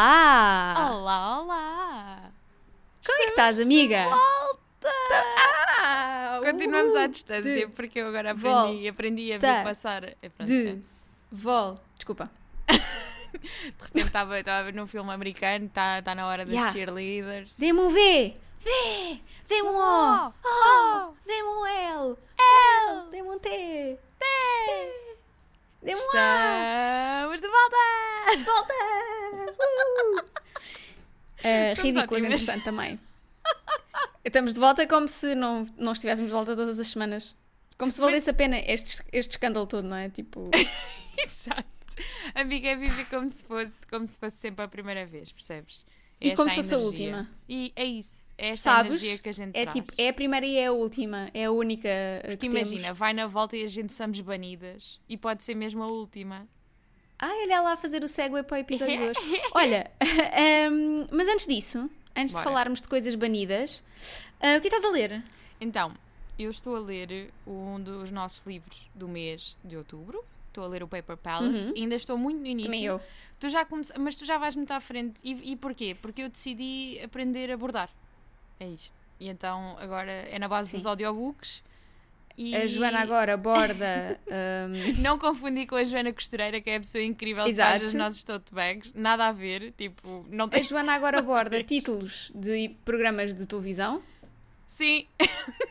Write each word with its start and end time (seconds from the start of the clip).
Olá! 0.00 0.90
Olá, 0.92 1.40
olá! 1.40 2.30
Como 3.02 3.18
é 3.18 3.24
que 3.24 3.30
estás, 3.30 3.58
amiga? 3.58 4.04
Volta! 4.10 4.92
Ah, 5.80 6.38
Continuamos 6.44 6.92
uh, 6.92 6.98
à 6.98 7.06
distância 7.06 7.66
de- 7.66 7.74
porque 7.74 8.00
eu 8.00 8.08
agora 8.08 8.34
Vol- 8.34 8.52
aprendi, 8.58 8.88
aprendi 8.88 9.32
a 9.32 9.38
ver 9.38 9.64
passar. 9.64 10.04
É, 10.20 10.28
pronto, 10.28 10.48
De 10.48 10.68
é. 10.68 10.76
vol. 11.32 11.76
Desculpa. 11.96 12.30
De 12.68 13.82
repente 13.84 14.06
estava 14.08 14.36
a 14.38 14.62
ver 14.64 14.74
num 14.74 14.86
filme 14.86 15.10
americano, 15.10 15.64
está 15.64 16.02
tá 16.02 16.14
na 16.14 16.26
hora 16.26 16.44
das 16.44 16.52
Yeah. 16.52 16.72
cheerleaders. 16.74 17.56
Dê-me 17.58 17.80
um 17.80 17.88
V! 17.88 18.34
V! 18.60 19.22
Dê-me 19.48 19.66
um 19.70 19.76
O! 19.78 20.32
Oh! 20.44 21.14
Dê-me 21.26 21.48
um 21.48 21.66
L! 21.66 22.16
L! 22.38 23.10
Dê-me 23.10 23.30
um 23.30 23.38
T! 23.38 23.48
T! 23.48 25.15
Dê-me 25.86 26.00
um! 26.00 26.04
Estamos 26.04 27.40
de 27.40 27.48
volta! 27.48 27.76
Volta! 28.44 28.74
Uh! 31.38 31.76
Somos 31.76 31.94
ridículas, 31.94 32.24
entretanto, 32.24 32.64
também. 32.64 33.00
Estamos 34.24 34.54
de 34.54 34.58
volta 34.58 34.84
como 34.88 35.06
se 35.06 35.36
não, 35.36 35.64
não 35.78 35.92
estivéssemos 35.92 36.28
de 36.28 36.34
volta 36.34 36.56
todas 36.56 36.80
as 36.80 36.88
semanas. 36.88 37.36
Como 37.78 37.92
se 37.92 38.00
valesse 38.00 38.28
a 38.28 38.34
pena 38.34 38.58
este, 38.58 39.00
este 39.12 39.30
escândalo 39.30 39.64
todo, 39.64 39.86
não 39.86 39.96
é? 39.96 40.08
Tipo. 40.08 40.50
Exato. 41.24 41.64
Amiga, 42.34 42.70
é 42.70 42.74
viver 42.74 43.08
como 43.08 43.28
se 43.28 43.44
fosse, 43.44 43.86
como 43.86 44.04
se 44.08 44.18
fosse 44.18 44.36
sempre 44.38 44.64
a 44.64 44.68
primeira 44.68 45.06
vez, 45.06 45.30
percebes? 45.30 45.86
E 46.20 46.34
como 46.34 46.48
se 46.48 46.56
fosse 46.56 46.74
a 46.74 46.78
última. 46.78 47.28
E 47.48 47.72
é 47.76 47.84
isso, 47.84 48.32
é 48.38 48.48
esta 48.50 48.70
Sabes? 48.70 49.02
energia 49.02 49.18
que 49.18 49.28
a 49.28 49.32
gente 49.32 49.56
É 49.56 49.62
traz. 49.62 49.74
tipo, 49.76 49.92
é 49.98 50.08
a 50.08 50.12
primeira 50.12 50.46
e 50.46 50.56
é 50.56 50.66
a 50.66 50.72
última. 50.72 51.28
É 51.34 51.44
a 51.44 51.50
única. 51.50 51.88
eh, 51.88 52.20
Porque 52.22 52.36
que 52.38 52.46
imagina, 52.46 52.82
temos. 52.84 52.98
vai 52.98 53.12
na 53.12 53.26
volta 53.26 53.56
e 53.56 53.62
a 53.64 53.68
gente 53.68 53.92
somos 53.92 54.18
banidas. 54.20 54.98
E 55.08 55.16
pode 55.16 55.44
ser 55.44 55.54
mesmo 55.54 55.82
a 55.82 55.86
última. 55.90 56.48
Ah, 57.18 57.28
olha 57.42 57.60
lá 57.60 57.72
a 57.74 57.76
fazer 57.76 58.02
o 58.02 58.08
segue 58.08 58.42
para 58.42 58.56
o 58.56 58.58
episódio 58.58 58.96
de 58.96 59.02
hoje. 59.04 59.40
Olha, 59.54 59.90
ehm, 60.34 61.06
mas 61.10 61.28
antes 61.28 61.46
disso, 61.46 61.88
antes 62.14 62.34
Bora. 62.34 62.44
de 62.44 62.50
falarmos 62.50 62.82
de 62.82 62.88
coisas 62.88 63.14
banidas, 63.14 63.82
ah, 64.40 64.56
o 64.58 64.60
que 64.60 64.68
estás 64.68 64.84
a 64.84 64.90
ler? 64.90 65.22
Então, 65.60 65.94
eu 66.38 66.50
estou 66.50 66.76
a 66.76 66.78
ler 66.80 67.30
um 67.46 67.80
dos 67.80 68.10
nossos 68.10 68.44
livros 68.46 68.90
do 68.94 69.08
mês 69.08 69.56
de 69.64 69.76
outubro. 69.76 70.22
Estou 70.56 70.64
a 70.64 70.68
ler 70.68 70.82
o 70.82 70.88
Paper 70.88 71.18
Palace. 71.18 71.68
Uhum. 71.68 71.76
E 71.76 71.82
ainda 71.82 71.96
estou 71.96 72.16
muito 72.16 72.40
no 72.40 72.46
início. 72.46 72.70
Também 72.70 72.86
eu. 72.86 72.98
Tu 73.38 73.50
já 73.50 73.62
comece... 73.66 73.92
Mas 73.98 74.16
tu 74.16 74.24
já 74.24 74.38
vais 74.38 74.56
muito 74.56 74.70
à 74.70 74.80
frente. 74.80 75.14
E, 75.22 75.52
e 75.52 75.56
porquê? 75.56 75.94
Porque 76.00 76.22
eu 76.22 76.30
decidi 76.30 76.98
aprender 77.04 77.52
a 77.52 77.58
bordar. 77.58 77.90
É 78.58 78.66
isto. 78.66 78.96
E 79.20 79.28
então 79.28 79.76
agora 79.78 80.10
é 80.10 80.38
na 80.38 80.48
base 80.48 80.70
Sim. 80.70 80.78
dos 80.78 80.86
audiobooks. 80.86 81.62
E... 82.38 82.56
A 82.56 82.66
Joana 82.66 83.00
agora 83.00 83.36
borda. 83.36 84.18
ehm, 84.26 84.96
Não 85.00 85.18
confundi 85.18 85.66
com 85.66 85.74
a 85.74 85.84
Joana 85.84 86.10
Costureira, 86.10 86.58
que 86.58 86.70
é 86.70 86.76
a 86.76 86.80
pessoa 86.80 87.04
incrível 87.04 87.44
que 87.44 87.50
Exato. 87.50 87.70
faz 87.72 87.82
os 87.82 87.94
nossos 87.94 88.24
tote 88.24 88.54
bags. 88.54 88.94
Nada 88.94 89.28
a 89.28 89.32
ver. 89.32 89.74
Tipo, 89.76 90.24
não 90.30 90.46
a 90.46 90.48
tem. 90.48 90.62
Joana 90.62 90.94
agora 90.94 91.20
borda 91.22 91.62
títulos 91.62 92.32
de 92.34 92.70
programas 92.82 93.34
de 93.34 93.44
televisão. 93.44 94.02
Sim, 94.66 95.06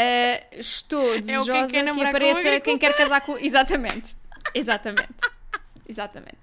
Ah, 0.00 0.46
estou 0.52 1.02
É 1.02 1.12
quem 1.14 1.20
desejosa 1.22 1.72
quer 1.72 1.92
que 1.92 2.04
apareça 2.04 2.60
quem 2.60 2.78
quer 2.78 2.96
casar 2.96 3.20
com. 3.20 3.36
Exatamente. 3.36 4.16
Exatamente. 4.54 5.08
Exatamente. 5.88 6.38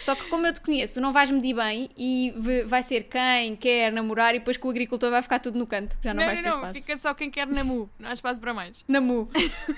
Só 0.00 0.14
que 0.14 0.24
como 0.28 0.46
eu 0.46 0.52
te 0.52 0.60
conheço, 0.60 0.94
tu 0.94 1.00
não 1.00 1.12
vais 1.12 1.30
medir 1.30 1.54
bem 1.54 1.88
e 1.96 2.32
vai 2.66 2.82
ser 2.82 3.04
quem 3.04 3.54
quer 3.56 3.92
namorar 3.92 4.34
e 4.34 4.38
depois 4.38 4.56
com 4.56 4.68
o 4.68 4.70
agricultor 4.70 5.10
vai 5.10 5.22
ficar 5.22 5.38
tudo 5.38 5.58
no 5.58 5.66
canto. 5.66 5.96
Já 6.02 6.12
não, 6.12 6.20
não, 6.20 6.26
vais 6.26 6.40
ter 6.40 6.48
não, 6.48 6.56
espaço. 6.56 6.80
Fica 6.80 6.96
só 6.96 7.14
quem 7.14 7.30
quer 7.30 7.46
namu. 7.46 7.88
Não 7.98 8.08
há 8.08 8.12
espaço 8.12 8.40
para 8.40 8.52
mais. 8.52 8.84
Namu. 8.88 9.28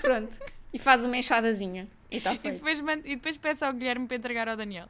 Pronto. 0.01 0.37
E 0.73 0.79
faz 0.79 1.05
uma 1.05 1.17
enxadazinha. 1.17 1.87
E 2.11 2.17
está 2.17 2.33
E 2.33 2.37
feito. 2.37 2.55
depois, 2.55 2.79
manda- 2.81 3.07
e 3.07 3.15
depois 3.15 3.37
peço 3.37 3.65
ao 3.65 3.73
Guilherme 3.73 4.07
para 4.07 4.17
entregar 4.17 4.47
ao 4.47 4.57
Daniel. 4.57 4.87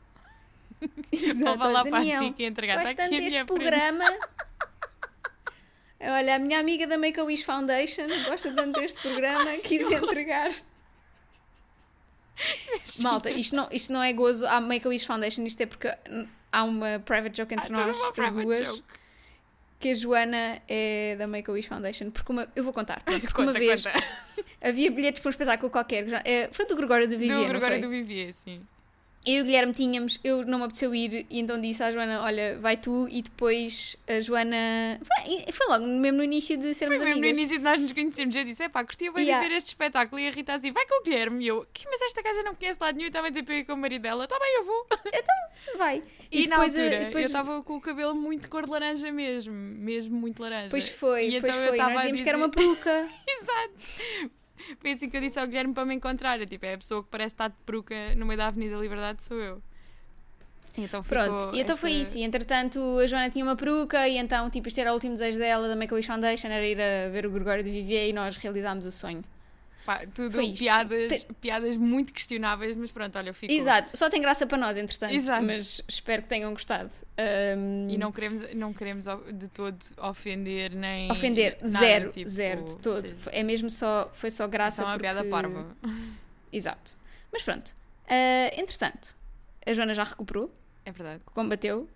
Exato. 1.11 1.49
Ou 1.63 1.71
lá 1.71 1.81
Olha, 1.81 1.89
para 1.89 1.97
a 1.97 1.99
Daniel, 2.01 2.23
SIC 2.23 2.39
e 2.39 2.45
entregar. 2.45 2.81
Está 2.83 3.03
aqui 3.05 3.15
a 3.15 3.21
minha 3.21 3.45
programa. 3.45 4.05
Olha, 6.01 6.35
a 6.35 6.39
minha 6.39 6.59
amiga 6.59 6.87
da 6.87 6.97
Make-A-Wish 6.97 7.43
Foundation 7.43 8.07
gosta 8.27 8.51
tanto 8.53 8.79
deste 8.79 9.01
programa, 9.07 9.57
quis 9.57 9.89
entregar. 9.91 10.49
Malta, 12.99 13.29
isto 13.29 13.55
não, 13.55 13.67
isto 13.71 13.91
não 13.91 14.01
é 14.01 14.13
gozo 14.13 14.45
à 14.47 14.61
Make-A-Wish 14.61 15.05
Foundation, 15.05 15.43
isto 15.45 15.61
é 15.61 15.65
porque 15.65 15.93
há 16.51 16.63
uma 16.63 16.99
private 17.05 17.35
joke 17.37 17.53
entre 17.53 17.67
Ah, 17.67 17.87
nós, 17.87 17.97
uma 17.97 18.27
as 18.27 18.31
duas, 18.33 18.59
joke. 18.65 18.83
que 19.79 19.89
a 19.89 19.93
Joana 19.93 20.61
é 20.67 21.15
da 21.17 21.27
Make-A-Wish 21.27 21.67
Foundation. 21.67 22.11
Porque 22.11 22.31
uma, 22.31 22.47
eu 22.55 22.63
vou 22.63 22.71
contar, 22.71 23.01
porque 23.03 23.25
uma 23.27 23.47
Conta, 23.47 23.59
vez 23.59 23.83
conta. 23.83 24.03
havia 24.61 24.89
bilhetes 24.89 25.19
para 25.19 25.29
um 25.29 25.31
espetáculo 25.31 25.69
qualquer, 25.69 26.05
é, 26.25 26.47
foi 26.51 26.65
do 26.65 26.75
Gregório 26.77 27.07
do 27.09 27.17
Vivier, 27.17 27.39
Do 27.41 27.47
Gregório 27.49 27.81
do 27.81 27.89
Vivier, 27.89 28.33
sim. 28.33 28.61
Eu 29.27 29.33
e 29.33 29.41
o 29.41 29.43
Guilherme 29.43 29.73
tínhamos, 29.73 30.17
eu 30.23 30.45
não 30.45 30.57
me 30.59 30.63
apeteceu 30.63 30.95
ir 30.95 31.25
e 31.29 31.39
então 31.39 31.59
disse 31.59 31.83
à 31.83 31.91
Joana: 31.91 32.21
Olha, 32.23 32.57
vai 32.59 32.77
tu 32.77 33.05
e 33.11 33.21
depois 33.21 33.97
a 34.07 34.21
Joana. 34.21 34.99
Foi, 35.03 35.45
foi 35.53 35.67
logo 35.67 35.85
mesmo 35.85 36.17
no 36.19 36.23
início 36.23 36.57
de 36.57 36.63
Foi 36.63 36.73
sermos 36.73 36.99
mesmo 36.99 37.13
no 37.15 37.17
amigas. 37.19 37.37
início 37.37 37.57
de 37.57 37.63
nós 37.63 37.81
nos 37.81 37.91
conhecermos. 37.91 38.33
Eu 38.35 38.43
disse: 38.45 38.63
é 38.63 38.69
pá, 38.69 38.83
curtia 38.83 39.11
bem 39.11 39.25
Yeah. 39.25 39.43
de 39.43 39.49
ver 39.49 39.55
este 39.57 39.67
espetáculo. 39.67 40.19
E 40.21 40.27
a 40.27 40.31
Rita 40.31 40.53
assim: 40.53 40.71
vai 40.71 40.85
com 40.87 41.01
o 41.01 41.03
Guilherme. 41.03 41.43
E 41.43 41.47
eu: 41.49 41.67
que, 41.73 41.85
mas 41.89 42.01
esta 42.01 42.21
gaja 42.21 42.41
não 42.43 42.55
conhece 42.55 42.79
lado 42.81 42.95
nenhum. 42.95 43.05
E 43.05 43.09
estava 43.09 43.27
a 43.27 43.29
dizer 43.29 43.43
para 43.43 43.53
eu 43.55 43.59
ir 43.59 43.65
com 43.65 43.73
o 43.73 43.77
marido 43.77 44.01
dela: 44.01 44.25
tá 44.25 44.39
bem, 44.39 44.55
eu 44.57 44.63
vou. 44.63 44.87
Vai. 45.77 46.01
E, 46.31 46.47
na 46.47 46.55
depois, 46.55 46.75
eh, 46.75 46.81
altura, 46.83 46.95
e 47.01 47.05
depois- 47.05 47.23
eu 47.23 47.27
estava 47.27 47.61
com 47.63 47.75
o 47.75 47.81
cabelo 47.81 48.15
muito 48.15 48.49
cor 48.49 48.63
de 48.63 48.69
laranja 48.71 49.11
mesmo. 49.11 49.53
Mesmo 49.53 50.17
muito 50.17 50.41
laranja. 50.41 50.69
Pois 50.69 50.87
foi, 50.87 51.27
E 51.27 51.39
pois 51.41 51.43
então 51.43 51.59
eu 51.61 51.67
foi. 51.67 51.75
estava 51.77 51.89
Nós 51.93 51.99
dizíamos 52.03 52.21
que 52.21 52.29
era 52.29 52.37
dizer- 52.37 52.45
uma 52.45 52.49
peruca. 52.49 53.09
Exato. 53.27 54.31
Foi 54.79 54.91
assim 54.91 55.09
que 55.09 55.17
eu 55.17 55.21
disse 55.21 55.39
ao 55.39 55.47
Guilherme 55.47 55.73
para 55.73 55.85
me 55.85 55.95
encontrar. 55.95 56.39
Eu, 56.39 56.45
tipo, 56.47 56.65
é 56.65 56.73
a 56.73 56.77
pessoa 56.77 57.03
que 57.03 57.09
parece 57.09 57.33
estar 57.35 57.47
de 57.49 57.55
peruca 57.65 57.95
no 58.15 58.25
meio 58.25 58.37
da 58.37 58.47
Avenida 58.47 58.75
Liberdade, 58.77 59.23
sou 59.23 59.37
eu. 59.37 59.61
E 60.77 60.81
então 60.83 61.03
Pronto, 61.03 61.55
e 61.55 61.59
então 61.61 61.75
foi 61.75 61.91
esta- 61.93 62.03
isso. 62.03 62.17
E 62.19 62.23
entretanto 62.23 62.79
a 62.99 63.07
Joana 63.07 63.29
tinha 63.29 63.43
uma 63.43 63.55
peruca 63.55 64.07
e 64.07 64.17
então, 64.17 64.49
tipo, 64.49 64.67
isto 64.67 64.79
era 64.79 64.91
o 64.91 64.93
último 64.93 65.13
desejo 65.13 65.37
dela 65.39 65.67
da 65.67 65.75
Make-A-Wish 65.75 66.07
Foundation, 66.07 66.47
era 66.47 66.65
ir 66.65 66.79
a 66.79 67.09
ver 67.09 67.25
o 67.25 67.31
Gregório 67.31 67.63
de 67.63 67.71
Vivier 67.71 68.07
e 68.07 68.13
nós 68.13 68.37
realizámos 68.37 68.85
o 68.85 68.91
sonho. 68.91 69.23
Pá, 69.85 70.05
tudo 70.13 70.37
piadas, 70.57 71.23
Te- 71.23 71.33
piadas 71.41 71.75
muito 71.77 72.13
questionáveis, 72.13 72.75
mas 72.75 72.91
pronto, 72.91 73.17
olha, 73.17 73.33
ficou. 73.33 73.55
Exato, 73.55 73.97
só 73.97 74.09
tem 74.09 74.21
graça 74.21 74.45
para 74.45 74.57
nós, 74.57 74.77
entretanto. 74.77 75.13
Exato. 75.13 75.43
Mas 75.45 75.81
espero 75.87 76.21
que 76.21 76.27
tenham 76.29 76.51
gostado. 76.51 76.91
Ahm, 77.17 77.89
E 77.89 77.97
não 77.97 78.11
queremos, 78.11 78.53
não 78.53 78.73
queremos 78.73 79.05
de 79.33 79.47
todo 79.47 79.77
ofender 79.97 80.71
nem. 80.75 81.11
ofender, 81.11 81.57
nada, 81.61 81.79
zero, 81.85 82.11
tipo, 82.11 82.29
zero 82.29 82.63
de 82.63 82.77
todo. 82.77 83.07
sim, 83.07 83.15
É 83.31 83.41
mesmo 83.41 83.69
só, 83.69 84.09
foi 84.13 84.29
só 84.29 84.43
É 84.43 84.47
graça 84.47 84.81
só 84.83 84.87
uma 84.87 84.93
porque... 84.93 85.03
piada 85.07 85.23
parva. 85.27 85.75
Exato. 86.53 86.95
Mas 87.31 87.41
pronto. 87.43 87.73
Ah, 88.07 88.51
entretanto, 88.57 89.15
a 89.65 89.73
Joana 89.73 89.93
já 89.95 90.03
recuperou, 90.03 90.53
É 90.85 90.91
verdade. 90.91 91.21
combateu. 91.25 91.89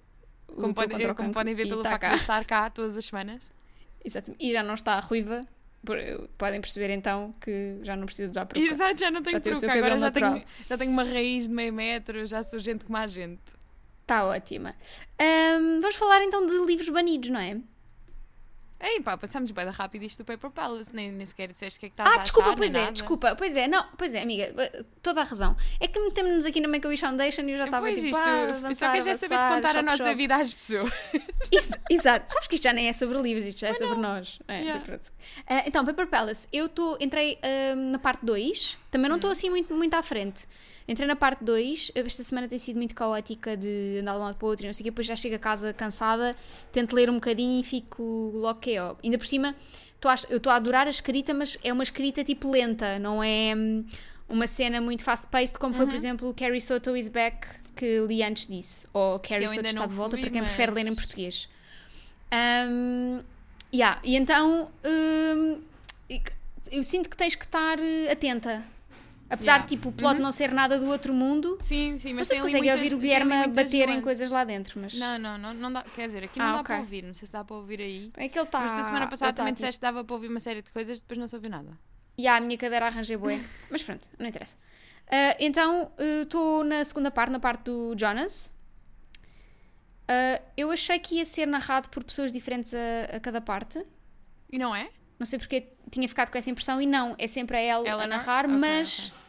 Como, 0.47 0.73
pode- 0.73 1.13
como 1.15 1.33
podem 1.33 1.55
ver 1.55 1.67
pelo 1.67 1.81
está 1.81 1.91
facto 1.91 2.05
de 2.07 2.11
eu 2.13 2.17
estar 2.17 2.45
cá 2.45 2.69
todas 2.69 2.95
as 2.95 3.05
semanas. 3.05 3.41
Exatamente. 4.05 4.45
E 4.45 4.51
já 4.51 4.61
não 4.61 4.73
está 4.75 4.99
ruiva. 4.99 5.41
Podem 6.37 6.61
perceber 6.61 6.89
então 6.91 7.35
que 7.41 7.77
já 7.81 7.95
não 7.95 8.05
precisa 8.05 8.31
usar 8.31 8.45
peruca. 8.45 8.71
Exato, 8.71 8.99
já 8.99 9.11
não 9.11 9.21
tenho 9.21 9.37
Já 9.37 9.41
peruca, 9.41 9.73
agora 9.73 9.99
já 9.99 10.11
tenho, 10.11 10.43
já 10.69 10.77
tenho 10.77 10.91
uma 10.91 11.03
raiz 11.03 11.47
de 11.47 11.53
meio 11.53 11.73
metro, 11.73 12.25
já 12.25 12.41
sou 12.41 12.59
gente 12.59 12.85
como 12.85 12.97
a 12.97 13.07
gente. 13.07 13.41
Está 14.01 14.25
ótima. 14.25 14.75
Ahm, 15.19 15.79
vamos 15.81 15.95
falar 15.95 16.23
então 16.23 16.45
de 16.45 16.57
livros 16.65 16.89
banidos, 16.89 17.29
não 17.29 17.39
é? 17.39 17.57
Ei 18.85 18.99
pá, 18.99 19.17
passamos 19.17 19.49
bem 19.51 19.65
rápido 19.69 20.03
isto 20.03 20.23
do 20.23 20.25
Paper 20.25 20.49
Palace, 20.51 20.93
nem, 20.93 21.09
nem 21.09 21.25
sequer 21.25 21.47
disseste 21.49 21.77
o 21.77 21.79
que 21.79 21.85
é 21.85 21.89
que 21.89 21.93
estás 21.93 22.09
Ah, 22.09 22.19
a 22.19 22.23
desculpa, 22.23 22.49
achar, 22.49 22.57
pois 22.57 22.75
é, 22.75 22.79
nada. 22.79 22.91
desculpa, 22.91 23.35
pois 23.37 23.55
é, 23.55 23.65
não, 23.65 23.87
pois 23.97 24.13
é, 24.13 24.21
amiga, 24.21 24.53
toda 25.01 25.21
a 25.21 25.23
razão. 25.23 25.55
É 25.79 25.87
que 25.87 25.97
metemos-nos 25.97 26.45
aqui 26.45 26.59
na 26.59 26.67
Make-A-Wish 26.67 26.99
Foundation 27.01 27.43
e 27.43 27.51
eu 27.53 27.57
já 27.59 27.65
estava 27.65 27.87
tipo, 27.93 28.07
isto, 28.07 28.17
ah, 28.17 28.43
avançar, 28.43 28.87
só 28.87 28.91
quero 28.91 29.05
já 29.05 29.15
saber 29.17 29.37
de 29.37 29.55
contar 29.55 29.69
a 29.69 29.73
shop, 29.73 29.85
nossa 29.85 30.03
shop. 30.03 30.15
vida 30.15 30.35
às 30.35 30.53
pessoas. 30.53 30.91
Isso, 31.49 31.73
exato. 31.89 32.33
Sabes 32.33 32.47
que 32.49 32.55
isto 32.55 32.63
já 32.63 32.73
nem 32.73 32.89
é 32.89 32.93
sobre 32.93 33.17
livros, 33.21 33.45
isto 33.45 33.59
já 33.61 33.69
é 33.69 33.73
sobre 33.73 33.95
nós. 33.97 34.39
É, 34.49 34.59
Yeah. 34.63 34.83
então. 34.85 34.99
Ah, 35.47 35.63
então, 35.65 35.85
Paper 35.85 36.07
Palace, 36.07 36.47
eu 36.51 36.67
tô, 36.67 36.97
entrei 36.99 37.39
ah, 37.41 37.75
na 37.75 37.99
parte 37.99 38.25
2, 38.25 38.77
também 38.91 39.07
não 39.09 39.15
estou 39.15 39.29
Hum. 39.29 39.33
assim 39.33 39.49
muito, 39.49 39.73
muito 39.73 39.93
à 39.93 40.03
frente. 40.03 40.45
Entrei 40.87 41.07
na 41.07 41.15
parte 41.15 41.43
2, 41.43 41.91
esta 41.95 42.23
semana 42.23 42.47
tem 42.47 42.57
sido 42.59 42.75
muito 42.77 42.93
caótica 42.93 43.55
de 43.55 43.99
andar 44.01 44.13
de 44.13 44.19
um 44.19 44.23
lado 44.23 44.35
para 44.35 44.45
o 44.45 44.49
outro 44.49 44.65
e 44.65 44.67
não 44.67 44.73
sei 44.73 44.81
o 44.81 44.83
quê, 44.85 44.91
depois 44.91 45.07
já 45.07 45.15
chego 45.15 45.35
a 45.35 45.39
casa 45.39 45.71
cansada, 45.73 46.35
tento 46.71 46.93
ler 46.93 47.09
um 47.09 47.15
bocadinho 47.15 47.59
e 47.59 47.63
fico 47.63 48.31
logo 48.35 48.59
que 48.59 48.71
é. 48.77 48.81
Ainda 49.03 49.17
por 49.17 49.25
cima, 49.25 49.55
a- 50.05 50.15
eu 50.29 50.37
estou 50.37 50.51
a 50.51 50.55
adorar 50.57 50.85
a 50.87 50.89
escrita, 50.89 51.33
mas 51.33 51.57
é 51.63 51.71
uma 51.71 51.83
escrita 51.83 52.23
tipo 52.23 52.51
lenta, 52.51 52.99
não 52.99 53.23
é 53.23 53.53
hum, 53.55 53.85
uma 54.27 54.45
cena 54.47 54.81
muito 54.81 55.03
fast-paced, 55.03 55.57
como 55.57 55.71
Uhum. 55.73 55.77
foi, 55.77 55.85
por 55.87 55.95
exemplo, 55.95 56.33
Carrie 56.33 56.59
Soto 56.59 56.97
is 56.97 57.07
Back, 57.07 57.47
que 57.75 57.99
li 58.07 58.21
antes 58.21 58.47
disso, 58.47 58.87
ou 58.93 59.17
Carrie 59.19 59.47
Soto 59.47 59.65
está 59.65 59.85
de 59.85 59.95
volta, 59.95 60.11
fui, 60.17 60.21
para 60.21 60.29
quem 60.31 60.41
prefere 60.43 60.71
ler 60.73 60.81
em 60.81 60.89
mas- 60.89 60.95
português. 60.95 61.47
Um, 62.33 63.21
yeah, 63.73 63.99
e 64.03 64.15
então 64.15 64.69
um, 64.83 65.61
e 66.09 66.19
que- 66.19 66.31
eu 66.71 66.83
sinto 66.83 67.09
que 67.09 67.15
tens 67.15 67.35
que 67.35 67.45
estar 67.45 67.77
eh, 67.79 68.11
atenta. 68.11 68.63
Apesar 69.33 69.53
Yeah. 69.53 69.67
de 69.67 69.75
tipo, 69.75 69.89
o 69.89 69.91
plot 69.91 70.15
Uhum. 70.15 70.21
não 70.21 70.31
ser 70.31 70.51
nada 70.53 70.79
do 70.79 70.87
outro 70.87 71.13
mundo, 71.13 71.57
Sim, 71.65 71.97
sim, 71.97 72.13
mas 72.13 72.29
ali 72.29 72.39
conseguem 72.39 72.69
muitas- 72.69 72.77
ouvir 72.83 72.95
o 72.95 72.99
Guilherme 72.99 73.47
bater 73.47 73.89
em 73.89 73.99
coisas 74.01 74.29
lá 74.29 74.43
dentro, 74.43 74.79
mas 74.79 74.93
Não, 74.93 75.17
não, 75.17 75.37
não, 75.37 75.53
não 75.53 75.71
dá. 75.73 75.81
Quer 75.83 76.07
dizer, 76.07 76.23
aqui 76.25 76.39
Ah, 76.39 76.43
não 76.45 76.53
dá 76.55 76.59
ok. 76.61 76.75
para 76.75 76.79
ouvir, 76.81 77.03
não 77.03 77.13
sei 77.13 77.25
se 77.25 77.31
dá 77.31 77.43
para 77.43 77.55
ouvir 77.55 77.81
aí. 77.81 78.11
é 78.17 78.29
que 78.29 78.37
ele 78.37 78.45
está. 78.45 78.59
Mas 78.61 78.71
tu 78.77 78.83
semana 78.83 79.07
passada 79.07 79.31
tá, 79.33 79.37
também 79.37 79.53
tipo, 79.53 79.61
disseste 79.61 79.79
que 79.79 79.81
dava 79.81 80.03
para 80.03 80.13
ouvir 80.15 80.27
uma 80.27 80.39
série 80.39 80.61
de 80.61 80.71
coisas, 80.71 81.01
depois 81.01 81.17
não 81.19 81.27
se 81.27 81.35
ouviu 81.35 81.49
nada. 81.49 81.77
E 82.17 82.27
a 82.27 82.39
minha 82.39 82.57
cadeira 82.57 82.85
arranjei 82.85 83.17
bué. 83.17 83.39
Mas 83.71 83.81
pronto, 83.81 84.07
não 84.19 84.27
interessa. 84.27 84.55
Ah, 85.11 85.35
então, 85.39 85.91
estou 86.21 86.63
na 86.63 86.85
segunda 86.85 87.09
parte, 87.09 87.31
na 87.31 87.39
parte 87.39 87.63
do 87.65 87.95
Jonas. 87.97 88.53
Uh, 90.03 90.43
eu 90.57 90.69
achei 90.69 90.99
que 90.99 91.15
ia 91.15 91.25
ser 91.25 91.47
narrado 91.47 91.89
por 91.89 92.03
pessoas 92.03 92.31
diferentes 92.31 92.73
a, 92.73 93.15
a 93.15 93.19
cada 93.19 93.39
parte. 93.41 93.83
E 94.51 94.57
não 94.59 94.75
é? 94.75 94.89
Não 95.17 95.25
sei 95.25 95.39
porque 95.39 95.69
tinha 95.89 96.07
ficado 96.07 96.29
com 96.31 96.37
essa 96.37 96.49
impressão 96.49 96.81
e 96.81 96.85
não, 96.85 97.15
é 97.17 97.27
sempre 97.27 97.55
a 97.57 97.59
ela, 97.61 98.03
a 98.03 98.07
narrar, 98.07 98.45
Ok, 98.45 98.57
mas, 98.57 99.09
ok. 99.09 99.22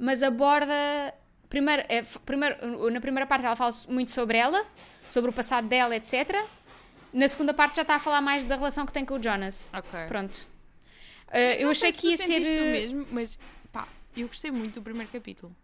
Mas 0.00 0.22
aborda. 0.22 0.74
Primeiro, 1.48 1.82
é, 1.88 2.02
primeiro, 2.24 2.90
na 2.90 3.00
primeira 3.00 3.26
parte 3.26 3.44
ela 3.44 3.54
fala 3.56 3.72
muito 3.88 4.10
sobre 4.12 4.38
ela, 4.38 4.64
sobre 5.10 5.30
o 5.30 5.32
passado 5.32 5.68
dela, 5.68 5.94
etc. 5.96 6.44
Na 7.12 7.26
segunda 7.28 7.52
parte 7.52 7.76
já 7.76 7.82
está 7.82 7.96
a 7.96 8.00
falar 8.00 8.20
mais 8.20 8.44
da 8.44 8.54
relação 8.56 8.86
que 8.86 8.92
tem 8.92 9.04
com 9.04 9.14
o 9.14 9.22
Jonas. 9.22 9.72
Ok. 9.74 10.06
Pronto. 10.08 10.48
Uh, 11.28 11.36
eu 11.58 11.64
Não 11.64 11.70
achei 11.70 11.92
que 11.92 12.08
ia 12.08 12.16
tu 12.16 12.22
ser. 12.22 12.40
o 12.40 12.44
uh, 12.44 12.70
mesmo, 12.72 13.06
mas 13.12 13.38
pá, 13.72 13.86
eu 14.16 14.26
gostei 14.28 14.50
muito 14.50 14.74
do 14.74 14.82
primeiro 14.82 15.10
capítulo. 15.10 15.54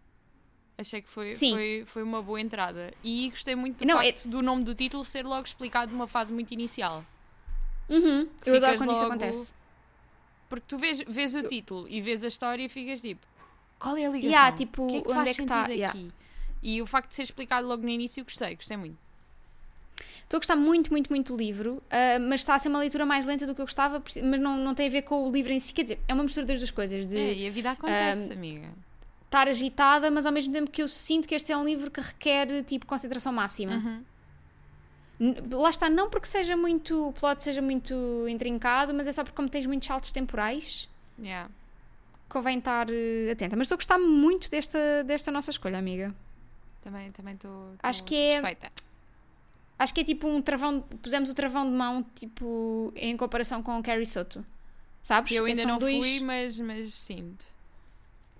Achei 0.77 1.01
que 1.01 1.09
foi, 1.09 1.33
Sim. 1.33 1.53
foi, 1.53 1.83
foi 1.87 2.03
uma 2.03 2.21
boa 2.21 2.39
entrada. 2.39 2.91
E 3.03 3.29
gostei 3.29 3.55
muito 3.55 3.79
do 3.79 3.85
Não, 3.87 3.99
é- 3.99 4.11
facto 4.11 4.27
do 4.27 4.41
nome 4.43 4.63
do 4.63 4.75
título 4.75 5.03
ser 5.03 5.25
logo 5.25 5.43
explicado 5.45 5.91
numa 5.91 6.07
fase 6.07 6.31
muito 6.31 6.53
inicial. 6.53 7.03
Uhum, 7.89 8.27
eu 8.45 8.55
adoro 8.57 8.77
quando 8.77 8.91
isso 8.91 9.01
logo- 9.01 9.13
acontece. 9.13 9.53
Porque 10.49 10.65
tu 10.67 10.77
vês, 10.77 10.99
vês 11.01 11.33
o 11.33 11.43
título 11.43 11.87
e 11.89 12.01
vês 12.01 12.23
a 12.23 12.27
história 12.27 12.61
e 12.63 12.69
ficas 12.69 13.01
tipo, 13.01 13.25
qual 13.79 13.95
é 13.97 14.05
a 14.05 14.09
ligação? 14.09 14.29
Yeah, 14.31 14.55
tipo, 14.57 14.83
o 14.83 14.87
que 14.87 14.97
é 14.97 15.01
que 15.01 15.13
faz 15.13 15.29
é 15.29 15.31
que 15.31 15.35
sentido 15.37 15.47
tá? 15.47 15.61
aqui? 15.63 15.73
Yeah. 15.73 15.99
E 16.63 16.81
o 16.81 16.85
facto 16.85 17.09
de 17.09 17.15
ser 17.15 17.23
explicado 17.23 17.67
logo 17.67 17.83
no 17.83 17.89
início, 17.89 18.23
gostei, 18.23 18.55
gostei 18.55 18.77
muito. 18.77 18.97
Estou 20.23 20.37
a 20.37 20.39
gostar 20.39 20.55
muito, 20.57 20.91
muito, 20.91 21.09
muito 21.09 21.33
do 21.33 21.37
livro, 21.37 21.81
ah, 21.89 22.19
mas 22.19 22.41
está 22.41 22.55
a 22.55 22.59
ser 22.59 22.67
uma 22.67 22.79
leitura 22.79 23.05
mais 23.05 23.25
lenta 23.25 23.45
do 23.47 23.55
que 23.55 23.61
eu 23.61 23.65
gostava, 23.65 24.03
mas 24.23 24.39
não, 24.41 24.57
não 24.57 24.75
tem 24.75 24.87
a 24.87 24.89
ver 24.91 25.03
com 25.03 25.27
o 25.27 25.31
livro 25.31 25.53
em 25.53 25.59
si. 25.59 25.73
Quer 25.73 25.83
dizer, 25.83 25.99
é 26.07 26.13
uma 26.13 26.23
mistura 26.23 26.45
das 26.45 26.57
duas 26.59 26.71
coisas, 26.71 27.07
de 27.07 27.17
É, 27.17 27.33
e 27.33 27.47
a 27.47 27.51
vida 27.51 27.71
acontece, 27.71 28.33
amiga. 28.33 28.67
estar 29.25 29.47
agitada, 29.47 30.11
mas 30.11 30.25
ao 30.25 30.31
mesmo 30.33 30.51
tempo 30.51 30.69
que 30.69 30.81
eu 30.81 30.87
sinto 30.89 31.27
que 31.27 31.33
este 31.33 31.51
é 31.51 31.57
um 31.57 31.63
livro 31.63 31.89
que 31.89 32.01
requer 32.01 32.63
tipo 32.65 32.85
concentração 32.85 33.31
máxima. 33.31 33.75
Uhum. 33.75 34.03
Lá 35.51 35.69
está, 35.69 35.89
não 35.89 36.09
porque 36.09 36.27
seja 36.27 36.55
muito, 36.57 37.07
o 37.07 37.13
plot 37.13 37.41
seja 37.41 37.61
muito 37.61 37.95
intrincado, 38.27 38.93
mas 38.93 39.07
é 39.07 39.13
só 39.13 39.23
porque 39.23 39.35
como 39.35 39.49
tens 39.49 39.65
muitos 39.65 39.87
saltos 39.87 40.11
temporais, 40.11 40.89
Yeah. 41.19 41.49
Convém 42.29 42.57
estar 42.59 42.87
eh, 42.89 43.31
atenta. 43.31 43.55
Mas 43.55 43.65
estou 43.65 43.75
a 43.75 43.77
gostar 43.77 43.97
muito 43.99 44.49
desta, 44.49 45.03
desta 45.05 45.31
nossa 45.31 45.51
escolha, 45.51 45.77
amiga. 45.77 46.13
Também 46.81 47.07
estou 47.07 47.23
também 47.23 47.37
Acho 47.83 48.03
que 48.03 48.15
é- 48.15 48.41
satisfeita. 48.41 48.71
Acho 49.79 49.93
que 49.93 50.01
é 50.01 50.03
tipo 50.03 50.27
um 50.27 50.41
travão, 50.41 50.81
pusemos 51.01 51.29
o 51.29 51.33
travão 51.35 51.63
de 51.69 51.75
mão 51.75 52.03
tipo 52.15 52.91
em 52.95 53.15
comparação 53.15 53.61
com 53.61 53.77
o 53.77 53.83
Carrie 53.83 54.05
Soto. 54.07 54.43
Sabes? 55.03 55.31
Eu 55.31 55.45
ainda 55.45 55.61
São 55.61 55.69
não 55.71 55.77
dois- 55.79 55.97
fui, 56.03 56.19
mas, 56.19 56.59
mas 56.59 56.93
sinto. 56.93 57.45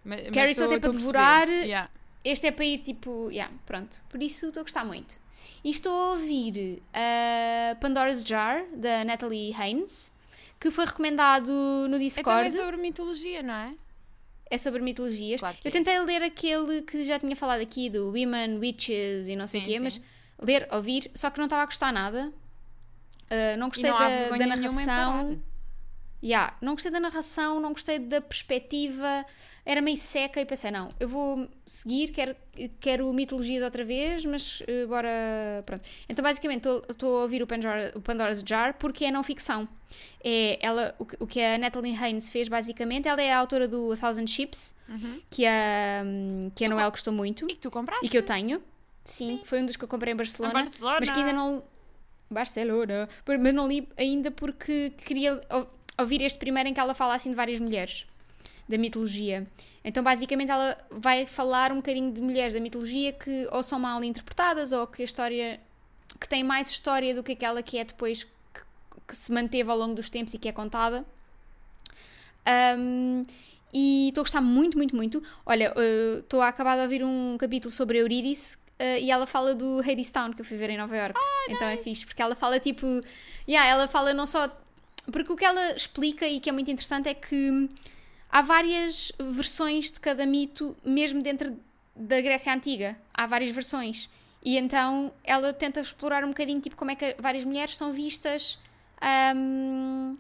Mas, 0.04 0.30
Carrie 0.32 0.56
Soto 0.56 0.74
é 0.74 0.80
para 0.80 0.92
devorar. 0.92 1.48
Yeah. 1.48 1.90
Este 2.24 2.48
é 2.48 2.52
para 2.52 2.66
ir 2.66 2.80
tipo. 2.80 3.30
Yeah, 3.30 3.54
pronto. 3.66 4.04
Por 4.10 4.22
isso 4.22 4.48
estou 4.48 4.62
a 4.62 4.64
gostar 4.64 4.84
muito. 4.84 5.16
E 5.64 5.70
estou 5.70 5.94
a 5.94 6.12
ouvir 6.14 6.82
a 6.94 7.76
Pandora's 7.76 8.24
Jar, 8.24 8.64
da 8.76 9.04
Natalie 9.06 9.54
Haynes, 9.54 10.12
que 10.60 10.72
foi 10.72 10.86
recomendado 10.86 11.52
no 11.52 11.86
É 11.86 11.88
também 11.88 12.08
Discord. 12.08 12.52
sobre 12.52 12.78
mitologia, 12.78 13.44
não 13.44 13.54
é? 13.54 13.76
É 14.50 14.58
sobre 14.58 14.82
mitologias. 14.82 15.40
Claro 15.40 15.58
eu 15.64 15.70
é. 15.70 15.72
tentei 15.72 16.00
ler 16.00 16.24
aquele 16.24 16.82
que 16.82 17.04
já 17.04 17.20
tinha 17.20 17.36
falado 17.36 17.62
aqui, 17.62 17.90
do 17.90 18.08
Women, 18.08 18.60
Witches 18.60 19.28
e 19.28 19.36
não 19.36 19.46
sei 19.46 19.62
o 19.62 19.66
quê, 19.66 19.74
sim. 19.74 19.80
mas 19.80 20.02
ler, 20.40 20.68
ouvir, 20.72 21.12
só 21.14 21.30
que 21.30 21.38
não 21.38 21.46
estava 21.46 21.64
a 21.64 21.66
gostar 21.66 21.92
nada. 21.92 22.32
Uh, 23.30 23.58
não 23.58 23.68
gostei 23.68 23.92
não 23.92 24.00
da, 24.00 24.38
da 24.38 24.48
narração. 24.48 25.42
Yeah, 26.24 26.56
não 26.62 26.74
gostei 26.74 26.92
da 26.92 27.00
narração, 27.00 27.60
não 27.60 27.74
gostei 27.74 28.00
da 28.00 28.20
perspectiva, 28.20 29.24
era 29.64 29.80
meio 29.82 29.98
seca 29.98 30.42
e 30.42 30.46
pensei, 30.46 30.72
não, 30.72 30.90
eu 31.00 31.08
vou 31.08 31.48
seguir, 31.64 32.08
quero, 32.12 32.36
quero 32.80 33.14
mitologias 33.14 33.62
outra 33.64 33.84
vez, 33.86 34.26
mas 34.26 34.64
eh, 34.68 34.88
bora. 34.88 35.62
Pronto. 35.66 35.84
Então, 36.10 36.24
basicamente, 36.24 36.68
estou 36.90 37.18
a 37.20 37.22
ouvir 37.22 37.44
o, 37.44 37.48
Pandora, 37.48 37.92
o 37.96 38.02
Pandora's 38.02 38.42
Jar 38.44 38.74
porque 38.80 39.06
é 39.06 39.12
não 39.12 39.22
ficção. 39.22 39.68
É 40.24 40.58
ela, 40.60 40.96
o, 40.98 41.06
que- 41.06 41.18
o 41.20 41.28
que 41.28 41.40
a 41.40 41.56
Natalie 41.58 41.96
Haynes 41.96 42.30
fez, 42.30 42.48
basicamente, 42.48 43.08
ela 43.08 43.22
é 43.22 43.32
a 43.32 43.38
autora 43.38 43.68
do 43.68 43.92
A 43.92 43.98
Thousand 43.98 44.26
Ships, 44.28 44.76
Uhum. 44.90 45.22
que 45.30 45.46
a, 45.46 46.02
que 46.56 46.64
a 46.66 46.70
Noel 46.70 46.90
gostou 46.90 47.12
muito 47.14 47.46
E 47.46 47.56
que 47.56 47.60
tu 47.60 47.70
compraste? 47.70 48.06
e 48.06 48.10
que 48.10 48.18
eu 48.18 48.24
tenho. 48.24 48.64
Sim, 49.06 49.38
Sim. 49.38 49.42
foi 49.46 49.62
um 49.62 49.66
dos 49.66 49.76
que 49.78 49.84
eu 49.84 49.88
comprei 49.88 50.14
em 50.14 50.16
Barcelona. 50.16 50.54
Barcelona. 50.54 50.98
Mas 51.00 51.10
que 51.10 51.20
ainda 51.20 51.34
não. 51.34 51.62
Barcelona. 52.30 53.08
Mas 53.26 53.54
não 53.54 53.68
li 53.68 53.88
ainda 53.98 54.32
porque 54.32 54.92
queria 55.06 55.40
ouvir 55.98 56.22
este 56.22 56.38
primeiro 56.40 56.70
em 56.70 56.74
que 56.74 56.80
ela 56.80 56.94
fala 56.94 57.16
assim 57.16 57.30
de 57.30 57.36
várias 57.36 57.60
mulheres 57.60 58.06
da 58.68 58.78
mitologia. 58.78 59.48
Então, 59.84 60.04
basicamente, 60.04 60.52
ela 60.52 60.78
vai 60.92 61.26
falar 61.26 61.72
um 61.72 61.78
bocadinho 61.78 62.12
de 62.12 62.22
mulheres 62.22 62.54
da 62.54 62.60
mitologia 62.60 63.14
que 63.14 63.48
ou 63.52 63.64
são 63.64 63.80
mal 63.80 64.04
interpretadas 64.04 64.72
ou 64.72 64.86
que 64.86 65.02
a 65.02 65.06
história. 65.06 65.60
que 66.20 66.28
tem 66.28 66.44
mais 66.44 66.70
história 66.70 67.14
do 67.16 67.24
que 67.24 67.32
aquela 67.32 67.64
que 67.64 67.78
é 67.78 67.86
depois. 67.86 68.24
que, 68.24 68.62
que 69.08 69.16
se 69.16 69.32
manteve 69.32 69.70
ao 69.70 69.78
longo 69.78 69.96
dos 69.96 70.10
tempos 70.10 70.34
e 70.34 70.38
que 70.38 70.50
é 70.50 70.52
contada. 70.52 71.06
Um, 72.78 73.26
e 73.74 74.10
estou 74.10 74.22
a 74.22 74.24
gostar 74.24 74.42
muito, 74.42 74.78
muito, 74.78 74.96
muito. 74.96 75.24
Olha, 75.46 75.74
uh, 75.74 76.20
estou 76.20 76.42
a 76.42 76.48
acabar 76.48 76.76
de 76.78 76.84
ouvir 76.84 77.04
um 77.04 77.38
capítulo 77.38 77.72
sobre 77.72 78.00
Eurídice 78.00 78.58
uh, 78.80 78.98
e 79.00 79.12
ela 79.12 79.28
fala 79.28 79.54
do 79.54 79.80
Hadestown 79.80 80.32
que 80.32 80.42
eu 80.42 80.46
fui 80.46 80.58
ver 80.58 80.70
em 80.70 80.78
Nova 80.78 80.96
York. 80.96 81.20
então 81.50 81.68
é 81.68 81.78
fixe, 81.78 82.06
porque 82.06 82.22
ela 82.22 82.36
fala 82.36 82.60
tipo. 82.60 82.86
Yeah, 83.48 83.70
ela 83.70 83.88
fala 83.88 84.14
não 84.14 84.26
só. 84.26 84.50
Porque 85.12 85.32
o 85.32 85.36
que 85.36 85.46
ela 85.46 85.76
explica 85.76 86.28
e 86.28 86.40
que 86.40 86.50
é 86.50 86.52
muito 86.52 86.70
interessante 86.70 87.08
é 87.08 87.14
que 87.14 87.70
há 88.30 88.42
várias 88.42 89.12
versões 89.20 89.92
de 89.92 90.00
cada 90.00 90.26
mito, 90.26 90.76
mesmo 90.84 91.22
dentro 91.22 91.58
da 91.96 92.22
Grécia 92.22 92.54
Antiga. 92.54 92.98
Há 93.14 93.26
várias 93.26 93.52
versões. 93.52 94.10
E 94.44 94.58
então 94.58 95.12
ela 95.24 95.52
tenta 95.54 95.80
explorar 95.80 96.24
um 96.24 96.30
bocadinho 96.30 96.62
tipo 96.62 96.76
como 96.76 96.92
é 96.92 96.96
que 96.96 97.16
várias 97.20 97.44
mulheres 97.44 97.76
são 97.76 97.92
vistas. 97.92 98.60
um, 99.36 100.16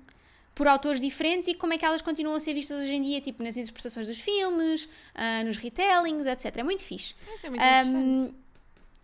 por 0.57 0.67
autores 0.67 0.99
diferentes 0.99 1.47
e 1.49 1.53
como 1.53 1.73
é 1.73 1.77
que 1.77 1.85
elas 1.85 2.01
continuam 2.01 2.35
a 2.35 2.39
ser 2.39 2.55
vistas 2.55 2.81
hoje 2.81 2.95
em 2.95 3.03
dia, 3.03 3.21
tipo 3.21 3.43
nas 3.43 3.55
interpretações 3.55 4.07
dos 4.07 4.19
filmes, 4.19 4.89
ah, 5.13 5.43
nos 5.43 5.55
retellings, 5.57 6.25
etc. 6.25 6.57
É 6.57 6.63
muito 6.63 6.83
fixe. 6.83 7.13
Isso 7.35 7.45
é 7.45 7.49
muito 7.51 7.61
interessante. 7.61 8.35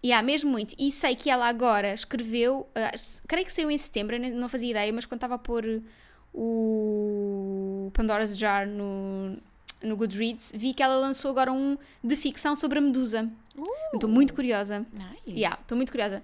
Um, 0.04 0.08
yeah, 0.08 0.26
mesmo 0.26 0.52
muito. 0.52 0.76
E 0.78 0.92
sei 0.92 1.16
que 1.16 1.30
ela 1.30 1.48
agora 1.48 1.94
escreveu, 1.94 2.68
s- 2.94 3.22
creio 3.28 3.46
que 3.46 3.54
saiu 3.54 3.72
em 3.72 3.78
setembro, 3.78 4.18
não 4.20 4.50
fazia 4.50 4.72
ideia, 4.72 4.92
mas 4.92 5.06
quando 5.06 5.20
estava 5.20 5.36
a 5.36 5.38
pôr 5.40 5.82
o 6.34 7.90
Pandora's 7.94 8.38
Jar 8.38 8.68
no, 8.68 9.38
no 9.82 9.96
Goodreads, 9.96 10.52
vi 10.56 10.74
que 10.74 10.84
ela 10.84 10.96
lançou 10.98 11.32
agora 11.32 11.52
um 11.52 11.78
de 12.04 12.16
ficção 12.16 12.56
sobre 12.56 12.80
a 12.80 12.82
Medusa. 12.82 13.30
Estou 13.94 14.10
muito 14.10 14.34
curiosa. 14.34 14.86
Nice. 14.92 15.22
Yeah, 15.40 15.60
estou 15.62 15.76
muito 15.76 15.92
curiosa. 15.92 16.24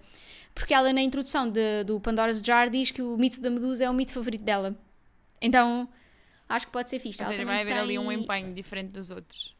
Porque 0.53 0.73
ela, 0.73 0.91
na 0.91 1.01
introdução 1.01 1.49
de- 1.49 1.83
do 1.85 1.99
Pandora's 1.99 2.39
Jar, 2.43 2.69
diz 2.69 2.91
que 2.91 3.01
o 3.01 3.15
mito 3.17 3.39
da 3.39 3.49
Medusa 3.49 3.85
é 3.85 3.89
o 3.89 3.93
mito 3.93 4.13
favorito 4.13 4.43
dela. 4.43 4.75
Então, 5.41 5.87
acho 6.49 6.65
que 6.65 6.71
pode 6.73 6.89
ser 6.89 6.99
fixe. 6.99 7.21
Ou 7.23 7.29
seja, 7.29 7.45
vai 7.45 7.61
haver 7.61 7.73
ali 7.77 7.97
um 7.99 8.07
tem- 8.09 8.19
empenho 8.19 8.53
diferente 8.53 8.89
dos 8.89 9.09
outros. 9.09 9.55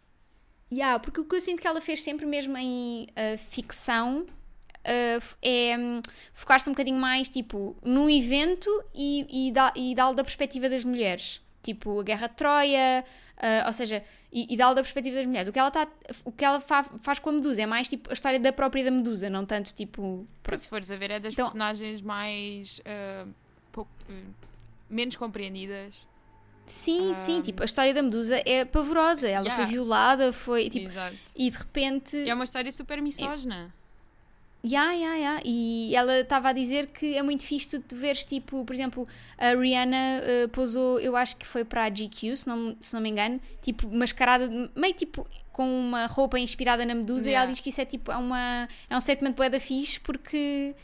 Yeah, 0.71 0.99
porque 0.99 1.19
o 1.19 1.25
que 1.25 1.35
eu 1.35 1.41
sinto 1.41 1.61
que 1.61 1.67
ela 1.67 1.81
fez 1.81 2.03
sempre 2.03 2.25
mesmo 2.25 2.55
em 2.57 3.03
uh, 3.11 3.37
ficção 3.49 4.19
uh, 4.21 5.35
é 5.41 5.75
hum, 5.77 6.01
focar-se 6.33 6.69
um 6.69 6.73
bocadinho 6.73 6.99
mais 6.99 7.27
tipo 7.27 7.75
num 7.83 8.07
evento 8.09 8.69
e, 8.93 9.47
e, 9.47 9.51
dá, 9.51 9.73
e 9.75 9.95
dá-lo 9.95 10.15
da 10.15 10.23
perspectiva 10.23 10.69
das 10.69 10.85
mulheres. 10.85 11.41
Tipo 11.63 11.99
a 11.99 12.03
Guerra 12.03 12.27
de 12.27 12.35
Troia, 12.35 13.03
uh, 13.37 13.67
ou 13.67 13.73
seja, 13.73 14.03
e, 14.31 14.53
e 14.53 14.55
dá-lo 14.55 14.75
da 14.75 14.81
perspectiva 14.83 15.15
das 15.17 15.25
mulheres. 15.25 15.47
O 15.47 15.51
que 15.51 15.57
ela, 15.59 15.71
tá, 15.71 15.87
o 16.23 16.31
que 16.31 16.45
ela 16.45 16.61
fa- 16.61 16.83
faz 16.83 17.17
com 17.17 17.31
a 17.31 17.33
Medusa 17.33 17.63
é 17.63 17.65
mais 17.65 17.87
tipo 17.89 18.09
a 18.09 18.13
história 18.13 18.39
da 18.39 18.53
própria 18.53 18.83
da 18.83 18.91
Medusa, 18.91 19.27
não 19.29 19.45
tanto 19.45 19.73
tipo. 19.73 20.27
Porque 20.43 20.57
se 20.57 20.69
fores 20.69 20.91
a 20.91 20.95
ver, 20.95 21.09
é 21.11 21.19
das 21.19 21.33
Então- 21.33 21.45
personagens 21.47 21.99
mais. 22.01 22.79
pouco- 23.71 23.91
menos 24.89 25.15
compreendidas. 25.15 26.07
Sim, 26.69 27.13
sim, 27.15 27.39
Um, 27.39 27.41
tipo 27.41 27.61
a 27.61 27.65
história 27.65 27.93
da 27.93 28.01
Medusa 28.01 28.41
é 28.45 28.63
pavorosa. 28.63 29.27
Ela 29.27 29.45
yeah. 29.45 29.55
foi 29.55 29.65
violada, 29.65 30.31
foi 30.31 30.69
tipo. 30.69 30.87
Exato. 30.87 31.17
E 31.35 31.49
de 31.49 31.57
repente. 31.57 32.17
E 32.17 32.29
é 32.29 32.33
uma 32.33 32.43
história 32.43 32.71
super 32.71 33.01
misógina. 33.01 33.73
Ya, 34.63 34.91
ya, 34.91 35.15
ya. 35.15 35.41
E 35.45 35.95
ela 35.95 36.19
estava 36.19 36.49
a 36.49 36.53
dizer 36.53 36.87
que 36.87 37.15
é 37.15 37.23
muito 37.23 37.43
fixe 37.43 37.69
tu, 37.69 37.79
tu 37.79 37.95
veres, 37.95 38.25
tipo, 38.25 38.65
por 38.65 38.73
exemplo, 38.73 39.07
a 39.37 39.53
Rihanna 39.55 40.21
eh, 40.21 40.47
pousou, 40.51 40.99
eu 40.99 41.15
acho 41.15 41.37
que 41.37 41.47
foi 41.47 41.63
para 41.63 41.85
a 41.85 41.89
GQ, 41.89 42.35
se 42.35 42.47
não, 42.47 42.75
se 42.81 42.93
não 42.93 43.01
me 43.01 43.09
engano, 43.09 43.39
tipo, 43.61 43.89
mascarada, 43.89 44.49
meio 44.75 44.93
tipo 44.93 45.25
com 45.53 45.65
uma 45.79 46.07
roupa 46.07 46.37
inspirada 46.37 46.85
na 46.85 46.93
Medusa, 46.93 47.29
e 47.29 47.31
Yeah. 47.31 47.43
ela 47.43 47.51
diz 47.53 47.61
que 47.61 47.69
isso 47.69 47.79
é 47.79 47.85
tipo, 47.85 48.11
é, 48.11 48.17
uma, 48.17 48.67
é 48.89 48.97
um 48.97 49.01
statement 49.01 49.31
bué 49.31 49.49
da 49.49 49.61
fixe, 49.61 49.99
porque 50.01 50.75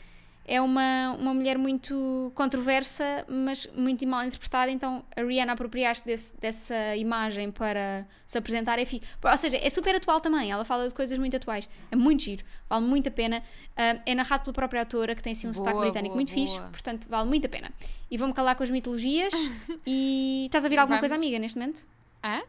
é 0.48 0.60
uma, 0.60 1.16
uma 1.18 1.34
mulher 1.34 1.58
muito 1.58 2.30
controversa, 2.34 3.24
mas 3.28 3.66
muito 3.74 4.06
mal 4.06 4.24
interpretada, 4.24 4.70
então 4.70 5.04
a 5.16 5.22
Rihanna 5.22 5.52
apropriar-se 5.54 6.04
desse- 6.06 6.34
dessa 6.40 6.94
imagem 6.96 7.50
para 7.50 8.06
se 8.26 8.38
apresentar 8.38 8.78
é 8.78 8.84
fixe. 8.86 9.06
Ou 9.22 9.36
seja, 9.38 9.56
é 9.60 9.68
super 9.68 9.94
atual 9.96 10.20
também, 10.20 10.50
ela 10.52 10.64
fala 10.64 10.86
de 10.88 10.94
coisas 10.94 11.18
muito 11.18 11.36
atuais, 11.36 11.68
é 11.90 11.96
muito 11.96 12.22
giro, 12.22 12.44
vale 12.70 12.86
muito 12.86 13.08
a 13.08 13.12
pena. 13.12 13.42
Ah, 13.76 13.98
é 14.06 14.14
narrado 14.14 14.44
pela 14.44 14.54
própria 14.54 14.80
autora, 14.82 15.14
que 15.16 15.22
tem 15.22 15.32
assim 15.32 15.48
um 15.48 15.50
Boa, 15.50 15.64
sotaque 15.64 15.80
britânico 15.80 16.08
boa, 16.14 16.16
muito 16.16 16.32
fixe, 16.32 16.56
boa. 16.58 16.68
portanto 16.70 17.06
vale 17.08 17.28
muito 17.28 17.44
a 17.46 17.48
pena. 17.48 17.70
E 18.10 18.16
vou-me 18.16 18.32
calar 18.32 18.54
com 18.54 18.62
as 18.62 18.70
mitologias 18.70 19.32
e 19.84 20.44
estás 20.46 20.64
a 20.64 20.66
ouvir 20.68 20.78
alguma 20.78 20.96
Vamos. 20.98 21.00
coisa 21.10 21.14
amiga 21.16 21.38
neste 21.40 21.58
momento? 21.58 21.84
Hã? 22.24 22.40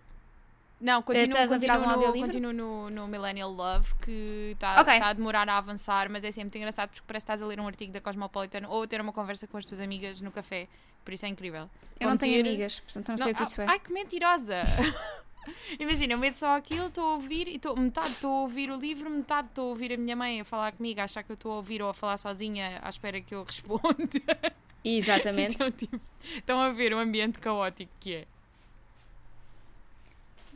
Não, 0.79 1.01
continuo, 1.01 1.29
estás 1.29 1.51
a 1.51 1.55
ouvir 1.55 1.67
continuo, 1.67 1.97
no, 1.97 2.21
continuo 2.21 2.53
no, 2.53 2.89
no 2.91 3.07
Millennial 3.07 3.51
Love, 3.51 3.95
que 3.95 4.51
está 4.53 4.79
Ok. 4.79 4.99
tá 4.99 5.07
a 5.07 5.13
demorar 5.13 5.49
a 5.49 5.57
avançar, 5.57 6.07
mas 6.09 6.23
é 6.23 6.27
sempre 6.31 6.43
muito 6.43 6.57
engraçado 6.59 6.89
porque 6.89 7.01
parece 7.07 7.25
que 7.25 7.31
estás 7.31 7.41
a 7.41 7.45
ler 7.47 7.59
um 7.59 7.65
artigo 7.67 7.91
da 7.91 7.99
Cosmopolitan 7.99 8.67
ou 8.67 8.83
a 8.83 8.87
ter 8.87 9.01
uma 9.01 9.11
conversa 9.11 9.47
com 9.47 9.57
as 9.57 9.65
tuas 9.65 9.79
amigas 9.79 10.21
no 10.21 10.31
café. 10.31 10.67
Por 11.03 11.13
isso 11.13 11.25
é 11.25 11.29
incrível. 11.29 11.61
Eu 11.99 12.07
não 12.07 12.09
Como 12.09 12.17
tenho 12.19 12.43
ter- 12.43 12.49
amigas, 12.49 12.79
portanto 12.81 13.07
não 13.09 13.17
sei 13.17 13.31
o 13.31 13.35
que 13.35 13.43
isso 13.43 13.61
é. 13.61 13.65
Ai, 13.67 13.79
que 13.79 13.91
mentirosa! 13.91 14.61
Imagina, 15.79 16.13
eu 16.13 16.17
meto 16.17 16.35
só 16.35 16.55
aquilo, 16.57 16.87
estou 16.87 17.05
a 17.05 17.13
ouvir 17.13 17.47
e 17.47 17.57
tô, 17.57 17.73
metade 17.75 18.09
estou 18.09 18.31
a 18.31 18.41
ouvir 18.41 18.69
o 18.69 18.75
livro, 18.77 19.09
metade 19.09 19.47
estou 19.47 19.65
a 19.67 19.69
ouvir 19.69 19.93
a 19.93 19.97
minha 19.97 20.15
mãe 20.15 20.41
a 20.41 20.45
falar 20.45 20.73
comigo, 20.73 20.99
a 20.99 21.05
achar 21.05 21.23
que 21.23 21.31
eu 21.31 21.35
estou 21.35 21.53
a 21.53 21.55
ouvir 21.55 21.81
ou 21.81 21.89
a 21.89 21.93
falar 21.93 22.17
sozinha 22.17 22.79
à 22.83 22.89
espera 22.89 23.21
que 23.21 23.33
eu 23.33 23.43
responda. 23.47 24.53
Exatamente. 24.83 25.55
Então, 25.55 25.71
tipo, 25.71 25.99
estão 26.35 26.59
a 26.61 26.69
ver 26.71 26.93
o 26.93 26.99
ambiente 26.99 27.39
caótico 27.39 27.91
que 27.99 28.13
é. 28.15 28.27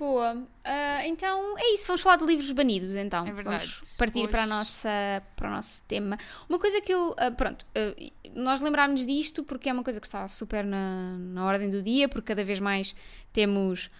Boa. 0.01 0.47
Ah, 0.63 1.05
então 1.05 1.55
é 1.59 1.75
isso, 1.75 1.85
vamos 1.85 2.01
falar 2.01 2.15
de 2.15 2.25
livros 2.25 2.51
banidos 2.53 2.95
então. 2.95 3.23
É 3.27 3.31
verdade. 3.31 3.67
Vamos 3.67 3.93
partir 3.97 4.27
para, 4.29 4.41
a 4.41 4.47
nossa, 4.47 4.89
para 5.35 5.47
o 5.47 5.51
nosso 5.51 5.83
tema. 5.83 6.17
Uma 6.49 6.57
coisa 6.57 6.81
que 6.81 6.91
eu. 6.91 7.13
ah, 7.19 7.29
pronto, 7.29 7.67
ah, 7.75 7.95
nós 8.33 8.61
lembrámos 8.61 9.05
disto 9.05 9.43
porque 9.43 9.69
é 9.69 9.73
uma 9.73 9.83
coisa 9.83 10.01
que 10.01 10.07
está 10.07 10.27
super 10.27 10.65
na, 10.65 11.19
na 11.19 11.45
ordem 11.45 11.69
do 11.69 11.83
dia, 11.83 12.09
porque 12.09 12.29
cada 12.29 12.43
vez 12.43 12.59
mais 12.59 12.95
temos 13.31 13.91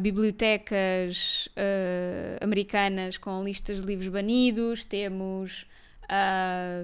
bibliotecas 0.00 1.48
americanas 2.40 3.16
com 3.16 3.44
listas 3.44 3.80
de 3.80 3.86
livros 3.86 4.08
banidos, 4.08 4.84
temos. 4.84 5.68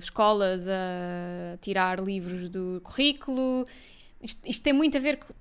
escolas 0.00 0.68
a 0.68 1.58
tirar 1.60 1.98
livros 1.98 2.48
do 2.48 2.80
currículo. 2.84 3.66
Isto, 4.22 4.48
isto 4.48 4.62
tem 4.62 4.72
muito 4.72 4.96
a 4.96 5.00
ver 5.00 5.18
com, 5.18 5.32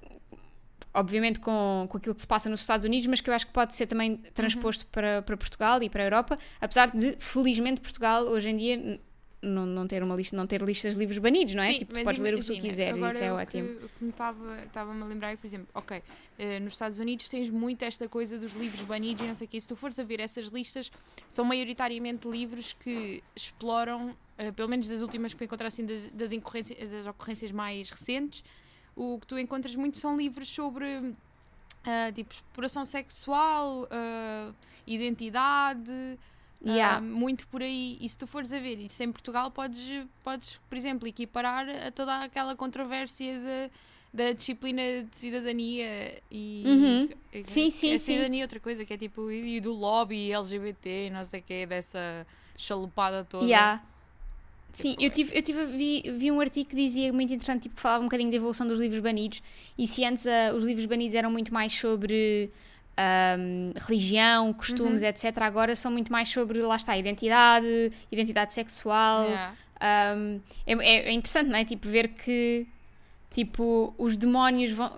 obviamente 0.93 1.39
com, 1.39 1.85
com 1.89 1.97
aquilo 1.97 2.15
que 2.15 2.21
se 2.21 2.27
passa 2.27 2.49
nos 2.49 2.61
Estados 2.61 2.85
Unidos, 2.85 3.07
mas 3.07 3.21
que 3.21 3.29
eu 3.29 3.33
acho 3.33 3.45
que 3.47 3.53
pode 3.53 3.75
ser 3.75 3.87
também 3.87 4.17
transposto 4.17 4.85
para, 4.87 5.21
para 5.21 5.37
Portugal 5.37 5.81
e 5.83 5.89
para 5.89 6.03
a 6.03 6.05
Europa, 6.05 6.37
apesar 6.59 6.91
de, 6.91 7.15
felizmente, 7.19 7.79
Portugal 7.81 8.23
hoje 8.25 8.49
em 8.49 8.57
dia 8.57 8.99
não, 9.41 9.65
não 9.65 9.87
ter 9.87 10.03
uma 10.03 10.15
lista, 10.15 10.35
não 10.35 10.45
ter 10.45 10.61
listas 10.61 10.93
de 10.95 10.99
livros 10.99 11.17
banidos, 11.17 11.53
não 11.53 11.63
é? 11.63 11.71
Sim, 11.71 11.77
tipo, 11.79 11.93
tu 11.93 12.03
podes 12.03 12.19
ler 12.21 12.33
o 12.35 12.39
que 12.39 12.43
tu 12.45 12.51
imagina, 12.51 12.69
quiseres, 12.69 12.97
agora 12.97 13.13
isso 13.13 13.23
é 13.23 13.31
ótimo. 13.33 13.69
O 13.85 13.89
que 13.89 14.03
me 14.03 14.09
estava- 14.09 14.63
estava-me 14.65 15.01
a 15.01 15.05
lembrar 15.05 15.29
é 15.31 15.35
que, 15.35 15.41
por 15.41 15.47
exemplo, 15.47 15.67
ok, 15.73 16.01
eh, 16.37 16.59
nos 16.59 16.73
Estados 16.73 16.99
Unidos 16.99 17.29
tens 17.29 17.49
muito 17.49 17.81
esta 17.83 18.09
coisa 18.09 18.37
dos 18.37 18.53
livros 18.53 18.81
banidos 18.81 19.23
e 19.23 19.27
não 19.27 19.35
sei 19.35 19.47
o 19.47 19.49
quê. 19.49 19.61
Se 19.61 19.67
tu 19.67 19.77
fores 19.77 19.97
a 19.97 20.03
ver 20.03 20.19
essas 20.19 20.47
listas, 20.47 20.91
são 21.29 21.45
maioritariamente 21.45 22.27
livros 22.27 22.73
que 22.73 23.23
exploram, 23.33 24.13
eh, 24.37 24.51
pelo 24.51 24.67
menos 24.67 24.89
das 24.89 24.99
últimas 24.99 25.33
que 25.33 25.41
eu 25.41 25.45
encontrei 25.45 25.67
assim, 25.69 25.85
das, 25.85 26.05
das, 26.07 26.31
das 26.31 27.07
ocorrências 27.07 27.51
mais 27.53 27.89
recentes, 27.89 28.43
o 29.01 29.19
que 29.19 29.27
tu 29.27 29.39
encontras 29.39 29.75
muito 29.75 29.97
são 29.97 30.17
livros 30.17 30.49
sobre 30.49 31.13
ah, 31.85 32.11
tipo 32.13 32.33
exploração 32.33 32.83
sexual, 32.85 33.87
ah, 33.91 34.51
identidade. 34.85 36.17
Yeah. 36.65 36.97
Ah, 36.97 37.01
muito 37.01 37.47
por 37.47 37.61
aí. 37.61 37.97
E 38.01 38.09
se 38.09 38.17
tu 38.17 38.27
fores 38.27 38.51
a 38.51 38.59
ver 38.59 38.77
isso 38.79 39.01
em 39.01 39.11
Portugal, 39.11 39.49
podes, 39.49 40.05
podes 40.23 40.59
por 40.69 40.77
exemplo, 40.77 41.07
equiparar 41.07 41.67
a 41.69 41.89
toda 41.91 42.19
aquela 42.23 42.53
controvérsia 42.55 43.33
de- 43.39 43.71
da 44.13 44.33
disciplina 44.33 44.81
de 45.09 45.15
cidadania 45.17 46.21
e. 46.29 46.63
Uhum. 46.65 47.09
e- 47.33 47.45
Sim, 47.45 47.69
sim, 47.71 47.93
a 47.93 47.97
sim. 47.97 48.13
cidadania 48.13 48.41
é 48.41 48.45
outra 48.45 48.59
coisa, 48.59 48.83
que 48.83 48.93
é 48.93 48.97
tipo. 48.97 49.31
E 49.31 49.61
do 49.61 49.71
lobby 49.71 50.33
LGBT, 50.33 51.07
e 51.07 51.09
não 51.11 51.23
sei 51.23 51.39
o 51.39 51.43
que, 51.43 51.65
dessa 51.65 52.27
chalupada 52.57 53.23
toda. 53.23 53.45
Yeah. 53.45 53.81
Sim, 54.71 54.95
eu, 54.99 55.09
tive, 55.09 55.35
eu 55.37 55.41
tive, 55.41 55.65
vi, 55.65 56.03
vi 56.17 56.31
um 56.31 56.39
artigo 56.39 56.69
que 56.69 56.75
dizia 56.75 57.11
muito 57.11 57.33
interessante, 57.33 57.63
tipo, 57.63 57.75
que 57.75 57.81
falava 57.81 58.01
um 58.01 58.05
bocadinho 58.07 58.29
da 58.29 58.37
evolução 58.37 58.67
dos 58.67 58.79
livros 58.79 59.01
banidos. 59.01 59.41
E 59.77 59.87
se 59.87 60.05
antes 60.05 60.25
ah, 60.27 60.53
os 60.55 60.63
livros 60.63 60.85
banidos 60.85 61.15
eram 61.15 61.31
muito 61.31 61.53
mais 61.53 61.73
sobre 61.73 62.49
religião, 63.87 64.51
costumes, 64.53 65.01
Uhum. 65.01 65.07
etc., 65.07 65.37
agora 65.41 65.75
são 65.75 65.91
muito 65.91 66.11
mais 66.11 66.29
sobre, 66.29 66.61
lá 66.61 66.75
está, 66.75 66.97
identidade, 66.97 67.89
identidade 68.11 68.53
sexual. 68.53 69.23
Yeah. 69.25 69.55
Um, 70.17 70.39
é, 70.67 70.73
é- 70.73 71.09
é 71.09 71.11
interessante, 71.13 71.47
não 71.49 71.57
é? 71.57 71.63
Tipo, 71.65 71.87
ver 71.87 72.09
que 72.09 72.67
tipo, 73.33 73.93
os 73.97 74.17
demónios 74.17 74.71
vão. 74.71 74.91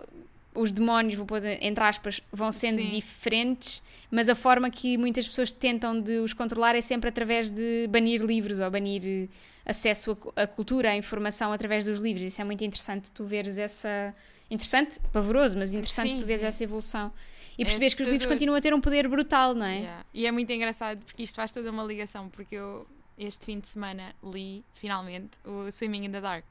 Os 0.53 0.71
demónios, 0.73 1.15
vou 1.15 1.25
pôr 1.25 1.39
entre 1.61 1.81
aspas, 1.83 2.21
vão 2.31 2.51
sendo 2.51 2.81
Sim. 2.81 2.89
diferentes, 2.89 3.81
mas 4.09 4.27
a 4.27 4.35
forma 4.35 4.69
que 4.69 4.97
muitas 4.97 5.25
pessoas 5.25 5.49
tentam 5.49 6.01
de 6.01 6.17
os 6.19 6.33
controlar 6.33 6.75
é 6.75 6.81
sempre 6.81 7.07
através 7.07 7.49
de 7.51 7.87
banir 7.87 8.21
livros 8.21 8.59
ou 8.59 8.69
banir 8.69 9.29
acesso 9.65 10.11
à 10.11 10.15
cu- 10.15 10.33
à 10.35 10.47
cultura, 10.47 10.91
à 10.91 10.95
informação 10.95 11.51
através 11.53 11.85
dos 11.85 11.99
livros. 11.99 12.23
Isso 12.23 12.41
é 12.41 12.43
muito 12.43 12.63
interessante 12.63 13.11
tu 13.11 13.25
veres 13.25 13.57
essa. 13.57 14.13
Interessante, 14.49 14.99
pavoroso, 15.13 15.57
mas 15.57 15.71
interessante 15.73 16.09
Sim, 16.09 16.19
tu 16.19 16.25
veres 16.25 16.41
sim. 16.41 16.47
essa 16.47 16.63
evolução. 16.63 17.11
E 17.57 17.61
É 17.61 17.65
percebes 17.65 17.93
que 17.93 18.03
os 18.03 18.09
livros 18.09 18.27
continuam 18.29 18.57
a 18.57 18.61
ter 18.61 18.73
um 18.73 18.81
poder 18.81 19.07
brutal, 19.07 19.53
não 19.53 19.65
é? 19.65 19.77
Yeah. 19.77 20.05
E 20.13 20.25
é 20.25 20.31
muito 20.31 20.51
engraçado 20.51 20.99
porque 21.05 21.23
isto 21.23 21.35
faz 21.35 21.51
toda 21.51 21.69
uma 21.71 21.83
ligação, 21.83 22.27
porque 22.29 22.55
eu 22.55 22.85
este 23.17 23.45
fim 23.45 23.59
de 23.59 23.67
semana 23.67 24.15
li, 24.23 24.63
finalmente, 24.75 25.29
o 25.45 25.71
Swimming 25.71 26.05
in 26.05 26.11
the 26.11 26.21
Dark. 26.21 26.43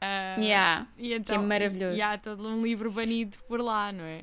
Ah, 0.00 0.36
Yeah. 0.38 0.86
e 0.98 1.12
então, 1.14 1.42
maravilhoso. 1.42 1.96
E 1.96 2.02
há 2.02 2.16
todo 2.18 2.46
um 2.46 2.62
livro 2.62 2.90
banido 2.90 3.36
por 3.48 3.60
lá, 3.60 3.90
não 3.92 4.04
é? 4.04 4.22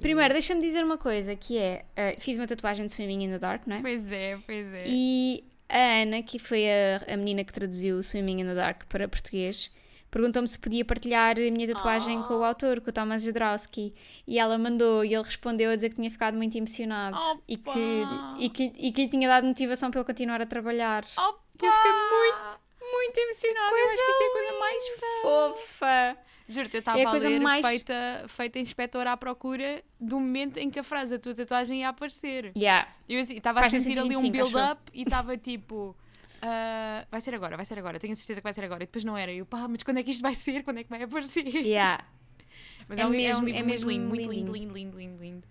Primeiro, 0.00 0.32
deixa-me 0.32 0.60
dizer 0.60 0.82
uma 0.82 0.96
coisa, 0.98 1.36
que 1.36 1.58
é, 1.58 1.84
uh, 1.96 2.20
fiz 2.20 2.36
uma 2.38 2.46
tatuagem 2.46 2.86
de 2.86 2.92
Swimming 2.92 3.24
in 3.24 3.28
the 3.30 3.38
Dark, 3.38 3.66
não 3.66 3.76
é? 3.76 3.80
Pois 3.80 4.10
é, 4.10 4.38
pois 4.44 4.66
é. 4.74 4.84
E 4.88 5.44
a 5.72 6.02
Ana, 6.02 6.22
que 6.22 6.38
foi 6.38 6.66
a, 6.68 7.12
a 7.14 7.16
menina 7.16 7.42
que 7.42 7.52
traduziu 7.52 7.96
o 7.96 8.02
Swimming 8.02 8.42
in 8.42 8.44
the 8.44 8.54
Dark 8.54 8.84
para 8.88 9.08
português, 9.08 9.70
perguntou-me 10.10 10.46
se 10.46 10.58
podia 10.58 10.84
partilhar 10.84 11.36
a 11.38 11.50
minha 11.50 11.66
tatuagem 11.66 12.22
com 12.24 12.34
o 12.34 12.44
autor, 12.44 12.80
com 12.82 12.90
o 12.90 12.92
Thomas 12.92 13.22
Jodorowsky. 13.22 13.94
E 14.26 14.38
ela 14.38 14.58
mandou, 14.58 15.02
e 15.04 15.14
ele 15.14 15.24
respondeu 15.24 15.70
a 15.70 15.74
dizer 15.74 15.88
que 15.88 15.96
tinha 15.96 16.10
ficado 16.10 16.36
muito 16.36 16.56
emocionado 16.56 17.16
e, 17.48 17.56
que, 17.56 18.02
e, 18.38 18.50
que, 18.50 18.72
e 18.76 18.92
que 18.92 19.02
lhe 19.02 19.08
tinha 19.08 19.28
dado 19.28 19.46
motivação 19.46 19.90
para 19.90 20.00
ele 20.00 20.06
continuar 20.06 20.42
a 20.42 20.46
trabalhar. 20.46 21.04
Opa! 21.16 21.42
Eu 21.62 21.72
fiquei 21.72 21.92
muito, 21.92 22.60
muito 22.92 23.18
emocionada. 23.18 23.76
Eu 23.76 23.86
acho 23.86 23.96
que 23.96 24.10
isto 24.10 24.22
é 24.22 24.26
a 24.26 24.32
coisa 24.32 24.58
mais 24.58 24.82
fofa. 25.22 26.18
Juro-te, 26.48 26.74
eu 26.76 26.78
estava 26.80 26.98
É 27.00 27.04
a 27.04 27.08
a 27.08 27.10
coisa 27.10 27.28
ler 27.28 27.40
mais- 27.40 27.64
feita, 27.66 28.24
feita 28.28 28.58
inspetora 28.58 29.12
à 29.12 29.16
procura 29.16 29.82
do 30.00 30.18
momento 30.20 30.58
em 30.58 30.70
que 30.70 30.78
a 30.78 30.82
frase 30.82 31.12
da 31.12 31.18
tua 31.18 31.34
tatuagem 31.34 31.80
ia 31.80 31.88
aparecer. 31.88 32.52
Yeah. 32.56 32.88
Eu 33.08 33.20
assim, 33.20 33.36
estava 33.36 33.60
a 33.60 33.62
Página 33.62 33.80
sentir 33.80 33.98
ali 33.98 34.16
um 34.16 34.20
125, 34.20 34.42
acho 34.46 34.58
eu. 34.58 34.60
build-up 34.60 34.82
e 34.92 35.02
estava 35.02 35.36
tipo. 35.36 35.96
ah, 36.42 37.06
vai 37.10 37.20
ser 37.20 37.34
agora, 37.34 37.56
vai 37.56 37.64
ser 37.64 37.78
agora, 37.78 37.98
tenho 38.00 38.12
a 38.12 38.16
certeza 38.16 38.40
que 38.40 38.44
vai 38.44 38.52
ser 38.52 38.64
agora. 38.64 38.82
E 38.82 38.86
depois 38.86 39.04
não 39.04 39.16
era. 39.16 39.32
E 39.32 39.38
eu, 39.38 39.46
pá, 39.46 39.66
mas 39.68 39.82
quando 39.82 39.98
é 39.98 40.02
que 40.02 40.10
isto 40.10 40.22
vai 40.22 40.34
ser? 40.34 40.62
Quando 40.64 40.78
é 40.78 40.84
que 40.84 40.90
vai 40.90 41.02
aparecer? 41.02 41.46
Yeah. 41.46 42.04
Mas 42.88 42.98
É 42.98 43.02
é, 43.02 43.06
um, 43.06 43.10
li- 43.12 43.24
é 43.24 43.28
mesmo- 43.28 43.46
um 43.46 43.48
é 43.48 43.52
muito 43.52 43.66
mesmo 43.66 43.90
lindo, 43.90 44.08
muito 44.08 44.30
lindo, 44.32 44.52
lindo, 44.52 44.72
lindo, 44.74 44.98
lindo, 44.98 45.22
lindo. 45.22 45.46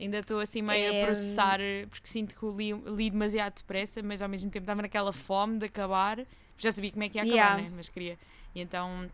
Ainda 0.00 0.18
estou 0.18 0.40
assim 0.40 0.60
meio 0.62 0.92
É, 0.92 1.02
a 1.02 1.06
processar, 1.06 1.60
porque 1.88 2.08
sinto 2.08 2.34
que 2.36 2.44
li, 2.56 2.72
li 2.72 3.08
demasiado 3.08 3.54
depressa, 3.54 4.02
mas 4.02 4.20
ao 4.20 4.28
mesmo 4.28 4.50
tempo 4.50 4.64
estava 4.64 4.82
naquela 4.82 5.12
fome 5.12 5.58
de 5.58 5.66
acabar. 5.66 6.18
Já 6.58 6.72
sabia 6.72 6.90
como 6.90 7.04
é 7.04 7.08
que 7.08 7.18
ia 7.18 7.22
acabar, 7.22 7.36
Yeah. 7.36 7.62
né? 7.62 7.70
Mas 7.76 7.88
queria. 7.88 8.18
E 8.52 8.60
então. 8.60 9.08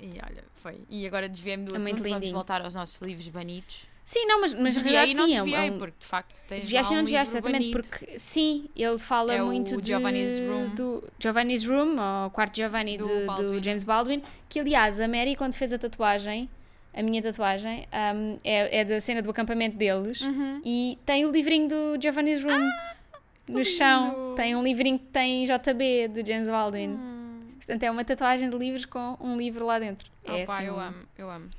E 0.00 0.12
olha, 0.24 0.44
foi. 0.62 0.76
E 0.88 1.06
agora 1.06 1.28
desviei-me 1.28 1.64
do 1.64 1.74
É 1.74 1.78
muito 1.78 1.94
assunto, 1.96 2.08
vamos 2.10 2.30
voltar 2.30 2.62
aos 2.64 2.74
nossos 2.74 3.00
livros 3.00 3.28
banidos. 3.28 3.86
Sim, 4.04 4.24
não, 4.26 4.40
mas, 4.40 4.54
mas 4.54 4.74
desviei 4.74 4.94
realidade 4.94 5.18
não 5.18 5.26
sim, 5.26 5.34
é 5.36 5.42
um- 5.42 5.44
desviei, 5.44 5.68
é 5.68 5.70
um, 5.72 5.78
porque 5.78 5.96
de 6.00 6.06
facto 6.06 6.46
tens 6.48 6.60
Desviaste 6.62 6.90
lá 6.92 6.96
não 6.96 7.02
um 7.02 7.04
desviaste, 7.04 7.34
exatamente, 7.34 7.58
banido. 7.72 7.78
porque 7.90 8.18
sim, 8.18 8.64
ele 8.74 8.98
fala 8.98 9.34
É 9.34 9.42
o 9.42 9.46
muito 9.46 9.82
de, 9.82 9.86
Giovanni's 9.88 10.38
Room. 10.38 10.74
do 10.74 11.04
Giovanni's 11.18 11.64
Room, 11.66 11.96
ou 12.00 12.26
o 12.28 12.30
quarto 12.30 12.56
Giovanni 12.56 12.96
Do 12.96 13.06
de- 13.06 13.20
do, 13.20 13.26
Baldwin. 13.26 13.62
James 13.62 13.84
Baldwin, 13.84 14.22
que 14.48 14.60
aliás, 14.60 14.98
a 14.98 15.06
Mary 15.06 15.36
quando 15.36 15.52
fez 15.54 15.74
a 15.74 15.78
tatuagem, 15.78 16.48
a 16.94 17.02
minha 17.02 17.20
tatuagem, 17.20 17.86
um, 18.16 18.38
é, 18.42 18.78
é 18.80 18.84
da 18.86 18.98
cena 18.98 19.20
do 19.20 19.28
acampamento 19.30 19.76
deles, 19.76 20.22
Uhum. 20.22 20.62
e 20.64 20.96
tem 21.04 21.26
o 21.26 21.30
livrinho 21.30 21.68
do 21.68 22.00
Giovanni's 22.00 22.42
Room 22.42 22.66
no 23.46 23.58
lindo! 23.58 23.64
chão, 23.66 24.32
tem 24.34 24.56
um 24.56 24.62
livrinho 24.62 24.98
que 24.98 25.04
tem 25.06 25.44
JB 25.44 26.08
de 26.08 26.26
James 26.26 26.48
Baldwin. 26.48 26.88
Hum. 26.88 27.17
Portanto, 27.68 27.82
é 27.82 27.90
uma 27.90 28.02
tatuagem 28.02 28.48
de 28.48 28.56
livros 28.56 28.86
com 28.86 29.18
um 29.20 29.36
livro 29.36 29.66
lá 29.66 29.78
dentro. 29.78 30.10
É 30.24 30.42
Opa, 30.44 30.54
assim, 30.54 30.64
eu 30.64 30.74
um- 30.74 30.80
amo, 30.80 30.96
eu 31.18 31.30
amo. 31.30 31.50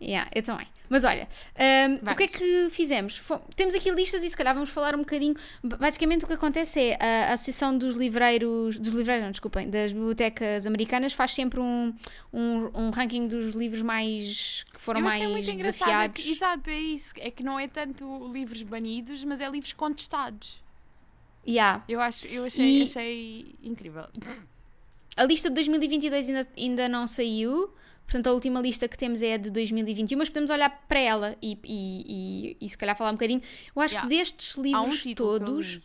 Yeah, 0.00 0.30
eu 0.34 0.42
também. 0.42 0.68
Mas 0.90 1.04
olha, 1.04 1.26
hum, 1.58 2.12
o 2.12 2.14
que 2.14 2.22
é 2.24 2.28
que 2.28 2.68
fizemos? 2.70 3.20
Temos 3.56 3.74
aqui 3.74 3.90
listas 3.90 4.22
e 4.22 4.28
se 4.30 4.36
calhar 4.36 4.54
vamos 4.54 4.68
falar 4.70 4.94
um 4.94 4.98
bocadinho. 4.98 5.34
Basicamente 5.64 6.24
o 6.24 6.28
que 6.28 6.34
acontece 6.34 6.78
é 7.00 7.30
a 7.30 7.32
Associação 7.32 7.76
dos 7.76 7.96
Livreiros, 7.96 8.78
dos 8.78 8.92
Livreiros, 8.92 9.24
não, 9.24 9.30
desculpem, 9.32 9.68
das 9.70 9.90
Bibliotecas 9.92 10.66
Americanas 10.66 11.14
faz 11.14 11.32
sempre 11.32 11.58
um, 11.60 11.92
um, 12.32 12.70
um 12.74 12.90
ranking 12.90 13.26
dos 13.26 13.54
livros 13.54 13.80
mais 13.82 14.64
que 14.72 14.80
foram 14.80 15.00
mais 15.00 15.18
muito 15.30 15.50
é 15.50 15.54
desafiados. 15.54 16.22
que- 16.22 16.30
exato, 16.30 16.68
é 16.70 16.78
isso. 16.78 17.14
É 17.16 17.30
que 17.30 17.42
não 17.42 17.58
é 17.58 17.66
tanto 17.66 18.30
livros 18.32 18.62
banidos, 18.62 19.24
mas 19.24 19.40
é 19.40 19.48
livros 19.48 19.72
contestados. 19.72 20.62
Yeah. 21.46 21.82
Eu, 21.88 22.00
acho, 22.00 22.26
eu 22.26 22.44
achei, 22.44 22.80
E- 22.80 22.82
achei 22.82 23.54
incrível. 23.62 24.04
A 25.18 25.24
lista 25.24 25.48
de 25.48 25.54
2022 25.56 26.28
ainda, 26.28 26.48
ainda 26.56 26.88
não 26.88 27.06
saiu. 27.06 27.74
Portanto, 28.04 28.28
a 28.28 28.32
última 28.32 28.60
lista 28.60 28.88
que 28.88 28.96
temos 28.96 29.20
é 29.20 29.34
a 29.34 29.36
de 29.36 29.50
2021, 29.50 30.16
mas 30.16 30.28
podemos 30.30 30.48
olhar 30.48 30.70
para 30.88 30.98
ela 30.98 31.36
e, 31.42 31.58
e, 31.64 32.56
e, 32.62 32.66
e 32.66 32.70
se 32.70 32.78
calhar 32.78 32.96
falar 32.96 33.10
um 33.10 33.14
bocadinho. 33.14 33.42
Eu 33.76 33.82
acho 33.82 33.94
Yeah. 33.94 34.08
que 34.08 34.16
destes 34.16 34.56
um 34.56 34.62
livros 34.62 35.04
eu 35.04 35.14
todos, 35.14 35.80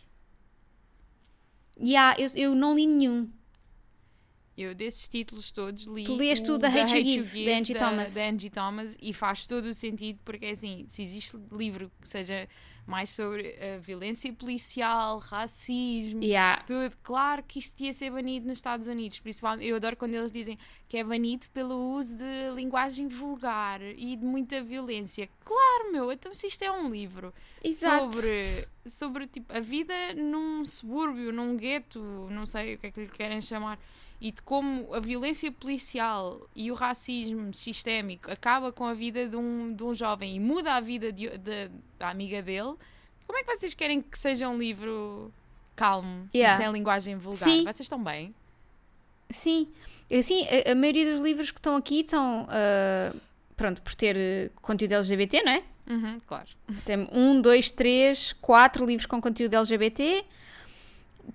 yeah, 1.78 2.16
eu, 2.18 2.30
eu 2.34 2.54
não 2.54 2.74
li 2.74 2.86
nenhum. 2.86 3.28
Eu 4.56 4.74
desses 4.74 5.08
títulos 5.08 5.50
todos 5.50 5.84
li. 5.84 6.04
Tu 6.04 6.14
leste 6.14 6.50
o 6.50 6.58
The 6.58 6.66
Hate 6.66 6.96
You 6.98 7.24
Give, 7.24 7.44
da 7.44 7.58
Angie 7.58 7.74
Thomas. 7.74 8.14
Da 8.14 8.28
Angie 8.28 8.50
Thomas 8.50 8.96
e 9.00 9.12
faz 9.12 9.46
todo 9.46 9.66
o 9.66 9.74
sentido 9.74 10.18
porque 10.24 10.46
assim, 10.46 10.84
se 10.88 11.02
existe 11.02 11.36
livro 11.50 11.90
que 12.00 12.08
seja 12.08 12.48
mais 12.86 13.10
sobre 13.10 13.56
a 13.62 13.78
violência 13.78 14.30
policial, 14.32 15.18
racismo, 15.18 16.22
Yeah. 16.22 16.62
tudo, 16.66 16.94
claro 17.02 17.42
que 17.42 17.58
isto 17.58 17.82
ia 17.82 17.92
ser 17.92 18.10
banido 18.10 18.46
nos 18.46 18.58
Estados 18.58 18.86
Unidos. 18.86 19.18
Principalmente, 19.18 19.66
eu 19.66 19.76
adoro 19.76 19.96
quando 19.96 20.14
eles 20.14 20.30
dizem 20.30 20.58
que 20.86 20.98
é 20.98 21.04
banido 21.04 21.46
pelo 21.50 21.74
uso 21.94 22.16
de 22.16 22.50
linguagem 22.54 23.08
vulgar 23.08 23.80
e 23.80 24.16
de 24.16 24.24
muita 24.24 24.62
violência. 24.62 25.28
Claro, 25.44 25.92
meu, 25.92 26.12
então 26.12 26.32
se 26.34 26.46
isto 26.46 26.62
é 26.62 26.70
um 26.70 26.90
livro 26.90 27.32
Exato. 27.62 28.16
sobre, 28.16 28.68
sobre 28.84 29.26
tipo, 29.28 29.52
a 29.52 29.60
vida 29.60 29.94
num 30.14 30.64
subúrbio, 30.64 31.32
num 31.32 31.56
gueto, 31.56 32.00
não 32.30 32.44
sei 32.44 32.74
o 32.74 32.78
que 32.78 32.86
é 32.88 32.90
que 32.90 33.00
lhe 33.00 33.08
querem 33.08 33.40
chamar, 33.40 33.78
e 34.26 34.30
de 34.32 34.40
como 34.40 34.94
a 34.94 35.00
violência 35.00 35.52
policial 35.52 36.48
e 36.56 36.70
o 36.70 36.74
racismo 36.74 37.52
sistémico 37.52 38.30
acaba 38.30 38.72
com 38.72 38.84
a 38.86 38.94
vida 38.94 39.28
de 39.28 39.36
um, 39.36 39.74
de 39.74 39.84
um 39.84 39.92
jovem 39.94 40.36
e 40.36 40.40
muda 40.40 40.72
a 40.74 40.80
vida 40.80 41.12
de, 41.12 41.28
de- 41.36 41.70
da 41.98 42.08
amiga 42.08 42.40
dele, 42.40 42.72
como 43.26 43.38
é 43.38 43.42
que 43.44 43.54
vocês 43.54 43.74
querem 43.74 44.00
que 44.00 44.18
seja 44.18 44.48
um 44.48 44.56
livro 44.56 45.30
calmo 45.76 46.26
Yeah. 46.34 46.54
e 46.54 46.64
sem 46.64 46.72
linguagem 46.72 47.16
vulgar? 47.16 47.38
Sim. 47.50 47.64
Vocês 47.64 47.80
estão 47.80 48.02
bem? 48.02 48.34
Sim, 49.30 49.68
assim, 50.16 50.46
a, 50.48 50.72
a 50.72 50.74
maioria 50.74 51.10
dos 51.10 51.20
livros 51.20 51.50
que 51.50 51.58
estão 51.58 51.76
aqui 51.76 52.00
estão, 52.00 52.46
ah, 52.48 53.14
pronto, 53.56 53.82
por 53.82 53.94
ter 53.94 54.16
eh, 54.16 54.50
conteúdo 54.62 54.92
LGBT, 54.94 55.42
não 55.42 55.52
é? 55.52 55.62
Uhum, 55.86 56.20
claro. 56.26 56.48
Tem 56.86 57.08
um, 57.12 57.40
dois, 57.42 57.70
três, 57.70 58.32
quatro 58.34 58.86
livros 58.86 59.06
com 59.06 59.20
conteúdo 59.20 59.54
LGBT. 59.54 60.24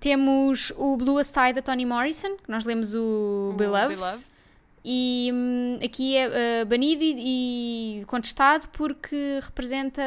Temos 0.00 0.72
o 0.76 0.96
Blue 0.96 1.20
Sky 1.20 1.52
da 1.54 1.60
Toni 1.60 1.84
Morrison, 1.84 2.36
que 2.36 2.50
nós 2.50 2.64
lemos 2.64 2.94
o, 2.94 3.50
O 3.52 3.54
Beloved. 3.56 4.24
E 4.82 5.30
hum, 5.32 5.78
aqui 5.84 6.16
é 6.16 6.62
ah, 6.62 6.64
banido 6.64 7.02
e, 7.04 8.00
e 8.00 8.04
contestado 8.06 8.66
porque 8.68 9.38
representa 9.42 10.02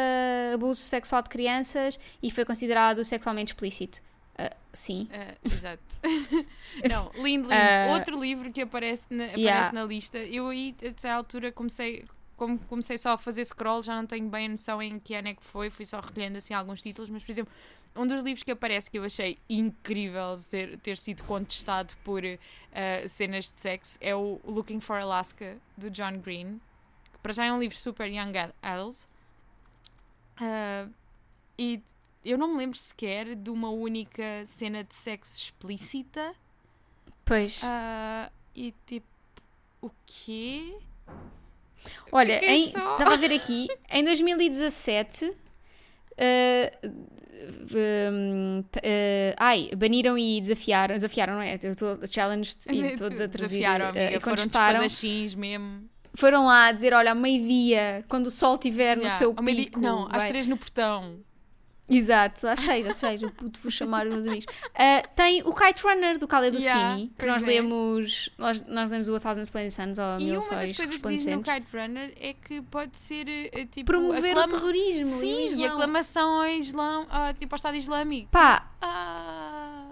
abuso 0.54 0.82
sexual 0.82 1.22
de 1.22 1.30
crianças 1.30 2.00
e 2.22 2.32
foi 2.32 2.44
considerado 2.44 3.04
sexualmente 3.04 3.54
explícito. 3.54 4.02
Ah, 4.36 4.52
sim. 4.74 5.08
Ah, 5.12 5.36
exato. 5.44 5.84
Não, 6.90 7.12
lindo, 7.24 7.48
lindo. 7.48 7.94
Outro 7.94 8.20
livro 8.20 8.52
que 8.52 8.62
aparece 8.62 9.06
na, 9.12 9.26
aparece 9.26 9.42
yeah. 9.42 9.72
na 9.72 9.86
lista. 9.86 10.18
Eu 10.18 10.48
aí, 10.48 10.76
a 10.82 10.88
essa 10.88 11.12
altura, 11.12 11.52
comecei, 11.52 12.06
como 12.36 12.58
comecei 12.66 12.98
só 12.98 13.12
a 13.12 13.18
fazer 13.18 13.46
scroll, 13.46 13.84
já 13.84 13.96
não 13.96 14.08
tenho 14.08 14.28
bem 14.28 14.48
a 14.48 14.50
noção 14.50 14.82
em 14.82 14.98
que 14.98 15.14
ano 15.14 15.28
é 15.28 15.34
que 15.36 15.44
foi, 15.44 15.70
fui 15.70 15.86
só 15.86 16.00
recolhendo 16.00 16.40
assim 16.40 16.54
alguns 16.56 16.82
títulos, 16.82 17.12
mas 17.12 17.24
por 17.24 17.32
exemplo, 17.32 17.54
um 17.96 18.08
dos 18.08 18.24
livros 18.24 18.44
que 18.44 18.52
aparece 18.52 18.90
que 18.90 18.98
eu 18.98 19.04
achei 19.04 19.38
incrível 19.50 20.36
ser, 20.38 20.78
ter 20.80 20.98
sido 20.98 21.24
contestado 21.24 21.94
por 22.04 22.22
ah, 22.26 23.08
cenas 23.08 23.52
de 23.52 23.60
sexo 23.60 23.98
é 24.02 24.16
o 24.16 24.40
Looking 24.44 24.80
for 24.80 24.98
Alaska, 25.02 25.58
do 25.78 25.90
John 25.90 26.18
Green, 26.20 26.60
que 27.12 27.18
para 27.20 27.34
já 27.34 27.46
é 27.46 27.54
um 27.54 27.60
livro 27.60 27.78
super 27.78 28.08
young 28.12 28.36
ad- 28.38 28.54
adult. 28.62 28.98
Ah, 30.38 30.88
e 31.58 31.82
eu 32.26 32.38
não 32.38 32.48
me 32.54 32.58
lembro 32.58 32.78
sequer 32.78 33.36
de 33.36 33.50
uma 33.50 33.70
única 33.70 34.46
cena 34.46 34.84
de 34.84 34.96
sexo 34.96 35.38
explícita. 35.40 36.34
Pois. 37.26 37.62
Ah, 37.64 38.32
e 38.56 38.74
tipo, 38.86 39.06
o 39.82 39.92
quê? 40.06 40.78
Olha, 42.12 42.40
só- 42.72 42.94
estava 42.94 43.14
a 43.14 43.18
ver 43.18 43.34
aqui, 43.34 43.68
em 43.90 44.04
2017. 44.04 45.34
eh, 46.18 46.72
hum, 48.12 48.64
t- 48.72 48.80
eh, 48.84 49.36
ai, 49.38 49.70
baniram 49.76 50.18
e 50.18 50.40
desafiaram, 50.42 50.96
desafiaram, 50.96 51.34
não 51.36 51.42
é? 51.42 51.58
Eu 51.62 51.72
estou 51.74 52.00
challenged 52.10 52.58
e 52.70 52.80
estou 52.86 53.08
a 53.08 53.10
traduzir 53.12 53.30
Desafiaram, 53.38 53.86
eh, 53.86 53.90
amiga. 53.90 54.06
e 54.18 54.20
Foram 54.20 54.22
contestaram. 54.38 54.84
espadachins 54.84 55.36
mesmo. 55.36 55.84
Foram 56.16 56.46
lá 56.46 56.72
dizer: 56.72 56.94
olha, 56.94 57.12
ao 57.12 57.16
meio-dia, 57.18 58.06
quando 58.08 58.28
o 58.28 58.32
sol 58.32 58.56
estiver 58.56 58.96
no 58.96 59.04
Yeah, 59.04 59.18
seu 59.18 59.34
ao 59.36 59.44
meio-dia- 59.44 59.66
pico. 59.66 59.80
Não, 59.80 60.06
às 60.06 60.24
vai- 60.24 60.30
três 60.30 60.48
no 60.48 60.58
portão. 60.58 61.16
Exato, 61.90 62.48
seis, 62.62 62.88
às 62.88 62.96
seis, 62.98 63.22
eu 63.22 63.30
puto 63.30 63.60
vou 63.60 63.70
chamar 63.70 64.08
os 64.08 64.14
meus 64.14 64.26
amigos. 64.26 64.46
Ah, 64.74 65.04
tem 65.16 65.42
o 65.44 65.54
Kite 65.54 65.84
Runner 65.84 66.18
do 66.18 66.26
Khaled 66.26 66.58
Yeah, 66.58 66.94
Hosseini, 66.94 67.12
que 67.18 67.26
nós 67.26 67.44
é. 67.44 67.46
lemos, 67.46 68.30
nós, 68.38 68.64
nós 68.68 68.90
lemos 68.90 69.10
o 69.10 69.16
A 69.16 69.20
Thousand 69.20 69.42
Splendid 69.44 69.74
Suns 69.74 70.00
ou 70.00 70.18
E 70.18 70.24
Mil 70.24 70.40
uma 70.40 70.56
das 70.56 70.72
coisas 70.72 71.02
que 71.02 71.08
diz 71.10 71.26
no. 71.26 71.44
Kite 71.44 71.68
Runner 71.76 72.14
é 72.20 72.34
que 72.34 72.62
pode 72.64 72.98
ser 72.98 73.28
eh, 73.28 73.66
tipo. 73.70 73.86
Promover 73.88 74.24
o 74.36 74.40
aclama- 74.40 74.48
terrorismo. 74.48 75.20
Sim, 75.20 75.56
o 75.56 75.60
e 75.60 75.66
aclamação 75.66 76.40
ao 76.42 76.48
Islão, 76.48 77.06
ah, 77.10 77.34
tipo 77.34 77.54
ao 77.54 77.58
Estado 77.58 77.76
Islâmico. 77.76 78.30
Pá, 78.32 78.66
Ah, 78.82 79.88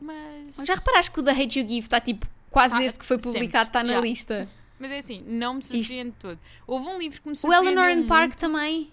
mas. 0.00 0.56
já 0.66 0.74
reparaste 0.74 1.10
que 1.10 1.20
o 1.20 1.22
The 1.22 1.32
Hate 1.32 1.60
You 1.60 1.68
Give 1.68 1.80
está 1.84 2.00
tipo, 2.00 2.26
quase 2.50 2.74
Ah, 2.76 2.78
desde 2.78 2.98
que 2.98 3.04
foi 3.04 3.18
publicado, 3.18 3.68
está 3.68 3.82
na 3.82 3.90
yeah. 3.90 4.08
lista. 4.08 4.48
Mas 4.78 4.90
é 4.90 4.98
assim, 4.98 5.22
não 5.26 5.54
me 5.54 5.62
surpreende 5.62 6.14
todo. 6.18 6.38
Houve 6.66 6.86
um 6.88 6.98
livro 6.98 7.20
que 7.20 7.28
me 7.28 7.32
O 7.32 7.36
surpreendeu 7.36 7.72
Eleanor 7.72 8.04
and. 8.04 8.06
Park 8.06 8.34
também. 8.36 8.90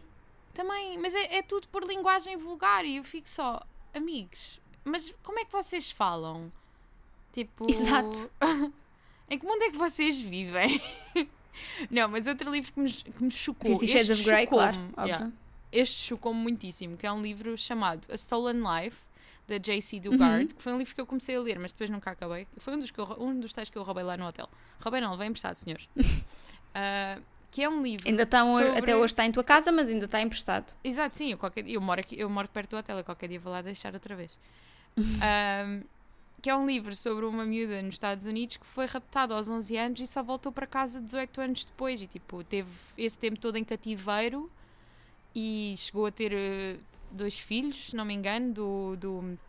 Também, 0.53 0.97
mas 0.99 1.13
é, 1.15 1.37
é 1.37 1.41
tudo 1.41 1.67
por 1.69 1.83
linguagem 1.87 2.37
vulgar 2.37 2.85
e 2.85 2.97
eu 2.97 3.03
fico 3.03 3.27
só, 3.27 3.61
amigos, 3.93 4.61
mas 4.83 5.13
como 5.23 5.39
é 5.39 5.45
que 5.45 5.51
vocês 5.51 5.89
falam? 5.91 6.51
Tipo. 7.31 7.69
Exato. 7.69 8.31
em 9.29 9.39
que 9.39 9.45
mundo 9.45 9.61
é 9.63 9.71
que 9.71 9.77
vocês 9.77 10.19
vivem? 10.19 10.81
Não, 11.89 12.07
mas 12.07 12.27
outro 12.27 12.51
livro 12.51 12.71
que 12.71 12.79
me, 12.79 12.91
que 12.91 13.23
me 13.23 13.31
chocou. 13.31 13.71
Fifty 13.71 13.87
Shades 13.87 14.09
este 14.09 14.21
of 14.23 14.29
Grey, 14.29 14.47
claro, 14.47 14.77
yeah. 14.99 15.31
Este 15.71 16.07
chocou-me 16.07 16.39
muitíssimo, 16.39 16.97
que 16.97 17.05
é 17.05 17.11
um 17.11 17.21
livro 17.21 17.57
chamado 17.57 18.07
A 18.11 18.15
Stolen 18.15 18.61
Life, 18.61 18.97
da 19.47 19.57
J.C. 19.57 19.99
Dugard, 19.99 20.43
Uhum. 20.43 20.47
que 20.47 20.61
foi 20.61 20.73
um 20.73 20.77
livro 20.77 20.93
que 20.93 21.01
eu 21.01 21.05
comecei 21.05 21.35
a 21.35 21.39
ler, 21.41 21.59
mas 21.59 21.71
depois 21.73 21.89
nunca 21.89 22.11
acabei. 22.11 22.47
Foi 22.57 22.75
um 22.75 22.79
dos, 22.79 22.91
que 22.91 22.99
eu, 22.99 23.05
um 23.19 23.39
dos 23.39 23.51
tais 23.53 23.69
que 23.69 23.77
eu 23.77 23.83
roubei 23.83 24.03
lá 24.03 24.15
no 24.15 24.25
hotel. 24.27 24.49
Roubei 24.81 25.01
não, 25.01 25.17
vem 25.17 25.29
emprestado, 25.29 25.55
senhores. 25.55 25.87
Ah, 26.75 27.19
que 27.53 27.61
é 27.61 27.69
um 27.69 27.83
livro. 27.83 28.09
Ainda 28.09 28.23
está, 28.23 28.43
sobre- 28.43 28.79
até 28.79 28.95
hoje 28.95 29.13
está 29.13 29.23
em 29.27 29.31
tua 29.31 29.43
casa, 29.43 29.71
mas 29.71 29.87
ainda 29.87 30.05
está 30.05 30.19
emprestado. 30.19 30.75
Exato, 30.83 31.15
sim, 31.15 31.33
eu, 31.33 31.37
qualquer, 31.37 31.69
eu, 31.69 31.79
moro 31.79 31.99
aqui, 32.01 32.19
eu 32.19 32.27
moro 32.27 32.47
perto 32.47 32.71
do 32.71 32.77
hotel, 32.77 32.97
eu 32.97 33.03
qualquer 33.03 33.29
dia 33.29 33.39
vou 33.39 33.53
lá 33.53 33.61
deixar 33.61 33.93
outra 33.93 34.15
vez. 34.15 34.35
Ahm, 35.21 35.83
que 36.41 36.49
é 36.49 36.55
um 36.55 36.65
livro 36.65 36.95
sobre 36.95 37.25
uma 37.25 37.45
miúda 37.45 37.79
nos 37.83 37.93
Estados 37.93 38.25
Unidos 38.25 38.57
que 38.57 38.65
foi 38.65 38.87
raptada 38.87 39.35
aos 39.35 39.47
11 39.47 39.77
anos 39.77 39.99
e 39.99 40.07
só 40.07 40.23
voltou 40.23 40.51
para 40.51 40.65
casa 40.65 40.99
18 40.99 41.41
anos 41.41 41.65
depois. 41.65 42.01
E 42.01 42.07
tipo, 42.07 42.43
teve 42.43 42.71
esse 42.97 43.19
tempo 43.19 43.39
todo 43.39 43.55
em 43.55 43.63
cativeiro 43.63 44.49
e 45.35 45.75
chegou 45.77 46.07
a 46.07 46.11
ter 46.11 46.33
eh, 46.33 46.77
dois 47.11 47.39
filhos, 47.39 47.91
se 47.91 47.95
não 47.95 48.03
me 48.03 48.15
engano, 48.15 48.51
do, 48.51 48.95
do, 48.95 49.39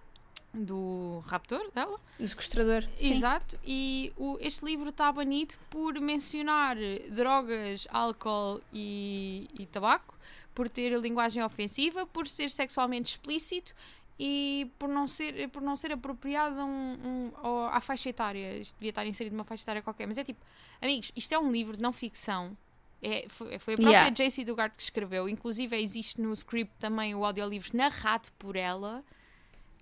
do 0.55 1.23
raptor 1.27 1.71
dela. 1.75 1.99
Do 2.19 2.27
sequestrador. 2.29 2.85
Sim. 2.97 3.11
Exato, 3.13 3.59
e 3.65 4.13
o- 4.17 4.39
este 4.41 4.65
livro 4.65 4.89
está 4.89 5.11
banido 5.11 5.55
por 5.69 5.99
mencionar 6.01 6.77
drogas, 7.11 7.87
álcool 7.91 8.61
e, 8.73 9.49
e 9.59 9.67
tabaco, 9.67 10.15
por 10.55 10.69
ter 10.71 10.97
linguagem 11.01 11.43
ofensiva, 11.43 12.07
por 12.07 12.29
ser 12.29 12.49
sexualmente 12.51 13.11
explícito 13.11 13.75
e 14.19 14.71
por 14.79 14.89
não 14.89 15.09
ser, 15.09 15.49
por 15.49 15.61
não 15.61 15.75
ser 15.77 15.91
apropriado 15.93 16.61
um, 16.61 17.33
um- 17.43 17.67
à 17.73 17.81
faixa 17.81 18.09
etária. 18.09 18.59
Isto 18.59 18.77
devia 18.77 18.91
estar 18.91 19.05
inserido 19.07 19.33
numa 19.35 19.45
faixa 19.45 19.65
etária 19.65 19.83
qualquer, 19.83 20.07
mas 20.07 20.17
é 20.17 20.23
tipo, 20.25 20.41
amigos, 20.81 21.11
isto 21.17 21.33
é 21.35 21.39
um 21.39 21.51
livro 21.51 21.77
de 21.77 21.83
não 21.83 21.93
ficção. 21.93 22.57
É, 23.03 23.27
foi, 23.29 23.59
foi 23.59 23.75
a 23.75 23.77
própria 23.77 23.91
Yeah. 23.91 24.11
J.C. 24.11 24.45
Dugard 24.45 24.75
que 24.77 24.83
escreveu, 24.83 25.29
inclusive 25.29 25.77
existe 25.77 26.19
no 26.21 26.33
script 26.33 26.73
também 26.79 27.15
o 27.15 27.23
audiolivro 27.25 27.77
narrado 27.77 28.31
por 28.39 28.57
ela 28.57 29.05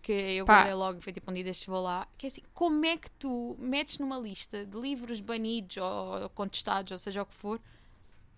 que 0.03 0.13
eu 0.13 0.45
Pá. 0.45 0.57
guardei 0.57 0.75
logo, 0.75 1.01
foi 1.01 1.13
tipo 1.13 1.31
um 1.31 1.35
dia 1.35 1.45
destes 1.45 1.67
vou 1.67 1.83
lá, 1.83 2.07
que 2.19 2.27
é 2.27 2.29
assim, 2.29 2.43
como 2.53 2.85
é 2.85 2.97
que 2.97 3.11
tu 3.13 3.57
metes 3.59 3.99
numa 3.99 4.19
lista 4.19 4.67
de 4.67 4.79
livros 4.79 5.21
banidos 5.21 5.77
ou 5.77 6.29
contestados, 6.31 6.91
ou 6.91 6.99
seja 6.99 7.23
o 7.23 7.27
que 7.27 7.35
for, 7.35 7.61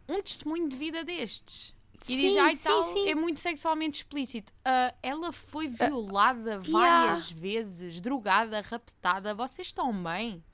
um 0.09 0.22
testemunho 0.22 0.68
de 0.68 0.77
vida 0.77 1.03
destes? 1.03 1.74
E 2.03 2.07
Sim, 2.07 2.20
diz, 2.20 2.37
ai 2.37 2.55
sim, 2.55 2.68
tal, 2.68 2.85
sim. 2.85 3.09
é 3.09 3.14
muito 3.14 3.40
sexualmente 3.40 3.98
explícito. 4.03 4.53
Ah, 4.62 4.92
ela 5.03 5.33
foi 5.33 5.68
violada 5.68 6.61
yeah. 6.66 6.70
várias 6.70 7.31
vezes, 7.31 8.00
drogada, 8.03 8.61
raptada, 8.61 9.35
vocês 9.35 9.68
estão 9.68 9.90
bem? 10.03 10.44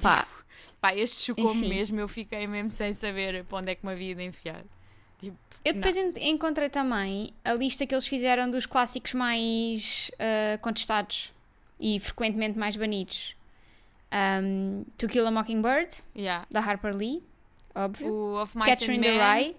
Pá, 0.00 0.26
Pá, 0.80 0.94
este 0.94 1.26
chocou-me 1.26 1.68
mesmo, 1.68 2.00
eu 2.00 2.08
fiquei 2.08 2.46
mesmo 2.46 2.70
sem 2.70 2.94
saber 2.94 3.44
para 3.44 3.58
onde 3.58 3.72
é 3.72 3.74
que 3.74 3.84
me 3.84 3.92
havia 3.92 4.14
de 4.14 4.22
enfiar. 4.22 4.64
Tipo, 5.20 5.36
eu 5.64 5.74
depois 5.74 5.96
en- 5.96 6.14
encontrei 6.30 6.68
também 6.70 7.32
a 7.44 7.52
lista 7.54 7.86
que 7.86 7.94
eles 7.94 8.06
fizeram 8.06 8.50
dos 8.50 8.64
clássicos 8.66 9.12
mais 9.14 10.10
ah, 10.18 10.58
contestados 10.58 11.32
e 11.78 11.98
frequentemente 12.00 12.58
mais 12.58 12.76
banidos. 12.76 13.34
Um, 14.12 14.84
to 14.98 15.06
Kill 15.06 15.26
a 15.26 15.30
Mockingbird, 15.30 15.96
yeah. 16.16 16.44
da 16.50 16.60
Harper 16.60 16.96
Lee, 16.96 17.22
óbvio. 17.74 18.12
O 18.12 18.42
Of 18.42 18.56
Mice 18.58 18.70
Catcher 18.70 18.92
in 18.94 19.00
the 19.00 19.16
Rye. 19.16 19.54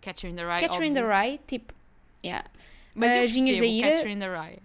Catcher 0.00 0.30
in 0.30 0.34
the 0.36 0.44
Rye, 0.44 0.60
Catcher 0.60 0.82
in 0.84 0.94
the. 0.94 1.02
Rye, 1.02 1.38
tipo, 1.46 1.72
yeah. 2.24 2.44
Mas 2.94 3.14
eu 3.14 3.24
As 3.24 3.30
Vinhas 3.30 3.56
da 3.58 3.64
Ira- 3.66 3.88
Catcher 3.90 4.08
in 4.10 4.18
the 4.18 4.26
Rye. 4.28 4.58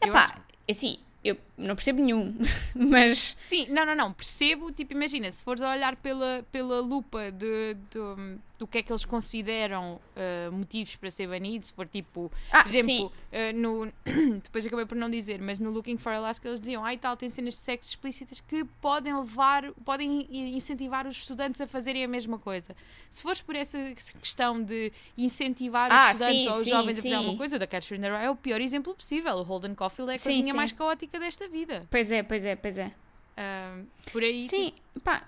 Epá, 0.00 0.24
acho- 0.24 0.34
assim, 0.68 0.98
eu 1.22 1.36
não 1.56 1.74
percebo 1.76 2.02
nenhum, 2.02 2.34
mas 2.74 3.36
Sim, 3.38 3.66
não, 3.68 3.84
não, 3.86 3.94
não, 3.94 4.12
percebo, 4.12 4.72
tipo, 4.72 4.92
imagina, 4.94 5.30
se 5.30 5.44
fores 5.44 5.62
a 5.62 5.70
olhar 5.72 5.94
pela, 5.96 6.44
pela 6.50 6.80
lupa 6.80 7.30
de, 7.30 7.74
de- 7.74 8.38
do 8.60 8.66
que 8.66 8.76
é 8.76 8.82
que 8.82 8.92
eles 8.92 9.06
consideram 9.06 9.98
uh, 10.14 10.52
motivos 10.52 10.94
para 10.94 11.10
ser 11.10 11.26
banido, 11.26 11.64
se 11.64 11.72
for 11.72 11.88
tipo, 11.88 12.30
ah, 12.52 12.62
por 12.62 12.68
exemplo, 12.68 12.86
sim, 12.86 13.04
uh, 13.06 13.56
no, 13.58 13.90
depois 14.44 14.66
acabei 14.66 14.84
por 14.84 14.98
não 14.98 15.10
dizer, 15.10 15.40
mas 15.40 15.58
no 15.58 15.70
Looking 15.70 15.96
for 15.96 16.12
Alaska 16.12 16.46
eles 16.46 16.60
diziam, 16.60 16.84
ai 16.84 16.98
tal, 16.98 17.16
tem 17.16 17.30
cenas 17.30 17.54
de 17.54 17.60
sexo 17.60 17.88
explícitas 17.88 18.38
que 18.38 18.62
podem 18.78 19.16
levar, 19.18 19.72
podem 19.82 20.28
incentivar 20.30 21.06
os 21.06 21.16
estudantes 21.16 21.58
a 21.62 21.66
fazerem 21.66 22.04
a 22.04 22.08
mesma 22.08 22.38
coisa. 22.38 22.76
Se 23.08 23.22
fores 23.22 23.40
por 23.40 23.56
essa 23.56 23.78
questão 24.20 24.62
de 24.62 24.92
incentivar 25.16 25.90
os 25.90 25.96
Ah, 25.98 26.12
estudantes 26.12 26.42
sim, 26.42 26.48
ou 26.50 26.56
os 26.56 26.64
sim, 26.64 26.70
jovens 26.70 26.92
a 26.98 27.02
fazer 27.02 27.08
sim. 27.08 27.14
alguma 27.14 27.36
coisa, 27.38 27.56
o 27.56 27.58
da 27.58 27.66
Catcher 27.66 27.96
in 27.96 28.02
the 28.02 28.10
Rye 28.10 28.26
é 28.26 28.30
o 28.30 28.36
pior 28.36 28.60
exemplo 28.60 28.94
possível. 28.94 29.36
O 29.36 29.42
Holden 29.42 29.74
Caulfield 29.74 30.12
é 30.12 30.16
a 30.16 30.18
Sim, 30.18 30.24
coisinha 30.24 30.52
sim. 30.52 30.56
mais 30.56 30.70
caótica 30.70 31.18
desta 31.18 31.48
vida. 31.48 31.86
pois 31.90 32.10
é, 32.10 32.22
pois 32.22 32.44
é, 32.44 32.56
pois 32.56 32.76
é. 32.76 32.92
Uh, 33.38 33.86
por 34.12 34.22
aí, 34.22 34.46
Sim, 34.46 34.74
pá, 35.02 35.26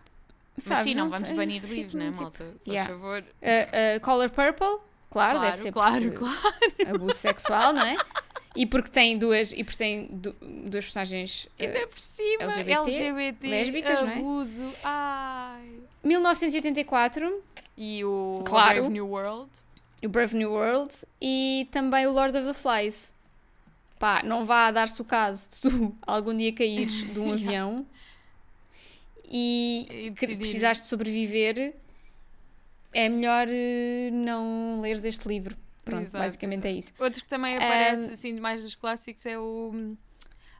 Mas 0.68 0.78
sim, 0.80 0.94
não, 0.94 1.08
vamos 1.08 1.26
sei, 1.28 1.36
banir 1.36 1.62
livros, 1.64 1.94
né, 1.94 2.10
tipo, 2.10 2.22
malta? 2.22 2.54
Só 2.58 2.70
yeah. 2.70 2.92
favor. 2.92 3.20
Uh, 3.22 3.96
uh, 3.96 4.00
Color 4.00 4.30
Purple, 4.30 4.78
claro, 5.10 5.40
deve 5.40 5.56
ser 5.56 5.72
claro, 5.72 6.12
claro. 6.12 6.38
abuso 6.94 7.16
sexual, 7.16 7.72
não 7.72 7.82
é? 7.86 7.96
E 8.54 8.66
porque 8.66 8.90
tem 8.90 9.16
duas, 9.16 9.52
e 9.52 9.64
porque 9.64 9.78
tem 9.78 10.06
du- 10.08 10.36
duas 10.40 10.84
personagens. 10.84 11.44
uh, 11.58 11.62
Ainda 11.62 11.86
por 11.86 11.98
cima, 11.98 12.42
LGBT, 12.42 12.90
LGBT, 12.92 13.48
lésbicas, 13.48 14.02
não 14.02 14.08
é? 14.10 14.14
abuso, 14.14 14.62
ai. 14.84 15.80
1984, 16.04 17.42
E 17.76 18.04
o 18.04 18.42
Claro. 18.44 18.74
Brave 18.80 18.90
New 18.90 19.08
World. 19.08 19.50
o 20.04 20.08
Brave 20.08 20.36
New 20.36 20.50
World 20.52 20.94
e 21.20 21.66
também 21.72 22.06
o 22.06 22.12
Lord 22.12 22.36
of 22.36 22.46
the 22.46 22.52
Flies. 22.54 23.14
Pá, 23.98 24.20
não 24.22 24.44
vá 24.44 24.70
dar-se 24.70 25.00
o 25.00 25.04
caso 25.04 25.48
de 25.52 25.60
tu 25.60 25.96
algum 26.06 26.36
dia 26.36 26.52
caíres 26.52 26.92
de 27.14 27.18
um 27.18 27.32
avião 27.32 27.86
e, 29.32 29.86
E 29.90 30.10
de 30.10 30.86
sobreviver, 30.86 31.74
é 32.92 33.08
melhor 33.08 33.46
eh, 33.48 34.10
não 34.12 34.80
leres 34.82 35.04
este 35.04 35.26
livro. 35.26 35.56
Pronto, 35.84 36.02
Exato, 36.04 36.24
basicamente 36.24 36.66
é 36.68 36.72
isso. 36.72 36.92
Outro 36.98 37.22
que 37.22 37.28
também 37.28 37.56
aparece, 37.56 38.12
assim, 38.12 38.38
mais 38.38 38.62
dos 38.62 38.74
clássicos 38.76 39.26
é 39.26 39.36
o 39.36 39.96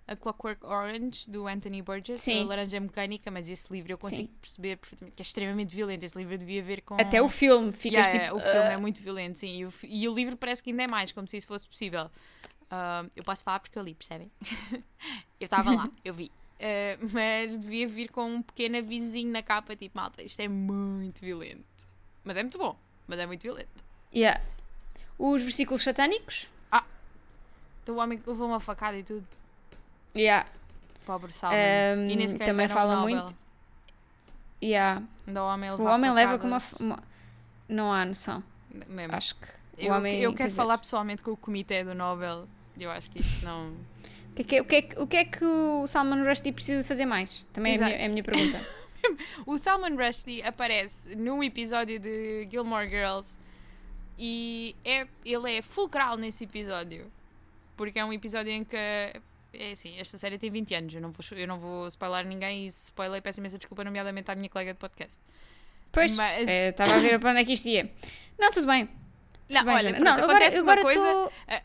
A 0.09 0.17
Clockwork 0.17 0.67
Orange, 0.67 1.31
do 1.31 1.47
Anthony 1.47 1.81
Burgess, 1.81 2.23
Sim. 2.23 2.41
a 2.43 2.45
Laranja 2.47 2.81
Mecânica, 2.81 3.31
mas 3.31 3.49
esse 3.49 3.73
livro 3.73 3.93
eu 3.93 3.99
consigo 3.99 4.29
perceber 4.41 4.79
perfeitamente 4.79 5.15
que 5.15 5.23
é 5.23 5.25
extremamente 5.25 5.77
violento. 5.77 6.03
Esse 6.03 6.19
livro 6.19 6.37
devia 6.37 6.61
ver 6.63 6.81
com... 6.83 6.95
Até 6.95 7.23
o 7.23 7.29
filme, 7.29 7.71
ficas 7.71 8.09
Yeah, 8.09 8.25
tipo. 8.25 8.37
o 8.37 8.41
filme 8.41 8.69
"Ah". 8.69 8.73
é 8.73 8.77
muito 8.79 9.01
violento, 9.01 9.39
sim. 9.39 9.59
E 9.59 9.65
o, 9.65 9.73
e 9.85 10.09
o 10.09 10.13
livro 10.15 10.37
parece 10.37 10.61
que 10.61 10.71
ainda 10.71 10.83
é 10.83 10.89
mais, 10.89 11.13
como 11.13 11.29
se 11.29 11.37
isso 11.37 11.47
fosse 11.47 11.69
possível. 11.69 12.11
Ah, 12.69 13.05
eu 13.15 13.23
posso 13.23 13.45
falar 13.45 13.61
porque 13.61 13.79
eu 13.79 13.83
li, 13.85 13.95
percebem? 13.95 14.29
eu 15.39 15.45
estava 15.45 15.71
lá, 15.73 15.89
eu 16.05 16.13
vi. 16.15 16.33
Ah, 16.63 16.99
mas 17.13 17.59
devia 17.59 17.89
vir 17.89 18.11
com 18.11 18.25
um 18.37 18.43
pequeno 18.43 18.79
avisinho 18.79 19.31
na 19.33 19.43
capa, 19.43 19.75
tipo, 19.75 19.99
malta, 19.99 20.23
isto 20.23 20.41
é 20.41 20.49
muito 20.49 21.21
violento. 21.21 21.65
Mas 22.25 22.37
é 22.37 22.43
muito 22.43 22.57
bom, 22.57 22.77
mas 23.07 23.19
é 23.19 23.27
muito 23.27 23.43
violento. 23.43 23.85
Yeah. 24.15 24.41
Os 25.19 25.43
versículos 25.43 25.83
satânicos. 25.83 26.49
Então 27.83 27.97
o 27.97 27.99
homem 27.99 28.17
que 28.17 28.29
levou 28.29 28.47
uma 28.47 28.61
facada 28.61 28.97
e 28.97 29.03
tudo. 29.03 29.27
Yeah. 30.15 30.49
Pobre 31.05 31.33
Salman. 31.33 31.59
Um, 31.97 32.11
e 32.11 32.17
nem 32.17 32.29
sequer 32.29 32.45
também 32.45 32.69
fala 32.69 33.01
Nobel. 33.01 33.17
muito. 33.17 33.35
Yeah. 34.63 35.03
Ainda 35.27 35.43
o 35.43 35.47
homem 35.47 35.71
O 35.71 35.77
leva 35.79 35.95
homem 35.95 36.13
leva 36.13 36.39
com 36.39 36.47
uma, 36.47 36.63
uma- 36.79 37.03
Não 37.69 37.93
há 37.93 38.05
noção. 38.05 38.43
Mesmo. 38.89 39.17
Acho 39.17 39.35
que. 39.35 39.49
O 39.49 39.87
eu, 39.87 39.95
homem, 39.95 40.21
eu 40.21 40.31
quer 40.31 40.37
quero 40.39 40.49
dizer, 40.51 40.57
falar 40.63 40.79
pessoalmente 40.79 41.23
com 41.23 41.33
o 41.33 41.37
comitê 41.37 41.83
do 41.83 41.95
Nobel. 41.95 42.47
Eu 42.79 42.91
acho 42.91 43.11
que 43.11 43.19
isto 43.21 43.45
não. 43.45 43.75
O 44.33 44.35
que, 44.35 44.43
é 44.43 44.45
que, 44.45 44.61
o, 44.61 44.65
que 44.65 44.77
é, 44.77 44.89
o 45.03 45.07
que 45.07 45.17
é 45.17 45.25
que 45.25 45.45
o 45.45 45.87
Salman 45.87 46.25
Rushdie 46.25 46.53
precisa 46.53 46.83
fazer 46.83 47.05
mais? 47.05 47.45
Também 47.53 47.75
é 47.75 47.77
a, 47.77 47.79
minha, 47.85 47.97
é 47.97 48.07
a 48.07 48.09
minha 48.09 48.23
pergunta. 48.23 48.59
O 49.45 49.59
Salman 49.59 49.97
Rushdie 49.97 50.43
aparece 50.45 51.17
num 51.17 51.43
episódio 51.43 51.99
de 51.99 52.47
Gilmore 52.49 52.89
Girls 52.89 53.37
e 54.17 54.77
é, 54.85 55.09
ele 55.25 55.57
é 55.59 55.61
fulcral 55.61 56.17
nesse 56.17 56.45
episódio. 56.45 57.11
Porque 57.77 57.99
é 57.99 58.05
um 58.05 58.13
episódio 58.13 58.53
em 58.53 58.63
que. 58.63 58.77
É 58.77 59.73
assim, 59.73 59.99
esta 59.99 60.17
série 60.17 60.39
tem 60.39 60.51
20 60.51 60.75
anos, 60.77 60.95
eu 60.95 61.01
não 61.01 61.11
vou, 61.11 61.39
eu 61.39 61.47
não 61.49 61.59
vou 61.59 61.87
spoiler 61.89 62.25
ninguém 62.25 62.65
e 62.65 62.67
spoiler 62.69 63.21
peço 63.21 63.41
imensa 63.41 63.59
desculpa, 63.59 63.83
nomeadamente 63.85 64.31
à 64.31 64.35
minha 64.37 64.49
colega 64.49 64.73
de 64.73 64.79
podcast. 64.79 65.19
Pois, 65.91 66.17
Mas- 66.17 66.49
eh, 66.49 66.69
estava 66.69 66.95
a 66.95 66.99
ver 67.01 67.19
para 67.19 67.31
onde 67.33 67.41
é 67.41 67.45
que 67.45 67.53
isto 67.55 67.67
ia. 67.69 67.91
Não, 68.39 68.51
tudo 68.53 68.67
bem. 68.69 68.87
Tudo 68.87 68.95
Não, 69.51 69.65
bem, 69.65 69.75
olha, 69.75 69.91
pronto, 69.91 70.05
não, 70.05 70.13
agora, 70.13 70.33
acontece 70.33 70.61
uma 70.63 70.73
agora 70.73 70.83
coisa- 70.83 71.01
estou. 71.09 71.33
Ah, 71.49 71.63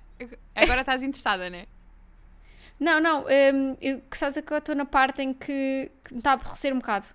Agora 0.56 0.82
estás 0.82 1.03
interessada, 1.03 1.49
né? 1.51 1.65
Não, 2.80 3.00
não, 3.00 3.22
hum, 3.24 3.78
eu, 3.82 4.02
que 4.02 4.18
sabes 4.18 4.40
que 4.40 4.54
eu 4.54 4.58
estou 4.58 4.76
na 4.76 4.86
parte 4.86 5.22
em 5.22 5.34
que, 5.34 5.92
que 6.04 6.13
me 6.13 6.20
está 6.20 6.32
a 6.32 6.34
aborrecer 6.34 6.72
um 6.74 6.78
bocado. 6.78 7.08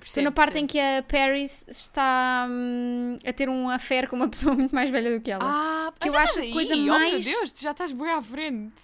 Estou 0.00 0.22
na 0.22 0.30
parte 0.30 0.56
em 0.58 0.66
que 0.66 0.78
a 0.78 1.02
Paris 1.02 1.66
está 1.68 2.46
hum, 2.48 3.18
a 3.26 3.32
ter 3.32 3.48
um 3.48 3.68
affair 3.68 4.08
com 4.08 4.14
uma 4.14 4.28
pessoa 4.30 4.54
muito 4.54 4.72
mais 4.72 4.88
velha 4.90 5.12
do 5.18 5.20
que 5.20 5.30
ela. 5.30 5.42
Ah, 5.44 5.92
Que 5.98 6.08
eu 6.08 6.16
acho 6.16 6.40
a 6.40 6.52
coisa 6.52 6.72
aí? 6.74 6.86
mais- 6.86 7.04
Oh 7.04 7.10
meu 7.10 7.20
Deus, 7.40 7.50
tu 7.52 7.60
já 7.62 7.72
estás 7.72 7.90
bem 7.90 8.08
à 8.10 8.22
frente. 8.22 8.80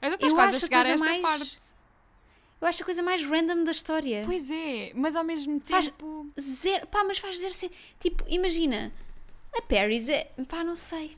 Ainda 0.00 0.16
estás 0.16 0.32
eu 0.32 0.36
quase 0.36 0.56
a 0.56 0.58
chegar 0.58 0.80
a 0.80 0.88
coisa 0.88 0.94
esta 1.06 1.06
mais. 1.06 1.22
parte. 1.38 1.58
Eu 2.60 2.68
acho 2.68 2.82
a 2.82 2.84
coisa 2.84 3.02
mais 3.04 3.24
random 3.24 3.62
da 3.64 3.70
história. 3.70 4.22
Pois 4.24 4.50
é, 4.50 4.90
mas 4.96 5.14
ao 5.14 5.22
mesmo 5.24 5.60
Faz- 5.64 5.86
tempo. 5.86 6.28
Zero, 6.40 6.86
pá, 6.88 7.04
mas 7.04 7.18
faz 7.18 7.38
zero 7.38 7.52
sentido. 7.52 7.76
Tipo, 8.00 8.24
imagina, 8.28 8.92
a 9.56 9.62
Paris 9.62 10.08
é. 10.08 10.28
pá, 10.48 10.64
não 10.64 10.74
sei. 10.74 11.16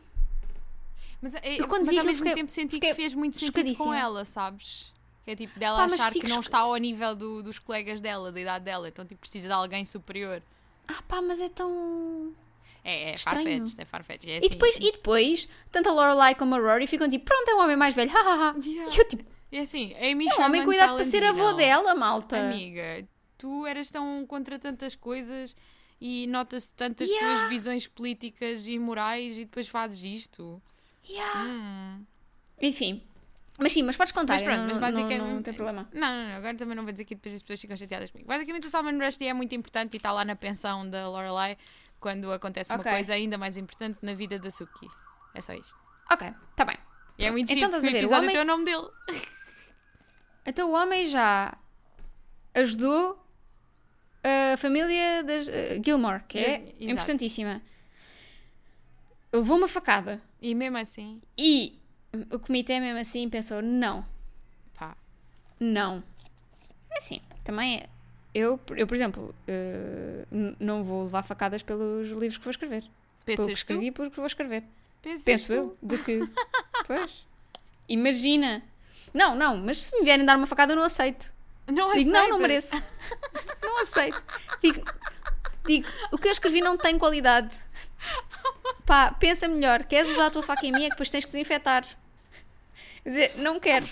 Mas, 1.24 1.34
é- 1.36 1.58
Eu 1.58 1.66
quando 1.66 1.86
mas 1.86 1.94
vi 1.94 1.98
ao 2.00 2.04
mesmo 2.04 2.18
fiquei- 2.18 2.34
tempo 2.34 2.52
senti 2.52 2.78
que 2.78 2.92
fez 2.94 3.14
muito 3.14 3.38
sentido 3.38 3.74
com 3.78 3.94
ela, 3.94 4.26
sabes? 4.26 4.92
É 5.26 5.34
tipo 5.34 5.58
dela 5.58 5.78
Pá, 5.88 5.94
achar 5.94 6.12
que 6.12 6.28
não 6.28 6.40
está 6.40 6.58
ao 6.58 6.76
nível 6.76 7.14
do- 7.16 7.42
dos 7.42 7.58
colegas 7.58 7.98
dela, 8.02 8.30
da 8.30 8.38
idade 8.38 8.62
dela, 8.66 8.88
então 8.88 9.06
tipo 9.06 9.20
precisa 9.22 9.46
de 9.48 9.52
alguém 9.54 9.82
superior. 9.86 10.42
Ah, 10.86 11.02
pá, 11.08 11.22
mas 11.22 11.40
é 11.40 11.48
tão. 11.48 12.34
É, 12.84 13.12
é 13.12 13.14
Estranho. 13.14 13.60
farfetch, 13.66 13.78
é 13.78 13.84
farfetch. 13.86 14.24
É 14.26 14.34
E 14.34 14.36
assim. 14.36 14.48
depois, 14.50 14.76
e 14.76 14.92
depois, 14.92 15.48
tanto 15.72 15.88
a 15.88 15.92
Lorelai 15.94 16.34
como 16.34 16.54
a 16.56 16.58
Rory 16.58 16.86
ficam 16.86 17.08
tipo, 17.08 17.24
pronto, 17.24 17.48
é 17.48 17.54
um 17.54 17.60
homem 17.62 17.74
mais 17.76 17.94
velho, 17.94 18.10
hahaha. 18.10 18.54
Yeah. 18.62 18.92
E 18.94 18.98
eu 18.98 19.08
tipo, 19.08 19.24
É 19.50 19.60
assim, 19.60 19.94
a 19.94 20.10
Amy 20.10 20.26
é 20.28 20.34
um 20.34 20.42
homem 20.42 20.62
cuidado 20.64 20.96
para 20.96 21.04
ser 21.06 21.24
avô 21.24 21.54
dela, 21.54 21.94
malta. 21.94 22.36
Amiga, 22.38 23.06
tu 23.38 23.64
eras 23.64 23.88
tão 23.88 24.26
contra 24.26 24.58
tantas 24.58 24.94
coisas 24.96 25.56
e 25.98 26.26
nota-se 26.26 26.74
tantas 26.74 27.08
Yeah. 27.08 27.34
tuas 27.38 27.48
visões 27.48 27.86
políticas 27.86 28.66
e 28.66 28.78
morais 28.78 29.38
e 29.38 29.44
depois 29.46 29.68
fazes 29.68 30.02
isto. 30.02 30.60
Yeah. 31.08 31.44
Hum. 31.44 32.04
Enfim. 32.60 33.02
Mas 33.58 33.72
sim, 33.72 33.82
mas 33.84 33.96
podes 33.96 34.12
contar, 34.12 34.34
Mas 34.34 34.42
pronto, 34.42 34.58
não, 34.58 34.64
mas 34.66 34.74
não- 34.74 34.80
basicamente- 34.80 35.32
não, 35.34 35.42
tem 35.42 35.54
problema. 35.54 35.88
Não, 35.92 36.00
não, 36.00 36.28
não, 36.28 36.36
agora 36.36 36.56
também 36.56 36.74
não 36.74 36.82
vou 36.82 36.90
dizer 36.92 37.04
que 37.04 37.14
depois 37.14 37.34
as 37.34 37.42
pessoas 37.42 37.60
ficam 37.60 37.76
chateadas 37.76 38.10
comigo. 38.10 38.26
Basicamente 38.28 38.66
o 38.66 38.70
Salman 38.70 38.98
Rushdie 38.98 39.28
é 39.28 39.32
muito 39.34 39.54
importante 39.54 39.94
e 39.94 39.96
está 39.96 40.10
lá 40.10 40.24
na 40.24 40.34
pensão 40.34 40.88
da 40.88 41.08
Lorelai 41.08 41.56
quando 42.00 42.32
acontece 42.32 42.72
Ok. 42.72 42.84
uma 42.84 42.96
coisa 42.96 43.14
ainda 43.14 43.38
mais 43.38 43.56
importante 43.56 43.98
na 44.02 44.12
vida 44.14 44.38
da 44.40 44.50
Suki. 44.50 44.88
É 45.34 45.40
só 45.40 45.52
isto. 45.54 45.76
Ok, 46.10 46.32
tá 46.56 46.64
bem. 46.64 46.76
E 47.18 47.24
é 47.24 47.30
muito 47.30 47.44
Então 47.44 47.56
giro, 47.56 47.66
estás 47.66 47.84
a 47.84 47.90
ver, 47.90 48.04
o 48.06 48.12
homem- 48.18 48.30
tem 48.30 48.40
o 48.40 48.44
nome 48.44 48.64
dele. 48.64 48.88
Então 50.46 50.70
o 50.70 50.74
homem 50.74 51.06
já 51.06 51.56
ajudou 52.54 53.18
a 54.22 54.56
família 54.58 55.22
das 55.22 55.48
eh, 55.48 55.80
Gilmore, 55.82 56.22
que 56.28 56.38
é 56.38 56.54
Exato. 56.56 56.74
importantíssima. 56.84 57.62
Levou 59.32 59.56
uma 59.56 59.68
facada. 59.68 60.20
E 60.46 60.54
mesmo 60.54 60.76
assim, 60.76 61.22
E 61.38 61.78
o 62.30 62.38
comitê 62.38 62.78
mesmo 62.78 63.00
assim 63.00 63.26
pensou, 63.30 63.62
não, 63.62 64.04
pá, 64.78 64.94
não. 65.58 66.04
É 66.90 66.98
assim, 66.98 67.18
também 67.42 67.78
é. 67.78 67.88
Eu, 68.34 68.60
eu 68.76 68.86
por 68.86 68.94
exemplo, 68.94 69.34
n- 70.30 70.54
não 70.60 70.84
vou 70.84 71.04
levar 71.04 71.22
facadas 71.22 71.62
pelos 71.62 72.08
livros 72.10 72.36
que 72.36 72.44
vou 72.44 72.50
escrever. 72.50 72.82
Pelo 72.82 72.90
que 73.20 73.24
pensas 73.24 73.46
tu? 73.46 73.52
escrevi 73.52 73.86
e 73.86 73.90
pelo 73.90 74.10
que 74.10 74.16
vou 74.18 74.26
escrever. 74.26 74.64
Pensas 75.00 75.24
Penso 75.24 75.46
tu? 75.46 75.52
eu, 75.54 75.78
de 75.82 75.96
que. 75.98 76.20
pois. 76.86 77.24
Imagina. 77.88 78.62
Não, 79.14 79.34
não, 79.34 79.56
mas 79.56 79.82
se 79.84 79.96
me 79.98 80.04
vierem 80.04 80.26
dar 80.26 80.36
uma 80.36 80.46
facada 80.46 80.72
eu 80.72 80.76
não 80.76 80.84
aceito. 80.84 81.32
Não 81.66 81.94
Digo, 81.94 82.10
não, 82.10 82.28
não 82.28 82.38
mereço. 82.38 82.76
não 83.62 83.80
aceito. 83.80 84.22
Digo, 84.62 84.82
digo, 85.64 85.88
o 86.12 86.18
que 86.18 86.28
eu 86.28 86.32
escrevi 86.32 86.60
não 86.60 86.76
tem 86.76 86.98
qualidade. 86.98 87.56
Pá, 88.84 89.12
pensa 89.12 89.48
melhor. 89.48 89.84
Queres 89.84 90.10
usar 90.10 90.26
a 90.26 90.30
tua 90.30 90.42
faca 90.42 90.66
em 90.66 90.72
mim 90.72 90.84
é 90.84 90.84
que 90.84 90.90
depois 90.90 91.10
tens 91.10 91.24
que 91.24 91.30
desinfetar. 91.30 91.84
Quer 93.02 93.08
dizer, 93.08 93.32
não 93.36 93.60
quero. 93.60 93.86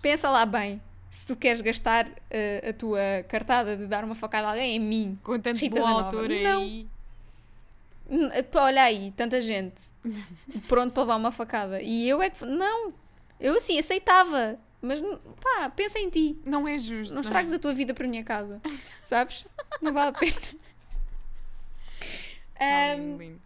Pensa 0.00 0.30
lá 0.30 0.46
bem. 0.46 0.80
Se 1.10 1.26
tu 1.26 1.36
queres 1.36 1.60
gastar 1.60 2.10
eh, 2.30 2.70
a 2.70 2.72
tua 2.72 3.00
cartada 3.28 3.76
de 3.76 3.86
dar 3.86 4.04
uma 4.04 4.14
facada 4.14 4.48
a 4.48 4.50
alguém 4.50 4.72
é 4.72 4.74
em 4.74 4.80
mim. 4.80 5.18
Com 5.22 5.38
tanto 5.38 5.58
Rita 5.58 5.80
Nova. 5.80 6.04
autor 6.04 6.28
Não. 6.28 6.60
aí. 6.60 6.86
Pá, 8.52 8.64
olha 8.64 8.82
aí, 8.82 9.12
tanta 9.16 9.40
gente 9.40 9.82
pronto 10.68 10.92
para 10.92 11.02
levar 11.02 11.16
uma 11.16 11.32
facada. 11.32 11.82
E 11.82 12.08
eu 12.08 12.22
é 12.22 12.30
que. 12.30 12.44
Não! 12.44 12.92
Eu 13.40 13.56
assim 13.56 13.78
aceitava. 13.78 14.58
Mas 14.80 15.00
pá, 15.40 15.70
pensa 15.70 15.98
em 15.98 16.08
ti. 16.10 16.38
Não 16.44 16.68
é 16.68 16.78
justo. 16.78 17.12
Não 17.12 17.22
estragues 17.22 17.52
a 17.52 17.58
tua 17.58 17.72
vida 17.72 17.92
para 17.94 18.04
a 18.04 18.08
minha 18.08 18.22
casa. 18.22 18.60
Sabes? 19.04 19.44
Não 19.82 19.92
vale 19.92 20.10
a 20.10 20.12
pena. 20.12 20.36
É? 22.58 22.92
Ahm, 22.94 23.16
Lindo. 23.16 23.40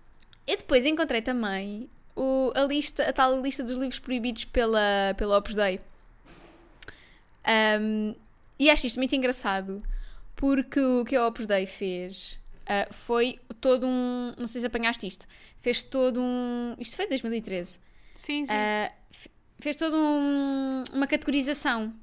e 0.47 0.57
depois 0.57 0.85
encontrei 0.87 1.23
também 1.23 1.89
o, 2.17 2.53
a, 2.55 2.63
lista, 2.63 3.09
a 3.09 3.13
tal 3.13 3.41
lista 3.41 3.63
dos 3.63 3.77
livros 3.77 3.99
proibidos 3.99 4.45
pela, 4.45 5.15
pela 5.17 5.39
Opus 5.39 5.55
Dei. 5.55 5.81
Um, 7.81 8.15
e 8.59 8.71
acho 8.71 8.87
isto 8.87 8.99
muito 8.99 9.15
engraçado 9.15 9.79
porque 10.37 10.81
o 10.81 11.05
que 11.05 11.17
a 11.17 11.27
Opus 11.27 11.47
Dei 11.47 11.67
fez 11.67 12.39
uh, 12.63 12.93
foi 12.93 13.39
todo 13.61 13.87
um. 13.87 14.33
Não 14.39 14.47
sei 14.47 14.61
se 14.61 14.67
apanhaste 14.67 15.07
isto. 15.07 15.27
Fez 15.59 15.83
todo 15.83 16.21
um. 16.21 16.75
Isto 16.79 16.97
foi 16.97 17.07
em 17.07 17.09
2013. 17.09 17.79
Sim, 18.15 18.47
sim. 18.47 18.53
Uh, 18.53 19.29
fez 19.59 19.77
toda 19.77 19.97
um, 19.97 20.83
uma 20.93 21.07
categorização. 21.07 21.95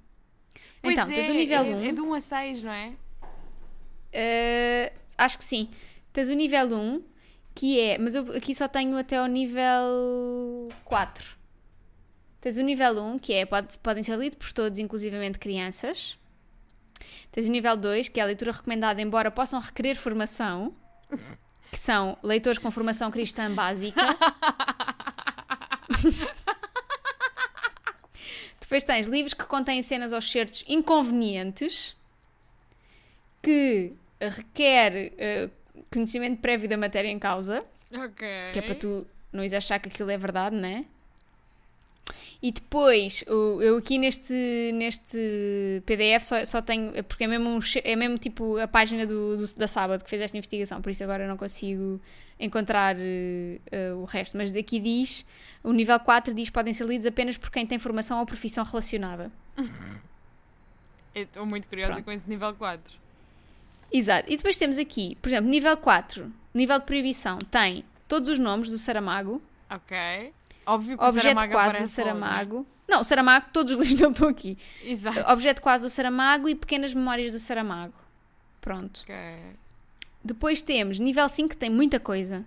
Pois 0.81 0.93
então, 0.97 1.11
é, 1.11 1.15
tens 1.15 1.27
o 1.29 1.33
nível 1.33 1.63
é, 1.63 1.75
1. 1.75 1.85
é 1.85 1.91
de 1.91 2.01
1 2.01 2.13
a 2.13 2.21
6, 2.21 2.63
não 2.63 2.71
é? 2.71 2.93
Uh, 4.13 4.93
acho 5.17 5.37
que 5.37 5.43
sim. 5.43 5.69
Tens 6.17 6.29
o 6.29 6.33
nível 6.33 6.73
1, 6.75 7.03
que 7.53 7.79
é. 7.79 7.99
Mas 7.99 8.15
eu 8.15 8.23
aqui 8.35 8.55
só 8.55 8.67
tenho 8.67 8.97
até 8.97 9.21
o 9.21 9.27
nível 9.27 10.67
4. 10.83 11.37
Tens 12.41 12.57
o 12.57 12.63
nível 12.63 13.03
1, 13.03 13.19
que 13.19 13.33
é. 13.33 13.45
Pode, 13.45 13.77
podem 13.77 14.01
ser 14.01 14.17
lidos 14.17 14.35
por 14.35 14.51
todos, 14.51 14.79
inclusivamente 14.79 15.37
crianças. 15.37 16.17
Tens 17.31 17.45
o 17.45 17.51
nível 17.51 17.77
2, 17.77 18.09
que 18.09 18.19
é 18.19 18.23
a 18.23 18.25
leitura 18.25 18.51
recomendada, 18.51 18.99
embora 18.99 19.29
possam 19.29 19.59
requerer 19.59 19.95
formação. 19.95 20.73
Que 21.69 21.79
são 21.79 22.17
leitores 22.23 22.57
com 22.57 22.71
formação 22.71 23.11
cristã 23.11 23.53
básica. 23.53 24.01
Depois 28.59 28.83
tens 28.83 29.05
livros 29.05 29.35
que 29.35 29.45
contêm 29.45 29.83
cenas 29.83 30.13
ou 30.13 30.17
excertos 30.17 30.65
inconvenientes 30.67 31.95
que 33.39 33.93
requer 34.19 35.13
uh, 35.13 35.66
conhecimento 35.91 36.39
prévio 36.41 36.67
da 36.69 36.77
matéria 36.77 37.09
em 37.09 37.19
causa, 37.19 37.63
Ok. 37.93 38.27
que 38.53 38.59
é 38.59 38.61
para 38.61 38.75
tu 38.75 39.05
não 39.31 39.43
ires 39.43 39.53
achar 39.53 39.79
que 39.79 39.89
aquilo 39.89 40.09
é 40.09 40.17
verdade, 40.17 40.55
não 40.55 40.67
é? 40.67 40.85
E 42.41 42.51
depois, 42.51 43.23
eu 43.27 43.77
aqui 43.77 43.97
neste, 43.97 44.71
neste 44.75 45.81
PDF 45.85 46.23
só, 46.23 46.45
só 46.45 46.61
tenho, 46.61 47.03
porque 47.03 47.23
é 47.23 47.27
mesmo, 47.27 47.59
é 47.83 47.95
mesmo 47.95 48.17
tipo 48.19 48.57
a 48.59 48.67
página 48.67 49.05
do, 49.07 49.35
do- 49.37 49.55
da 49.55 49.67
sábado 49.67 50.03
que 50.03 50.09
fez 50.09 50.21
esta 50.21 50.37
investigação, 50.37 50.79
por 50.81 50.89
isso 50.91 51.03
agora 51.03 51.23
eu 51.23 51.27
não 51.27 51.35
consigo 51.35 51.99
encontrar 52.39 52.95
eh, 52.99 53.59
o 53.95 54.03
resto. 54.05 54.37
Mas 54.37 54.51
daqui 54.51 54.79
diz, 54.79 55.25
o 55.63 55.73
nível 55.73 55.99
4 55.99 56.31
diz 56.35 56.49
que 56.49 56.53
podem 56.53 56.73
ser 56.75 56.85
lidos 56.85 57.07
apenas 57.07 57.35
por 57.37 57.49
quem 57.49 57.65
tem 57.65 57.79
formação 57.79 58.19
ou 58.19 58.25
profissão 58.25 58.63
relacionada. 58.63 59.31
Estou 61.15 61.45
muito 61.45 61.67
curiosa 61.67 61.93
Pronto. 61.93 62.05
com 62.05 62.11
esse 62.11 62.29
nível 62.29 62.53
4. 62.53 62.93
Exato. 63.91 64.31
E 64.31 64.35
depois 64.37 64.57
temos 64.57 64.77
aqui, 64.77 65.15
por 65.21 65.29
exemplo, 65.29 65.49
nível 65.49 65.75
4, 65.77 66.31
nível 66.53 66.79
de 66.79 66.85
proibição, 66.85 67.37
tem 67.39 67.83
todos 68.07 68.29
os 68.29 68.39
nomes 68.39 68.69
do 68.71 68.77
Saramago, 68.77 69.41
Ok. 69.69 70.33
Óbvio 70.65 70.97
que 70.97 71.03
o 71.03 71.07
objeto 71.07 71.23
Saramago 71.39 71.51
quase 71.53 71.69
do 71.69 71.73
logo, 71.75 71.83
é? 71.83 71.87
Saramago. 71.87 72.67
Não, 72.87 73.01
o 73.01 73.03
Saramago, 73.03 73.45
todos 73.53 73.73
os 73.75 73.79
livros 73.87 73.99
dele 73.99 74.11
estão 74.13 74.27
aqui. 74.29 74.57
Exato. 74.83 75.31
Objeto 75.31 75.61
quase 75.61 75.83
do 75.83 75.89
Saramago 75.89 76.47
e 76.49 76.55
pequenas 76.55 76.93
memórias 76.93 77.31
do 77.33 77.39
Saramago. 77.39 77.93
Pronto. 78.61 79.01
Ok. 79.03 79.15
Depois 80.23 80.61
temos 80.61 80.99
nível 80.99 81.27
5, 81.27 81.49
que 81.49 81.57
tem 81.57 81.69
muita 81.69 81.99
coisa. 81.99 82.39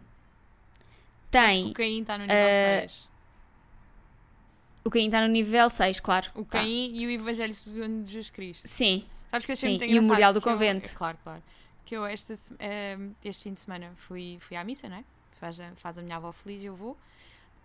O 1.28 1.30
Tem. 1.30 1.72
Caim 1.72 2.00
está 2.00 2.16
no 2.18 2.24
nível 2.24 2.36
eh, 2.36 2.80
6. 2.88 3.08
O 4.84 4.90
Caim 4.90 5.06
está 5.06 5.20
no 5.22 5.28
nível 5.28 5.70
6, 5.70 6.00
claro. 6.00 6.30
O 6.34 6.42
Tá. 6.44 6.58
Caim 6.58 6.90
e 6.94 7.06
o 7.06 7.10
Evangelho 7.10 7.54
segundo 7.54 8.06
Jesus 8.06 8.30
Cristo. 8.30 8.66
Sim. 8.68 9.04
Sabes 9.30 9.44
que 9.46 9.52
eu 9.52 9.54
achei 9.54 9.68
Sim, 9.70 9.78
muito 9.78 9.82
e 9.82 9.86
o 9.86 9.90
engraçado 9.90 10.02
Memorial 10.08 10.32
do 10.34 10.40
que 10.40 10.48
eu- 10.48 10.52
Convento. 10.52 10.94
claro, 10.96 11.18
claro. 11.22 11.42
Que 11.84 11.96
eu 11.96 12.04
esta, 12.04 12.34
se- 12.36 12.54
eh, 12.58 12.98
este 13.24 13.44
fim 13.44 13.52
de 13.54 13.60
semana 13.60 13.92
fui, 13.96 14.36
fui 14.40 14.56
à 14.56 14.64
missa, 14.64 14.88
não 14.88 14.96
é? 14.96 15.04
Faz 15.38 15.58
a, 15.60 15.70
faz 15.76 15.98
a 15.98 16.02
minha 16.02 16.16
avó 16.16 16.32
feliz 16.32 16.60
e 16.62 16.66
eu 16.66 16.74
vou. 16.76 16.96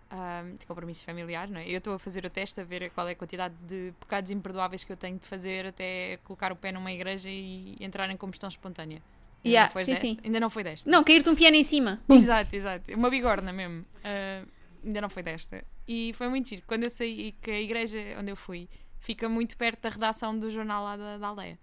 Um, 0.08 0.54
de 0.54 0.64
compromissos 0.66 1.02
familiares, 1.02 1.50
não 1.50 1.58
é? 1.60 1.68
Eu 1.68 1.78
estou 1.78 1.94
a 1.94 1.98
fazer 1.98 2.24
o 2.24 2.30
teste 2.30 2.60
a 2.60 2.64
ver 2.64 2.90
qual 2.90 3.08
é 3.08 3.10
a 3.10 3.14
quantidade 3.16 3.56
de 3.66 3.92
pecados 3.98 4.30
imperdoáveis 4.30 4.84
que 4.84 4.92
eu 4.92 4.96
tenho 4.96 5.18
de 5.18 5.26
fazer 5.26 5.66
até 5.66 6.18
colocar 6.22 6.52
o 6.52 6.56
pé 6.56 6.70
numa 6.70 6.92
igreja 6.92 7.28
e 7.28 7.76
entrar 7.80 8.08
em 8.08 8.16
combustão 8.16 8.48
espontânea. 8.48 9.02
Ainda, 9.44 9.48
Yeah, 9.48 9.66
não, 9.68 9.72
foi 9.72 9.82
sim, 9.84 9.90
desta. 9.92 10.06
sim. 10.06 10.18
Ainda 10.24 10.38
não 10.40 10.48
foi 10.48 10.62
desta. 10.62 10.88
Não, 10.88 11.02
cair-te 11.02 11.28
um 11.28 11.34
piano 11.34 11.56
em 11.56 11.64
cima. 11.64 12.00
Exato, 12.08 12.54
exato. 12.54 12.94
Uma 12.94 13.10
bigorna 13.10 13.52
mesmo. 13.52 13.80
Uh, 13.80 14.48
ainda 14.84 15.00
não 15.00 15.08
foi 15.10 15.24
desta. 15.24 15.64
E 15.88 16.12
foi 16.14 16.28
muito 16.28 16.48
giro. 16.50 16.62
Quando 16.68 16.84
eu 16.84 16.90
saí, 16.90 17.32
que 17.42 17.50
a 17.50 17.60
igreja 17.60 17.98
onde 18.20 18.30
eu 18.30 18.36
fui 18.36 18.68
fica 19.00 19.28
muito 19.28 19.56
perto 19.56 19.80
da 19.82 19.88
redação 19.88 20.38
do 20.38 20.50
jornal 20.50 20.84
lá 20.84 20.96
da, 20.96 21.18
da 21.18 21.26
aldeia. 21.28 21.58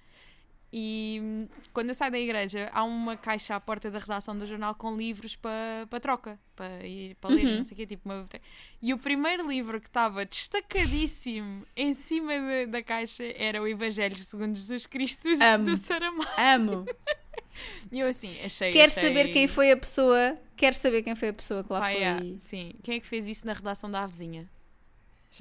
E 0.76 1.20
hum, 1.22 1.48
quando 1.72 1.90
eu 1.90 1.96
saio 1.96 2.12
da 2.12 2.18
igreja, 2.18 2.68
há 2.74 2.84
uma 2.84 3.16
caixa 3.16 3.56
à 3.56 3.60
porta 3.60 3.92
da 3.92 4.00
redação 4.00 4.36
do 4.36 4.44
jornal 4.48 4.74
com 4.74 4.96
livros 4.98 5.36
para 5.36 5.86
pa 5.88 6.00
troca, 6.00 6.40
para 6.56 6.84
ir 6.84 7.14
para 7.22 7.30
ler, 7.30 7.46
Uhum. 7.46 7.56
não 7.58 7.64
sei 7.64 7.76
o 7.76 7.78
quê, 7.78 7.86
tipo 7.86 8.02
uma 8.10 8.16
biblioteca. 8.16 8.44
E 8.82 8.92
o 8.92 8.98
primeiro 8.98 9.48
livro 9.48 9.80
que 9.80 9.86
estava 9.86 10.26
destacadíssimo 10.26 11.64
em 11.76 11.94
cima 11.94 12.34
da- 12.34 12.72
da 12.80 12.84
caixa 12.84 13.24
era 13.36 13.62
o 13.62 13.68
Evangelho 13.68 14.16
segundo 14.18 14.56
Jesus 14.56 14.88
Cristo 14.88 15.28
Amo. 15.44 15.66
do 15.66 15.78
Saramago. 15.78 16.32
Amo. 16.38 16.86
E 17.92 18.00
eu 18.00 18.08
assim, 18.08 18.36
achei. 18.44 18.72
Quero 18.72 18.88
achei... 18.88 19.04
saber 19.10 19.32
quem 19.32 19.48
foi 19.48 19.72
a 19.72 19.78
pessoa. 19.78 20.36
Quero 20.58 20.76
saber 20.76 21.04
quem 21.04 21.16
foi 21.16 21.28
a 21.30 21.34
pessoa 21.34 21.64
que 21.64 21.72
lá 21.72 21.82
Pá, 21.82 21.86
foi. 21.92 22.00
yeah, 22.00 22.26
sim. 22.40 22.74
Quem 22.82 22.96
é 22.96 23.00
que 23.00 23.06
fez 23.06 23.28
isso 23.28 23.46
na 23.46 23.54
redação 23.54 23.92
da 23.92 24.02
Avezinha? 24.04 24.50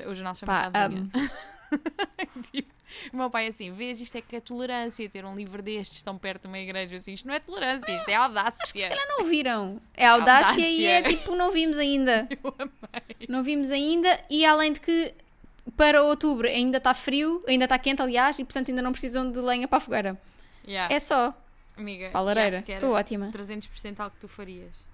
O 0.07 0.15
jornal 0.15 0.35
chama-se 0.35 0.77
Avezinha. 0.77 1.11
Tipo, 2.53 2.73
o 3.13 3.17
meu 3.17 3.31
pai 3.31 3.47
assim, 3.47 3.73
vês, 3.73 4.01
isto 4.01 4.17
é 4.17 4.21
que 4.21 4.37
é 4.37 4.41
tolerância, 4.41 5.09
ter 5.09 5.25
um 5.25 5.35
livro 5.35 5.63
destes 5.63 6.03
tão 6.03 6.19
perto 6.19 6.43
de 6.43 6.49
uma 6.49 6.59
igreja. 6.59 6.97
Assim, 6.97 7.13
isto 7.13 7.27
não 7.27 7.35
é 7.35 7.41
tolerância, 7.41 7.91
isto 7.97 8.09
é 8.09 8.15
audácia. 8.15 8.91
Não 9.09 9.25
viram. 9.25 9.81
É 9.95 10.07
audácia, 10.07 10.51
Audácia. 10.51 10.69
e 10.69 10.85
é 10.85 11.03
tipo, 11.03 11.35
não 11.35 11.51
vimos 11.53 11.79
ainda. 11.79 12.29
Eu 12.43 12.55
amei. 12.59 13.27
Não 13.29 13.43
vimos 13.43 13.71
ainda. 13.71 14.23
E 14.29 14.45
além 14.45 14.73
de 14.73 14.81
que 14.81 15.15
para 15.77 16.03
outubro 16.03 16.47
ainda 16.47 16.79
está 16.79 16.93
frio, 16.93 17.43
ainda 17.47 17.65
está 17.65 17.79
quente, 17.79 18.03
aliás, 18.03 18.39
e 18.39 18.45
portanto 18.45 18.69
ainda 18.69 18.83
não 18.83 18.93
precisam 18.93 19.31
de 19.31 19.41
lenha 19.41 19.67
para 19.67 19.79
a 19.79 19.81
fogueira. 19.81 20.21
Yeah. 20.67 20.95
É 20.95 21.01
só. 21.01 21.35
Amiga, 21.77 22.11
acho 22.57 22.63
que 22.65 22.73
Estou 22.73 22.93
ótima. 22.93 23.31
300% 23.33 24.01
algo 24.01 24.15
que 24.15 24.21
tu 24.21 24.29
farias. 24.29 24.87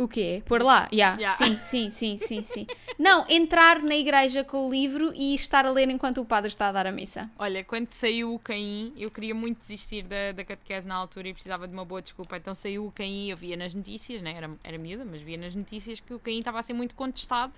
O 0.00 0.08
quê? 0.08 0.42
Pôr 0.46 0.62
lá? 0.62 0.88
Yeah. 0.90 1.18
Yeah. 1.18 1.36
Sim, 1.36 1.58
sim, 1.60 1.90
sim, 1.90 2.16
sim, 2.16 2.42
sim. 2.42 2.66
Não, 2.98 3.26
entrar 3.28 3.82
na 3.82 3.94
igreja 3.94 4.42
com 4.42 4.66
o 4.66 4.70
livro 4.70 5.12
e 5.14 5.34
estar 5.34 5.66
a 5.66 5.70
ler 5.70 5.90
enquanto 5.90 6.22
o 6.22 6.24
padre 6.24 6.48
está 6.48 6.68
a 6.68 6.72
dar 6.72 6.86
a 6.86 6.90
missa. 6.90 7.30
Olha, 7.38 7.62
quando 7.62 7.92
saiu 7.92 8.32
o 8.32 8.38
Caim, 8.38 8.94
eu 8.96 9.10
queria 9.10 9.34
muito 9.34 9.60
desistir 9.60 10.02
da, 10.04 10.32
da 10.32 10.42
catequese 10.42 10.88
na 10.88 10.94
altura 10.94 11.28
e 11.28 11.34
precisava 11.34 11.68
de 11.68 11.74
uma 11.74 11.84
boa 11.84 12.00
desculpa. 12.00 12.38
Então 12.38 12.54
saiu 12.54 12.86
o 12.86 12.90
Caim, 12.90 13.28
eu 13.28 13.36
via 13.36 13.58
nas 13.58 13.74
notícias, 13.74 14.22
né? 14.22 14.32
era, 14.34 14.50
era 14.64 14.78
miúda, 14.78 15.04
mas 15.04 15.20
via 15.20 15.36
nas 15.36 15.54
notícias 15.54 16.00
que 16.00 16.14
o 16.14 16.18
Caim 16.18 16.38
estava 16.38 16.58
a 16.58 16.62
ser 16.62 16.72
muito 16.72 16.94
contestado. 16.94 17.52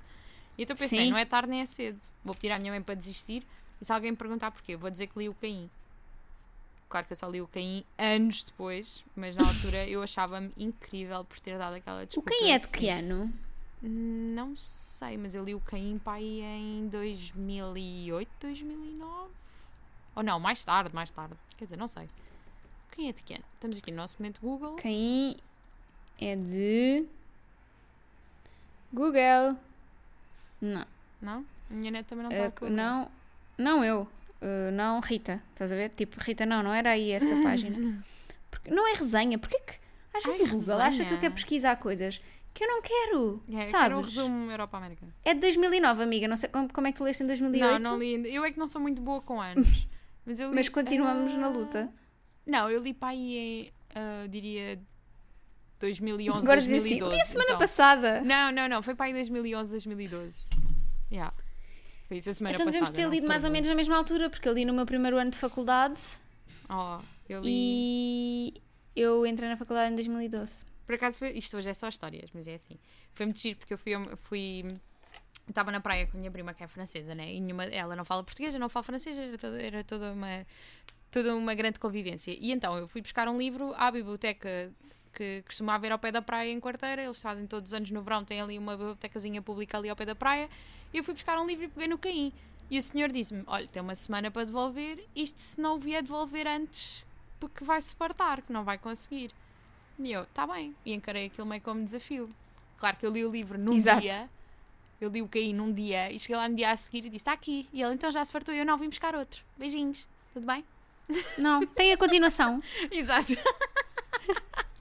E 0.59 0.65
então 0.65 0.75
pensei, 0.77 0.99
Sim. 0.99 1.11
não 1.13 1.19
é 1.19 1.25
tarde 1.25 1.49
nem 1.49 1.61
é 1.61 1.67
cedo. 1.67 2.01
Vou 2.25 2.35
pedir 2.35 2.51
à 2.51 2.59
minha 2.59 2.73
mãe 2.73 2.83
para 2.83 2.97
desistir. 2.97 3.47
E 3.81 3.85
se 3.85 3.93
alguém 3.93 4.11
me 4.11 4.17
perguntar 4.17 4.51
porquê, 4.51 4.77
vou 4.77 4.91
dizer 4.91 5.07
que 5.07 5.17
li 5.17 5.29
o 5.29 5.35
Caim. 5.35 5.71
Claro 6.93 7.07
que 7.07 7.15
eu 7.15 7.17
só 7.17 7.27
li 7.27 7.41
o 7.41 7.49
Caim 7.49 7.83
anos 7.97 8.45
depois, 8.45 9.03
mas 9.17 9.35
na 9.35 9.49
altura 9.49 9.89
eu 9.89 10.03
achava-me 10.03 10.53
incrível 10.59 11.25
por 11.25 11.41
ter 11.41 11.57
dado 11.57 11.73
aquela 11.73 12.03
O 12.03 12.05
desculpa. 12.05 12.29
quem 12.29 12.53
é 12.53 12.59
de 12.59 12.65
assim. 12.67 12.77
que 12.77 12.89
ano? 12.91 13.33
Não 13.81 14.55
sei, 14.55 15.17
mas 15.17 15.35
eu 15.35 15.43
li 15.43 15.55
o 15.55 15.61
Caim 15.61 15.99
aí 16.05 16.43
em 16.43 16.89
2008, 16.89 18.29
2009. 18.43 19.31
Ou 20.15 20.23
não, 20.23 20.39
mais 20.39 20.63
tarde, 20.63 20.95
mais 20.95 21.11
tarde. 21.11 21.35
Quer 21.57 21.65
dizer, 21.65 21.79
não 21.79 21.89
sei. 21.89 22.11
Quem 22.91 23.09
é 23.09 23.13
de 23.13 23.23
que 23.23 23.33
ano? 23.37 23.45
Estamos 23.55 23.79
aqui 23.79 23.91
no 23.91 23.97
nosso 23.97 24.17
momento 24.19 24.43
Google. 24.43 24.77
Quem 24.77 25.39
é 26.21 26.37
de. 26.37 27.07
Google. 28.93 29.57
Não. 30.61 30.87
Não? 31.23 31.47
A 31.71 31.73
minha 31.75 31.91
neta 31.91 32.11
também 32.11 32.25
não 32.25 32.31
está 32.31 32.67
a 32.67 32.69
Uh, 32.69 32.71
não, 32.71 33.11
não 33.57 33.83
eu. 33.83 34.07
Uh, 34.43 34.73
não 34.73 34.99
Rita. 34.99 35.41
Estás 35.53 35.71
a 35.71 35.77
ver? 35.77 35.91
Tipo, 35.91 36.21
Rita, 36.21 36.45
não, 36.45 36.63
não 36.63 36.75
era 36.75 36.91
aí 36.91 37.13
essa 37.13 37.35
página. 37.43 38.05
Porque, 38.51 38.71
não 38.71 38.87
é 38.89 38.93
resenha. 38.95 39.39
Porquê 39.39 39.59
que. 39.61 39.75
Às 40.13 40.25
vezes 40.25 40.41
Ai, 40.41 40.47
o 40.47 40.51
Google 40.51 40.81
acha 40.81 40.97
que 40.97 41.03
eu 41.03 41.05
resenha. 41.05 41.21
quero 41.21 41.35
pesquisar 41.35 41.77
coisas 41.77 42.21
que 42.53 42.65
eu 42.65 42.69
não 42.69 42.83
quero. 42.83 43.43
É, 43.49 43.61
eu 43.61 43.65
sabes? 43.65 43.71
quero 43.71 43.99
o 43.99 44.03
resumo 44.03 44.51
Europa-América. 44.51 45.07
É 45.25 45.33
de 45.33 45.41
2009, 45.41 46.03
amiga. 46.03 46.29
Não 46.29 46.37
sei 46.37 46.49
como, 46.49 46.71
como 46.73 46.87
é 46.87 46.93
que 46.93 46.99
tu 46.99 47.05
leste 47.05 47.23
em 47.23 47.27
2008. 47.27 47.63
Não, 47.63 47.79
não 47.79 47.99
li 47.99 48.15
ainda. 48.15 48.29
Eu 48.29 48.45
é 48.45 48.51
que 48.51 48.59
não 48.59 48.69
sou 48.69 48.81
muito 48.81 49.01
boa 49.01 49.21
com 49.23 49.41
anos. 49.41 49.87
Mas, 50.27 50.39
li, 50.39 50.47
Mas 50.47 50.69
continuamos 50.69 51.35
na 51.35 51.47
ah, 51.47 51.51
luta. 51.51 51.93
Não, 52.47 52.71
eu 52.71 52.83
li 52.83 52.93
para 52.93 53.09
aí 53.09 53.37
em, 53.37 53.73
ah, 53.95 54.27
diria, 54.29 54.79
2011, 55.81 56.39
Agora 56.39 56.61
dizer 56.61 56.77
assim, 56.77 56.99
2012. 56.99 57.17
li 57.17 57.21
a 57.21 57.25
semana 57.25 57.49
então. 57.49 57.59
passada. 57.59 58.21
Não, 58.21 58.53
não, 58.53 58.69
não. 58.69 58.83
Foi 58.83 58.95
para 58.95 59.07
aí 59.07 59.13
2011, 59.13 59.71
2012. 59.71 60.49
Yeah. 61.11 61.35
Foi 62.13 62.19
isso 62.19 62.29
a 62.29 62.35
semana 62.35 62.55
Então 62.57 62.67
devemos 62.67 62.91
passada. 62.91 62.97
ter 62.97 63.05
não 63.07 63.11
lido 63.11 63.27
mais 63.27 63.43
ou 63.43 63.51
menos 63.51 63.67
na 63.71 63.75
mesma 63.75 63.97
altura, 63.97 64.29
porque 64.29 64.47
eu 64.47 64.53
li 64.53 64.67
no 64.67 64.75
meu 64.75 64.85
primeiro 64.85 65.17
ano 65.17 65.31
de 65.31 65.39
faculdade 65.39 65.99
Oh, 66.69 66.99
eu 67.27 67.41
li. 67.41 67.49
e 67.49 68.63
eu 68.95 69.27
entrei 69.27 69.49
na 69.49 69.57
faculdade 69.57 69.93
em 69.93 69.95
2012. 69.95 70.67
Por 70.85 70.95
acaso, 70.95 71.19
foi... 71.19 71.31
isto 71.31 71.57
hoje 71.57 71.71
é 71.71 71.73
só 71.73 71.89
histórias, 71.89 72.31
mas 72.35 72.47
é 72.47 72.53
assim. 72.53 72.79
Foi 73.15 73.25
muito 73.25 73.41
giro 73.41 73.59
porque 73.59 73.73
eu 73.73 73.79
fui. 73.79 73.93
fui... 74.17 74.65
Estava 75.49 75.73
na 75.73 75.81
praia 75.81 76.07
com 76.07 76.19
a 76.19 76.21
minha 76.21 76.31
prima 76.31 76.53
que 76.53 76.63
é 76.63 76.67
francesa, 76.67 77.15
né? 77.15 77.33
E 77.33 77.41
nenhuma... 77.41 77.65
ela 77.65 77.97
não 77.97 78.05
fala 78.05 78.23
português, 78.23 78.53
eu 78.53 78.61
não 78.61 78.69
falo 78.69 78.85
francês, 78.85 79.17
era 79.19 79.39
toda, 79.39 79.63
era 79.63 79.83
toda 79.83 80.13
uma 80.13 80.47
toda 81.11 81.35
uma 81.35 81.55
grande 81.55 81.79
convivência. 81.79 82.37
E 82.39 82.53
então 82.53 82.77
eu 82.77 82.87
fui 82.87 83.01
buscar 83.01 83.27
um 83.27 83.39
livro 83.39 83.73
à 83.75 83.91
biblioteca 83.91 84.71
que 85.15 85.43
costumava 85.43 85.77
haver 85.77 85.93
ao 85.93 85.99
pé 85.99 86.11
da 86.11 86.23
praia 86.23 86.51
em 86.51 86.61
quarteira. 86.61 87.03
Eles 87.03 87.21
fazem 87.21 87.47
todos 87.47 87.71
os 87.71 87.75
anos 87.75 87.91
no 87.91 88.03
verão, 88.03 88.25
tem 88.25 88.41
ali 88.41 88.59
uma 88.59 88.77
bibliotecazinha 88.77 89.43
pública 89.43 89.79
ali 89.79 89.89
ao 89.89 89.97
pé 89.97 90.07
da 90.07 90.15
praia. 90.15 90.49
E 90.93 90.99
eu 90.99 91.05
fui 91.05 91.15
buscar 91.15 91.41
um 91.41 91.47
livro 91.47 91.65
e 91.65 91.69
peguei 91.69 91.89
no 91.89 91.99
Caim. 91.99 92.33
E 92.71 92.79
o 92.79 92.83
senhor 92.83 93.11
disse-me: 93.11 93.43
Olha, 93.47 93.67
tem 93.69 93.83
uma 93.83 93.95
semana 93.95 94.31
para 94.31 94.45
devolver, 94.45 95.05
isto 95.15 95.39
se 95.39 95.61
não 95.61 95.77
o 95.77 95.79
vier 95.79 96.03
devolver 96.03 96.47
antes, 96.47 97.05
porque 97.39 97.65
vai 97.65 97.81
se 97.81 97.95
fartar, 97.95 98.43
que 98.43 98.53
não 98.53 98.65
vai 98.65 98.79
conseguir. 98.79 99.31
E 99.99 100.11
eu, 100.11 100.25
tá 100.27 100.47
bem. 100.47 100.75
E 100.85 100.93
encarei 100.93 101.27
aquilo 101.27 101.47
meio 101.47 101.61
como 101.61 101.85
desafio. 101.85 102.29
Claro 102.79 102.97
que 102.97 103.07
eu 103.07 103.11
li 103.11 103.25
o 103.25 103.31
livro 103.31 103.59
num 103.59 103.75
Exato. 103.75 104.01
dia, 104.01 104.29
eu 105.01 105.11
li 105.11 105.21
o 105.21 105.29
KI 105.29 105.53
num 105.53 105.73
dia 105.73 106.11
e 106.11 106.19
cheguei 106.19 106.37
lá 106.37 106.49
no 106.49 106.57
dia 106.57 106.71
a 106.71 106.77
seguir 106.77 106.99
e 106.99 107.11
disse: 107.11 107.17
Está 107.17 107.33
aqui. 107.33 107.69
E 107.73 107.83
ele 107.83 107.95
então 107.95 108.11
já 108.11 108.25
se 108.25 108.33
fartou 108.33 108.55
e 108.55 108.59
eu 108.59 108.67
não 108.67 108.79
vim 108.79 108.89
buscar 108.89 109.15
outro. 109.15 109.43
Beijinhos, 109.57 110.07
tudo 110.33 110.47
bem? 110.47 110.65
Não, 111.37 111.67
tem 111.67 111.93
a 111.93 111.97
continuação. 111.97 112.63
Exato, 112.91 113.33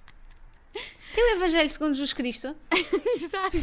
Tem 1.14 1.24
o 1.24 1.36
Evangelho 1.36 1.70
segundo 1.70 1.94
Jesus 1.94 2.14
Cristo. 2.14 2.56
exato. 3.22 3.58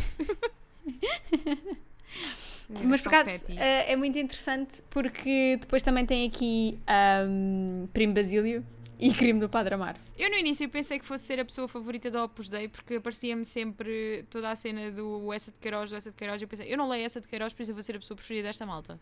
Mas 2.68 3.00
por 3.00 3.08
acaso 3.08 3.46
eh, 3.56 3.92
é 3.92 3.96
muito 3.96 4.18
interessante 4.18 4.82
porque 4.90 5.56
depois 5.60 5.82
também 5.82 6.04
tem 6.04 6.28
aqui 6.28 6.78
ahm, 6.86 7.86
Primo 7.92 8.12
Basílio 8.12 8.64
e 8.98 9.12
Crime 9.12 9.40
do 9.40 9.48
Padre 9.48 9.74
Amaro. 9.74 9.98
Eu 10.18 10.28
no 10.28 10.36
início 10.36 10.68
pensei 10.68 10.98
que 10.98 11.06
fosse 11.06 11.24
ser 11.24 11.40
a 11.40 11.44
pessoa 11.44 11.66
favorita 11.66 12.10
da 12.10 12.24
Opus 12.24 12.50
Dei 12.50 12.68
porque 12.68 12.96
aparecia-me 12.96 13.44
sempre 13.44 14.24
toda 14.28 14.50
a 14.50 14.56
cena 14.56 14.90
do 14.90 15.32
Essa 15.32 15.50
de 15.50 15.56
Queiroz, 15.58 15.90
do 15.90 15.96
Essa 15.96 16.10
de 16.10 16.16
Queiroz. 16.16 16.42
Eu 16.42 16.48
pensei, 16.48 16.70
eu 16.70 16.76
não 16.76 16.88
leio 16.88 17.06
Essa 17.06 17.20
de 17.20 17.28
Queiroz, 17.28 17.54
por 17.54 17.62
isso 17.62 17.70
eu 17.70 17.74
vou 17.74 17.82
ser 17.82 17.96
a 17.96 17.98
pessoa 18.00 18.16
preferida 18.16 18.48
desta 18.48 18.66
malta. 18.66 19.00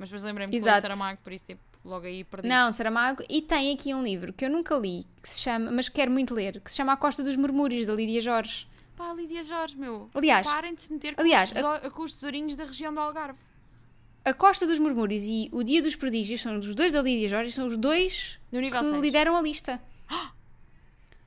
Mas 0.00 0.08
depois 0.08 0.24
lembrei-me 0.24 0.50
que 0.50 0.58
o. 0.58 0.62
Saramago, 0.64 1.18
por 1.22 1.30
isso 1.30 1.44
tipo, 1.44 1.60
logo 1.84 2.06
aí 2.06 2.24
perdi. 2.24 2.48
Não, 2.48 2.72
Saramago. 2.72 3.22
E 3.28 3.42
tem 3.42 3.70
aqui 3.72 3.92
um 3.94 4.02
livro 4.02 4.32
que 4.32 4.46
eu 4.46 4.48
nunca 4.50 4.74
li, 4.76 5.04
que 5.22 5.28
se 5.28 5.40
chama, 5.40 5.70
mas 5.70 5.90
quero 5.90 6.10
muito 6.10 6.32
ler, 6.32 6.58
que 6.60 6.70
se 6.70 6.78
chama 6.78 6.94
A 6.94 6.96
Costa 6.96 7.22
dos 7.22 7.36
Murmúrios, 7.36 7.86
da 7.86 7.92
Lídia 7.94 8.22
Jorge. 8.22 8.66
Pá, 8.96 9.12
Lídia 9.12 9.44
Jorge, 9.44 9.76
meu. 9.76 10.08
Aliás, 10.14 10.46
Parem 10.46 10.74
de 10.74 10.80
se 10.80 10.90
meter 10.90 11.14
com, 11.14 11.20
aliás, 11.20 11.50
os, 11.50 11.54
teso- 11.54 11.90
com 11.90 12.02
os 12.02 12.14
tesourinhos 12.14 12.56
da 12.56 12.64
região 12.64 12.94
do 12.94 12.98
Algarve. 13.00 13.38
A 14.24 14.32
Costa 14.32 14.66
dos 14.66 14.78
Murmúrios 14.78 15.22
e 15.22 15.48
O 15.52 15.62
Dia 15.62 15.82
dos 15.82 15.94
Prodígios 15.96 16.40
são 16.40 16.58
os 16.58 16.74
dois 16.74 16.92
da 16.94 17.02
Lídia 17.02 17.28
Jorge, 17.28 17.52
são 17.52 17.66
os 17.66 17.76
dois 17.76 18.38
que 18.50 18.58
6. 18.58 19.00
lideram 19.02 19.36
a 19.36 19.42
lista. 19.42 19.80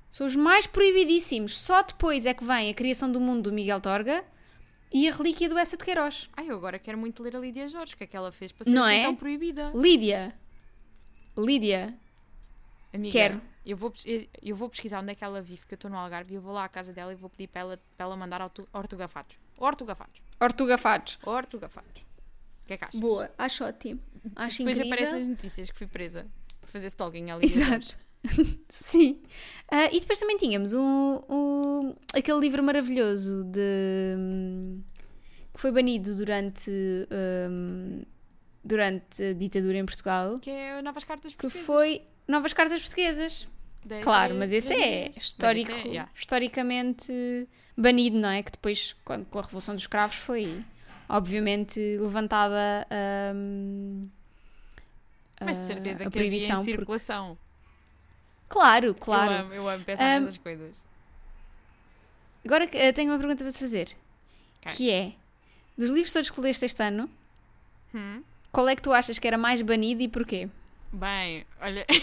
São 0.10 0.28
os 0.28 0.36
mais 0.36 0.68
proibidíssimos. 0.68 1.58
Só 1.58 1.82
depois 1.84 2.26
é 2.26 2.34
que 2.34 2.44
vem 2.44 2.70
a 2.70 2.74
criação 2.74 3.12
do 3.12 3.20
mundo 3.20 3.44
do 3.50 3.52
Miguel 3.54 3.80
Torga 3.82 4.24
e 4.94 5.08
a 5.10 5.12
relíquia 5.14 5.50
do 5.50 5.58
Essa 5.58 5.76
de 5.76 5.84
Queiroz. 5.84 6.30
Ai, 6.38 6.50
eu 6.50 6.56
agora 6.56 6.78
quero 6.80 6.98
muito 6.98 7.22
ler 7.24 7.36
a 7.36 7.40
Lídia 7.40 7.68
Jorge. 7.68 7.94
O 7.96 7.98
que 7.98 8.04
é 8.04 8.08
que 8.08 8.16
ela 8.16 8.32
fez 8.32 8.52
para 8.52 8.66
ser 8.66 8.70
Não 8.72 8.84
assim 8.84 8.96
é? 8.96 9.04
tão 9.04 9.16
proibida? 9.16 9.72
Lídia. 9.76 10.34
Lídia. 11.38 11.94
Amiga, 12.94 13.12
Quero. 13.12 13.42
Eu 13.66 13.76
vou, 13.78 13.92
eu- 14.42 14.56
vou 14.56 14.70
pesquisar 14.70 15.00
onde 15.02 15.12
é 15.14 15.16
que 15.16 15.24
ela 15.24 15.42
vive, 15.42 15.60
porque 15.62 15.74
eu 15.74 15.78
estou 15.78 15.90
no 15.90 15.98
Algarve 15.98 16.34
e 16.34 16.36
eu 16.36 16.42
vou 16.42 16.54
lá 16.54 16.66
à 16.66 16.70
casa 16.70 16.92
dela 16.94 17.12
e 17.12 17.16
vou 17.16 17.30
pedir 17.30 17.48
para 17.48 17.62
ela, 17.62 17.80
para 17.98 18.06
ela 18.06 18.16
mandar 18.16 18.42
ortogafados. 18.74 19.38
Ortogafados. 19.58 20.22
Ortogafados. 20.40 21.18
Ortogafados. 21.26 22.02
O 22.02 22.66
que 22.68 22.74
é 22.74 22.78
que 22.78 22.86
achas? 22.86 23.00
Boa. 23.00 23.32
Acho 23.38 23.64
ótimo. 23.64 24.00
Acho 24.36 24.60
Depois 24.60 24.78
incrível. 24.78 24.94
aparece 24.94 25.12
nas 25.20 25.28
notícias 25.30 25.70
que 25.70 25.78
fui 25.78 25.88
presa 25.88 26.28
por 26.62 26.68
fazer 26.68 26.88
stalking 26.88 27.32
ali. 27.32 27.46
Exato. 27.46 27.98
Sim. 28.70 29.22
Ah, 29.70 29.88
e 29.92 30.00
depois 30.00 30.20
também 30.20 30.38
tínhamos 30.38 30.74
um, 30.74 31.20
um- 31.30 31.96
aquele 32.14 32.40
livro 32.40 32.64
maravilhoso 32.64 33.44
de 33.46 34.16
hum, 34.18 34.82
que 35.54 35.60
foi 35.60 35.72
banido 35.72 36.16
durante 36.16 36.72
hum, 37.50 38.04
durante 38.64 39.22
a 39.24 39.34
ditadura 39.34 39.78
em 39.78 39.86
Portugal, 39.86 40.40
Que 40.40 40.50
é 40.50 40.82
Novas 40.82 41.04
Cartas 41.04 41.34
que 41.34 41.38
Portuguesas. 41.42 41.66
foi 41.66 42.02
Novas 42.28 42.54
Cartas 42.54 42.80
Portuguesas. 42.82 43.48
Claro, 44.02 44.36
mas 44.36 44.54
esse 44.54 44.74
é 44.74 45.12
histórico, 45.18 45.70
é, 45.72 45.82
yeah. 45.88 46.10
historicamente 46.16 47.12
banido, 47.76 48.18
não 48.18 48.30
é? 48.30 48.42
Que 48.42 48.52
depois, 48.52 48.96
quando, 49.04 49.26
com 49.26 49.40
a 49.40 49.42
Revolução 49.42 49.76
dos 49.76 49.88
Cravos, 49.88 50.16
foi 50.16 50.64
obviamente 51.10 51.80
levantada 52.00 52.88
hum, 53.36 54.08
Mas 55.42 55.58
de 55.58 55.64
a- 55.64 55.66
certeza 55.66 56.04
a 56.06 56.10
que 56.10 56.18
havia 56.18 56.28
em 56.28 56.30
proibição. 56.30 56.64
circulação. 56.64 57.38
Claro, 58.54 58.94
claro. 58.94 59.32
Eu 59.32 59.40
amo, 59.40 59.54
eu 59.54 59.68
amo 59.70 59.84
pensar 59.84 60.04
Um, 60.04 60.26
nessas 60.26 60.38
coisas. 60.38 60.76
Agora 62.46 62.70
eh, 62.72 62.92
tenho 62.92 63.12
uma 63.12 63.18
pergunta 63.18 63.44
para 63.44 63.52
te 63.52 63.58
fazer. 63.60 63.90
Ok. 64.62 64.74
Que 64.74 64.92
é, 64.92 65.14
dos 65.76 65.90
livros 65.90 66.14
todos 66.14 66.30
que 66.30 66.40
leste 66.40 66.64
este 66.66 66.84
ano, 66.84 67.10
Hum? 67.96 68.22
qual 68.52 68.70
é 68.70 68.76
que 68.76 68.82
tu 68.84 68.94
achas 68.94 69.18
que 69.18 69.28
era 69.28 69.38
mais 69.40 69.62
banido 69.64 70.04
e 70.04 70.08
porquê? 70.08 70.48
Bem, 70.92 71.46
olha. 71.60 71.84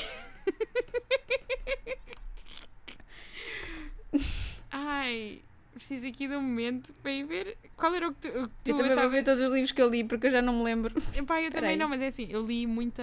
Ai, 4.73 5.43
preciso 5.81 6.07
aqui 6.07 6.29
de 6.29 6.37
um 6.37 6.43
momento 6.43 6.93
para 7.03 7.11
ir 7.11 7.25
ver. 7.25 7.57
Qual 7.77 7.95
era 7.95 8.09
o 8.09 8.15
que 8.15 8.21
tu, 8.21 8.29
o 8.29 8.43
que 8.43 8.49
tu 8.65 8.71
eu 8.71 8.77
também 8.77 8.91
vou 8.91 8.99
achavas? 8.99 9.11
ver 9.11 9.25
todos 9.25 9.41
os 9.41 9.51
livros 9.51 9.73
que 9.73 9.81
eu 9.81 9.89
li 9.89 10.05
porque 10.05 10.27
eu 10.27 10.31
já 10.31 10.43
não 10.43 10.53
me 10.59 10.63
lembro. 10.65 10.95
Epá, 11.17 11.41
eu 11.41 11.51
também 11.51 11.51
Peraí. 11.51 11.77
não, 11.77 11.89
mas 11.89 12.01
é 12.03 12.09
assim, 12.09 12.27
eu 12.31 12.45
li 12.45 12.67
muita. 12.67 13.03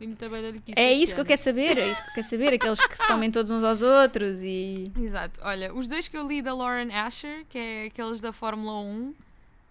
li 0.00 0.06
muita 0.06 0.28
badaliquice 0.28 0.78
É 0.78 0.92
isso 0.92 1.14
que 1.14 1.20
eu 1.20 1.24
quero 1.24 1.40
saber, 1.40 1.76
é 1.76 1.90
isso 1.90 2.02
que 2.04 2.10
eu 2.10 2.14
quero 2.14 2.26
saber. 2.28 2.54
Aqueles 2.54 2.80
que 2.80 2.96
se 2.98 3.06
comem 3.08 3.30
todos 3.30 3.50
uns 3.50 3.64
aos 3.64 3.82
outros 3.82 4.42
e... 4.42 4.90
Exato, 5.00 5.40
olha, 5.42 5.74
os 5.74 5.88
dois 5.88 6.06
que 6.08 6.16
eu 6.16 6.26
li 6.26 6.40
da 6.40 6.54
Lauren 6.54 6.92
Asher, 6.92 7.44
que 7.48 7.58
é 7.58 7.84
aqueles 7.86 8.20
da 8.20 8.32
Fórmula 8.32 8.78
1. 8.80 9.14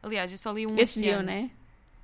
Aliás, 0.03 0.31
eu 0.31 0.37
só 0.37 0.51
li 0.51 0.67
um 0.67 0.75
Esses 0.77 0.97
este 0.97 1.09
ano. 1.09 1.23
né? 1.23 1.49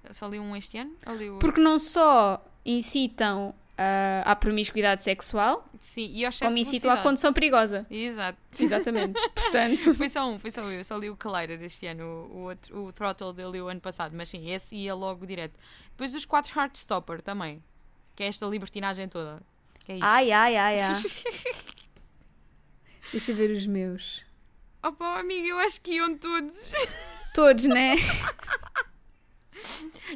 Eu 0.07 0.13
Só 0.13 0.27
li 0.27 0.39
um 0.39 0.55
este 0.55 0.77
ano? 0.77 0.91
Li 1.17 1.29
o... 1.29 1.39
Porque 1.39 1.61
não 1.61 1.77
só 1.79 2.43
incitam 2.65 3.53
ah, 3.83 4.31
à 4.31 4.35
promiscuidade 4.35 5.03
sexual, 5.03 5.67
Sim, 5.81 6.09
e 6.13 6.25
ao 6.25 6.31
como 6.31 6.55
de 6.55 6.61
incitam 6.61 6.89
à 6.89 6.97
condução 6.97 7.33
perigosa. 7.33 7.85
Exato. 7.91 8.37
Exatamente. 8.57 9.13
Portanto, 9.35 9.93
Foi 9.93 10.07
só 10.07 10.29
um, 10.29 10.39
foi 10.39 10.49
só 10.49 10.61
eu. 10.61 10.71
Eu 10.71 10.83
só 10.83 10.97
li 10.97 11.09
o 11.09 11.17
Collider 11.17 11.61
este 11.61 11.85
ano, 11.87 12.03
o, 12.31 12.43
outro, 12.43 12.85
o 12.85 12.93
Throttle 12.93 13.33
dele 13.33 13.59
o 13.59 13.67
ano 13.67 13.81
passado, 13.81 14.15
mas 14.15 14.29
sim, 14.29 14.49
esse 14.49 14.75
ia 14.75 14.95
logo 14.95 15.25
direto. 15.25 15.59
Depois 15.89 16.15
os 16.15 16.25
quatro 16.25 16.57
Heartstopper 16.57 17.21
também, 17.21 17.61
que 18.15 18.23
é 18.23 18.27
esta 18.27 18.45
libertinagem 18.45 19.09
toda. 19.09 19.41
Que 19.79 19.93
é 19.93 19.97
ai, 20.01 20.31
ai, 20.31 20.55
ai, 20.55 20.81
ai. 20.81 20.93
Deixa 23.11 23.31
eu 23.31 23.35
ver 23.35 23.51
os 23.51 23.67
meus. 23.67 24.23
Opa, 24.81 25.19
amiga, 25.19 25.47
eu 25.47 25.59
acho 25.59 25.81
que 25.81 25.95
iam 25.95 26.17
todos. 26.17 26.59
Todos, 27.33 27.65
né? 27.65 27.95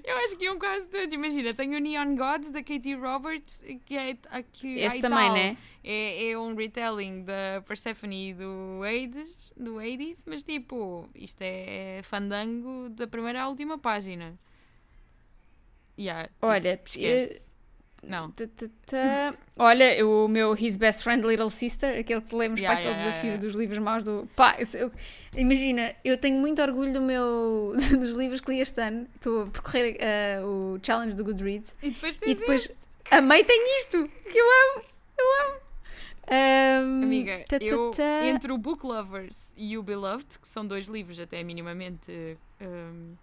Eu 0.08 0.15
acho 0.20 0.38
que 0.38 0.46
iam 0.46 0.58
quase 0.58 0.88
todos. 0.88 1.12
Imagina, 1.12 1.54
tenho 1.54 1.76
o 1.76 1.80
Neon 1.80 2.15
Gods 2.15 2.50
da 2.50 2.63
Katie 2.63 2.96
Roberts, 2.96 3.62
que 3.86 3.98
é 3.98 4.17
a 4.30 4.41
que 4.41 4.80
Esse 4.80 4.96
ai, 4.96 5.02
também, 5.02 5.32
né? 5.34 5.58
É, 5.84 6.30
é 6.30 6.38
um 6.38 6.56
retelling 6.56 7.24
da 7.24 7.62
Persephone 7.67 8.30
e 8.30 8.34
do 8.34 8.82
Hades, 8.84 9.52
do 9.58 9.78
Hades, 9.80 10.24
mas 10.26 10.43
tipo, 10.43 11.10
isto 11.13 11.41
é, 11.41 11.98
é 11.98 12.04
fandango 12.04 12.88
da 12.88 13.06
primeira 13.06 13.43
à 13.43 13.50
última 13.50 13.78
página. 13.78 14.39
Yeah, 16.00 16.30
tipo, 16.30 16.48
Olha, 16.48 16.82
esquece. 16.86 17.46
Não. 18.03 18.33
Olha, 19.57 20.05
o 20.05 20.27
meu 20.27 20.55
His 20.55 20.75
Best 20.77 21.03
Friend 21.03 21.25
Little 21.25 21.49
Sister, 21.49 21.99
aquele 21.99 22.21
que 22.21 22.36
lemos 22.36 22.60
Yeah, 22.60 22.75
para 22.79 22.89
aquele 22.89 22.99
yeah, 23.01 23.10
desafio 23.12 23.29
yeah. 23.31 23.45
dos 23.45 23.55
livros 23.55 23.77
maus 23.79 24.03
do. 24.03 24.27
Pá, 24.36 24.55
eu- 24.75 24.91
imagina, 25.36 25.93
eu 26.05 26.17
tenho 26.17 26.39
muito 26.39 26.62
orgulho 26.62 26.93
do 26.93 27.01
meu, 27.01 27.73
dos 27.99 28.15
livros 28.15 28.39
que 28.39 28.51
li 28.51 28.60
este 28.62 28.79
ano. 28.81 29.07
Estou 29.15 29.43
a 29.43 29.47
percorrer 29.47 29.97
eh, 29.99 30.39
o 30.43 30.79
challenge 30.81 31.15
do 31.15 31.23
Goodreads 31.23 31.75
E 31.81 31.89
depois 31.89 32.15
e 32.15 32.19
tens 32.19 32.39
depois 32.39 32.71
amei 33.12 33.43
tem 33.43 33.77
isto 33.79 34.03
que 34.31 34.38
eu 34.38 34.45
amo, 34.45 34.83
eu 35.17 35.45
amo. 35.47 35.57
Ahm, 36.29 37.03
Amiga, 37.03 37.45
eu, 37.62 37.91
entre 38.25 38.51
o 38.51 38.57
Book 38.57 38.86
Lovers 38.86 39.53
e 39.57 39.77
o 39.77 39.83
Beloved, 39.83 40.39
que 40.39 40.47
são 40.47 40.65
dois 40.67 40.88
livros 40.88 41.17
até 41.19 41.41
minimamente 41.43 42.38
hum, 42.62 43.13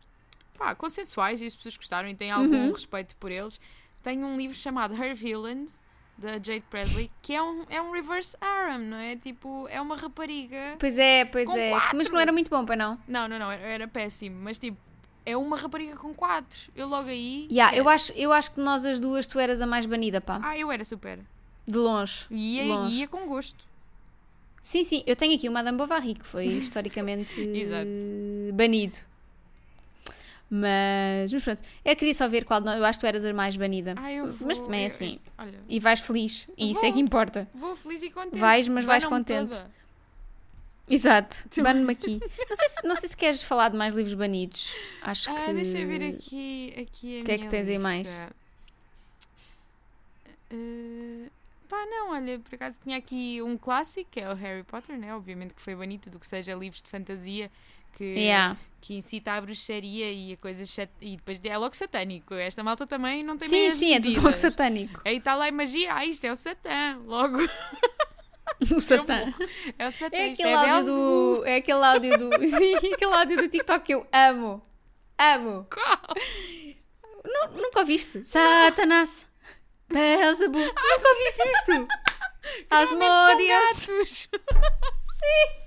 pá, 0.56 0.74
consensuais 0.74 1.40
e 1.42 1.46
as 1.46 1.54
pessoas 1.54 1.76
gostaram 1.76 2.08
e 2.08 2.14
têm 2.14 2.30
algum 2.30 2.54
Uhum. 2.66 2.72
respeito 2.72 3.14
por 3.16 3.30
eles, 3.30 3.60
tenho 4.04 4.26
um 4.26 4.36
livro 4.36 4.56
chamado 4.56 4.94
Her 4.94 5.16
Villains, 5.16 5.82
da 6.16 6.32
Jade 6.34 6.62
Presley, 6.70 7.10
que 7.20 7.34
é 7.34 7.42
um, 7.42 7.64
é 7.68 7.82
um 7.82 7.90
reverse 7.90 8.36
harem, 8.40 8.78
não 8.86 8.98
é? 8.98 9.16
Tipo, 9.16 9.66
é 9.68 9.80
uma 9.80 9.96
rapariga. 9.96 10.76
Pois 10.78 10.96
é, 10.96 11.24
pois 11.24 11.48
é. 11.48 11.70
quatro. 11.70 11.96
Mas 11.96 12.08
não 12.08 12.20
era 12.20 12.30
muito 12.30 12.50
bom, 12.50 12.64
para 12.64 12.76
não? 12.76 12.98
Não, 13.08 13.26
não, 13.26 13.38
não, 13.38 13.50
era, 13.50 13.62
era 13.62 13.88
péssimo, 13.88 14.36
mas 14.42 14.58
tipo, 14.58 14.76
é 15.26 15.36
uma 15.36 15.56
rapariga 15.56 15.96
com 15.96 16.14
quatro. 16.14 16.70
Eu 16.76 16.86
logo 16.86 17.08
aí. 17.08 17.48
Yeah, 17.50 17.76
eu, 17.76 17.88
acho, 17.88 18.12
eu 18.12 18.32
acho 18.32 18.50
que 18.50 18.56
de 18.56 18.62
nós 18.62 18.84
as 18.84 19.00
duas 19.00 19.26
tu 19.26 19.38
eras 19.38 19.60
a 19.60 19.66
mais 19.66 19.86
banida, 19.86 20.20
pá. 20.20 20.40
Ah, 20.44 20.56
eu 20.56 20.70
era 20.70 20.84
super. 20.84 21.18
De 21.66 21.78
longe. 21.78 22.26
E 22.30 22.58
ia, 22.58 22.64
Longe. 22.64 22.94
ia 22.94 23.08
com 23.08 23.26
gosto. 23.26 23.66
Sim, 24.62 24.84
sim, 24.84 25.02
eu 25.06 25.16
tenho 25.16 25.34
aqui 25.34 25.48
o 25.48 25.52
Madame 25.52 25.76
Bovary, 25.76 26.14
que 26.14 26.26
foi 26.26 26.46
historicamente 26.46 27.34
banido. 28.52 28.98
Mas, 30.50 31.32
mas 31.32 31.42
pronto, 31.42 31.62
eu 31.84 31.96
queria 31.96 32.14
só 32.14 32.28
ver 32.28 32.44
qual 32.44 32.62
eu 32.64 32.84
acho 32.84 32.98
que 32.98 33.04
tu 33.04 33.08
eras 33.08 33.24
a 33.24 33.32
mais 33.32 33.56
banida. 33.56 33.94
Ah, 33.96 34.12
eu 34.12 34.32
vou, 34.32 34.46
Mas 34.48 34.60
também 34.60 34.80
é 34.80 34.84
eu- 34.84 34.86
assim. 34.88 35.18
Olha, 35.38 35.58
E 35.68 35.80
vais 35.80 36.00
feliz, 36.00 36.46
e 36.56 36.70
isso 36.70 36.84
é 36.84 36.92
que 36.92 37.00
importa. 37.00 37.48
vou 37.54 37.74
feliz 37.74 38.02
e 38.02 38.10
contente. 38.10 38.38
Vais, 38.38 38.68
mas 38.68 38.84
vais 38.84 39.04
contente. 39.04 39.48
toda. 39.50 39.70
Exato, 40.88 41.48
bane-me 41.62 41.92
aqui. 41.92 42.20
Não 42.48 42.56
sei, 42.56 42.68
se, 42.68 42.86
não 42.86 42.94
sei 42.96 43.08
se 43.08 43.16
queres 43.16 43.42
falar 43.42 43.70
de 43.70 43.76
mais 43.78 43.94
livros 43.94 44.14
banidos. 44.14 44.70
Acho 45.00 45.30
Ah, 45.30 45.34
que. 45.46 45.52
deixa 45.54 45.78
eu 45.78 45.88
ver 45.88 46.14
aqui, 46.14 46.74
aqui 46.78 47.18
a 47.18 47.22
O 47.22 47.24
que 47.24 47.32
é 47.32 47.38
que 47.38 47.48
tens 47.48 47.66
aí 47.66 47.74
lista. 47.74 47.78
mais? 47.82 48.26
Eh, 50.50 51.28
pá, 51.68 51.86
não, 51.86 52.10
olha, 52.12 52.38
por 52.38 52.54
acaso 52.54 52.78
tinha 52.84 52.96
aqui 52.98 53.40
um 53.42 53.56
clássico, 53.56 54.08
que 54.10 54.20
é 54.20 54.30
o 54.30 54.34
Harry 54.34 54.62
Potter, 54.62 54.98
né? 54.98 55.14
Obviamente 55.14 55.54
que 55.54 55.62
foi 55.62 55.74
banido, 55.74 56.04
tudo 56.04 56.18
que 56.20 56.26
seja 56.26 56.54
livros 56.54 56.82
de 56.82 56.90
fantasia 56.90 57.50
que, 57.96 58.04
Yeah. 58.04 58.56
que 58.80 58.94
incita 58.94 59.32
à 59.32 59.40
bruxaria 59.40 60.12
e 60.12 60.32
a 60.32 60.36
coisas 60.36 60.68
sat... 60.70 60.90
e 61.00 61.16
depois 61.16 61.40
é 61.42 61.56
logo 61.56 61.74
satânico. 61.74 62.34
Esta 62.34 62.62
malta 62.62 62.86
também 62.86 63.22
não 63.22 63.36
tem 63.36 63.48
Sim, 63.48 63.72
sim, 63.72 63.92
é 63.92 63.96
tudo 63.96 64.04
medidas. 64.08 64.24
logo 64.24 64.36
satânico. 64.36 65.00
Aí 65.04 65.16
está 65.16 65.34
lá 65.34 65.48
a 65.48 65.52
magia, 65.52 65.94
ah, 65.94 66.04
isto 66.04 66.24
é 66.24 66.32
o 66.32 66.36
Satã, 66.36 66.98
logo. 67.04 67.38
O 68.76 68.80
Satã. 68.80 69.32
É 69.78 69.88
o 69.88 69.90
Satã, 69.90 70.16
É 70.16 70.28
isto 70.28 70.42
aquele 70.42 70.48
é 70.50 70.54
áudio 70.54 70.74
Belzebu. 70.74 70.96
do. 71.40 71.44
É 71.46 71.56
aquele 71.56 71.84
áudio 71.84 72.18
do. 72.18 72.30
Sim, 72.48 72.74
aquele 72.92 73.12
áudio 73.14 73.36
do 73.38 73.48
TikTok 73.48 73.84
que 73.84 73.94
eu 73.94 74.06
amo. 74.12 74.62
Amo. 75.18 75.66
Qual? 75.72 75.98
Nu- 77.24 77.62
nunca 77.62 77.80
ouviste? 77.80 78.22
Satanás. 78.24 79.26
Beelzebub. 79.88 80.56
Nunca 80.60 81.08
ouviste 81.08 81.42
isto? 81.48 81.88
Gatos. 82.70 84.28
Sim. 84.28 85.63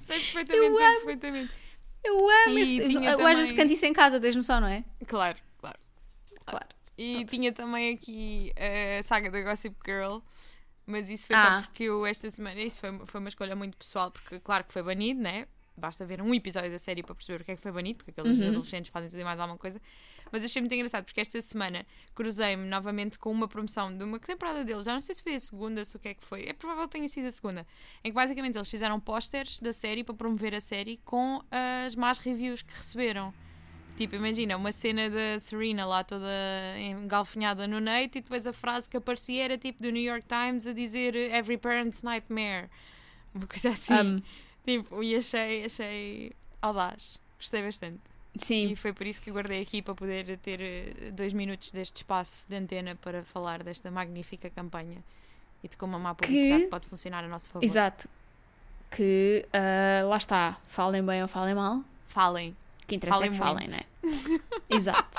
Sei 0.00 0.18
perfeitamente, 0.20 0.66
Eu 0.66 0.76
sei 0.76 0.86
amo. 0.86 0.96
perfeitamente. 0.96 1.52
Eu 2.04 2.14
amo 2.16 2.58
E 2.58 2.62
esse. 2.62 2.88
tinha 2.88 3.10
Eu 3.10 3.26
às 3.26 3.34
vezes 3.36 3.50
também- 3.50 3.64
canto 3.64 3.72
isso 3.74 3.86
em 3.86 3.92
casa, 3.92 4.20
tens 4.20 4.36
noção, 4.36 4.60
não 4.60 4.68
é? 4.68 4.84
Claro, 5.06 5.38
claro. 5.58 5.78
Claro. 6.44 6.66
E 6.96 7.24
tinha 7.26 7.52
também 7.52 7.94
aqui 7.94 8.52
a 8.98 9.02
saga 9.02 9.30
da 9.30 9.42
Gossip 9.42 9.76
Girl, 9.84 10.18
mas 10.86 11.10
isso 11.10 11.26
foi 11.26 11.36
Ah. 11.36 11.60
só 11.62 11.66
porque 11.68 11.84
eu 11.84 12.06
esta 12.06 12.30
semana, 12.30 12.60
isso 12.60 12.78
foi, 12.80 12.96
foi 13.06 13.20
uma 13.20 13.28
escolha 13.28 13.56
muito 13.56 13.76
pessoal, 13.76 14.10
porque 14.10 14.38
claro 14.40 14.64
que 14.64 14.72
foi 14.72 14.82
banido, 14.82 15.20
né? 15.20 15.46
Basta 15.76 16.06
ver 16.06 16.22
um 16.22 16.32
episódio 16.34 16.70
da 16.70 16.78
série 16.78 17.02
para 17.02 17.14
perceber 17.14 17.42
o 17.42 17.44
que 17.44 17.52
é 17.52 17.56
que 17.56 17.60
foi 17.62 17.72
banido, 17.72 17.98
porque 18.04 18.12
aqueles 18.18 18.38
Uhum. 18.40 18.48
adolescentes 18.48 18.90
fazem 18.90 19.10
tudo 19.10 19.20
e 19.20 19.24
mais 19.24 19.38
alguma 19.38 19.58
coisa. 19.58 19.80
Mas 20.32 20.44
achei 20.44 20.60
muito 20.60 20.74
engraçado, 20.74 21.04
porque 21.04 21.20
esta 21.20 21.40
semana 21.40 21.86
cruzei-me 22.14 22.66
novamente 22.68 23.18
com 23.18 23.30
uma 23.30 23.46
promoção 23.46 23.96
de 23.96 24.02
uma 24.02 24.18
temporada 24.18 24.64
deles, 24.64 24.84
já 24.84 24.92
não 24.92 25.00
sei 25.00 25.14
se 25.14 25.22
foi 25.22 25.34
a 25.34 25.40
segunda, 25.40 25.84
se 25.84 25.96
o 25.96 25.98
que 25.98 26.08
é 26.08 26.14
que 26.14 26.24
foi, 26.24 26.46
é 26.46 26.52
provável 26.52 26.84
que 26.84 26.92
tenha 26.92 27.08
sido 27.08 27.26
a 27.26 27.30
segunda, 27.30 27.66
em 28.02 28.10
que 28.10 28.14
basicamente 28.14 28.56
eles 28.56 28.68
fizeram 28.68 28.98
posters 28.98 29.60
da 29.60 29.72
série 29.72 30.02
para 30.02 30.14
promover 30.14 30.54
a 30.54 30.60
série 30.60 30.98
com 31.04 31.42
as 31.84 31.94
más 31.94 32.18
reviews 32.18 32.62
que 32.62 32.74
receberam. 32.74 33.32
Tipo, 33.96 34.14
imagina, 34.14 34.58
uma 34.58 34.72
cena 34.72 35.08
da 35.08 35.38
Serena 35.38 35.86
lá 35.86 36.04
toda 36.04 36.28
engalfinhada 36.78 37.66
no 37.66 37.80
Nate 37.80 38.18
e 38.18 38.20
depois 38.20 38.46
a 38.46 38.52
frase 38.52 38.90
que 38.90 38.96
aparecia 38.98 39.44
era 39.44 39.56
tipo 39.56 39.82
do 39.82 39.90
New 39.90 40.02
York 40.02 40.26
Times 40.26 40.66
a 40.66 40.72
dizer 40.74 41.16
Every 41.16 41.56
Parent's 41.56 42.02
Nightmare. 42.02 42.68
Uma 43.34 43.46
coisa 43.46 43.70
assim. 43.70 43.94
Amo. 43.94 44.22
Tipo, 44.62 45.02
e 45.02 45.16
achei, 45.16 45.64
achei 45.64 46.32
audaz. 46.60 47.18
Gostei 47.38 47.62
bastante. 47.62 48.15
Sim. 48.38 48.70
E 48.72 48.76
foi 48.76 48.92
por 48.92 49.06
isso 49.06 49.20
que 49.22 49.30
guardei 49.30 49.62
aqui 49.62 49.80
para 49.82 49.94
poder 49.94 50.38
ter 50.38 50.60
eh, 50.60 51.10
dois 51.12 51.32
minutos 51.32 51.70
deste 51.72 51.96
espaço 51.96 52.48
de 52.48 52.56
antena 52.56 52.94
para 52.96 53.22
falar 53.24 53.62
desta 53.62 53.90
magnífica 53.90 54.50
campanha 54.50 55.02
e 55.62 55.68
de 55.68 55.76
como 55.76 55.96
a 55.96 55.98
má 55.98 56.14
publicidade 56.14 56.64
Que- 56.64 56.68
pode 56.70 56.86
funcionar 56.86 57.24
a 57.24 57.28
nosso 57.28 57.50
favor. 57.50 57.64
Exato. 57.64 58.08
Que 58.90 59.46
ah, 59.52 60.04
lá 60.06 60.16
está, 60.16 60.58
falem 60.68 61.04
bem 61.04 61.22
ou 61.22 61.28
falem 61.28 61.54
mal, 61.54 61.82
Falem. 62.08 62.56
que 62.86 62.94
interessa 62.94 63.18
Falem 63.18 63.30
é 63.30 63.32
que 63.32 63.38
falem, 63.38 63.68
muito. 63.68 63.86
não 64.02 64.36
é? 64.40 64.40
Exato. 64.76 65.18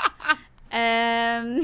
Ahm, 0.72 1.61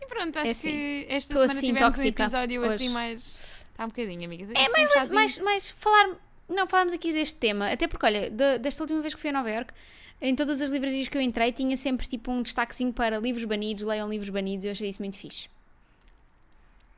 E 0.00 0.06
pronto, 0.06 0.38
acho 0.38 0.48
É 0.48 0.50
assim, 0.52 0.70
que 0.70 1.06
esta 1.08 1.34
tô 1.34 1.40
semana 1.40 1.58
assim, 1.58 1.66
tivemos 1.74 1.98
um 1.98 2.02
episódio 2.02 2.60
hoje. 2.62 2.74
assim 2.74 2.88
mais. 2.90 3.64
Está 3.70 3.84
um 3.84 3.88
bocadinho, 3.88 4.24
amiga. 4.24 4.46
É, 4.54 4.64
Assim, 4.66 4.84
um 4.84 4.88
chazinho. 4.88 5.14
mas, 5.20 5.38
mas 5.38 5.70
falar. 5.70 6.10
Não, 6.48 6.66
falarmos 6.66 6.94
aqui 6.94 7.12
deste 7.12 7.36
tema, 7.38 7.70
até 7.72 7.88
porque, 7.88 8.06
olha, 8.06 8.30
de- 8.30 8.58
desta 8.58 8.82
última 8.82 9.00
vez 9.00 9.14
que 9.14 9.20
fui 9.20 9.30
a 9.30 9.32
Nova 9.32 9.50
York, 9.50 9.72
em 10.20 10.34
todas 10.34 10.60
as 10.60 10.70
livrarias 10.70 11.08
que 11.08 11.16
eu 11.18 11.20
entrei, 11.22 11.52
tinha 11.52 11.76
sempre 11.76 12.06
tipo 12.06 12.30
um 12.30 12.42
destaquezinho 12.42 12.92
para 12.92 13.18
livros 13.18 13.44
banidos, 13.44 13.82
leiam 13.84 14.08
livros 14.08 14.30
banidos, 14.30 14.64
eu 14.64 14.70
achei 14.72 14.88
isso 14.88 15.02
muito 15.02 15.18
fixe. 15.18 15.48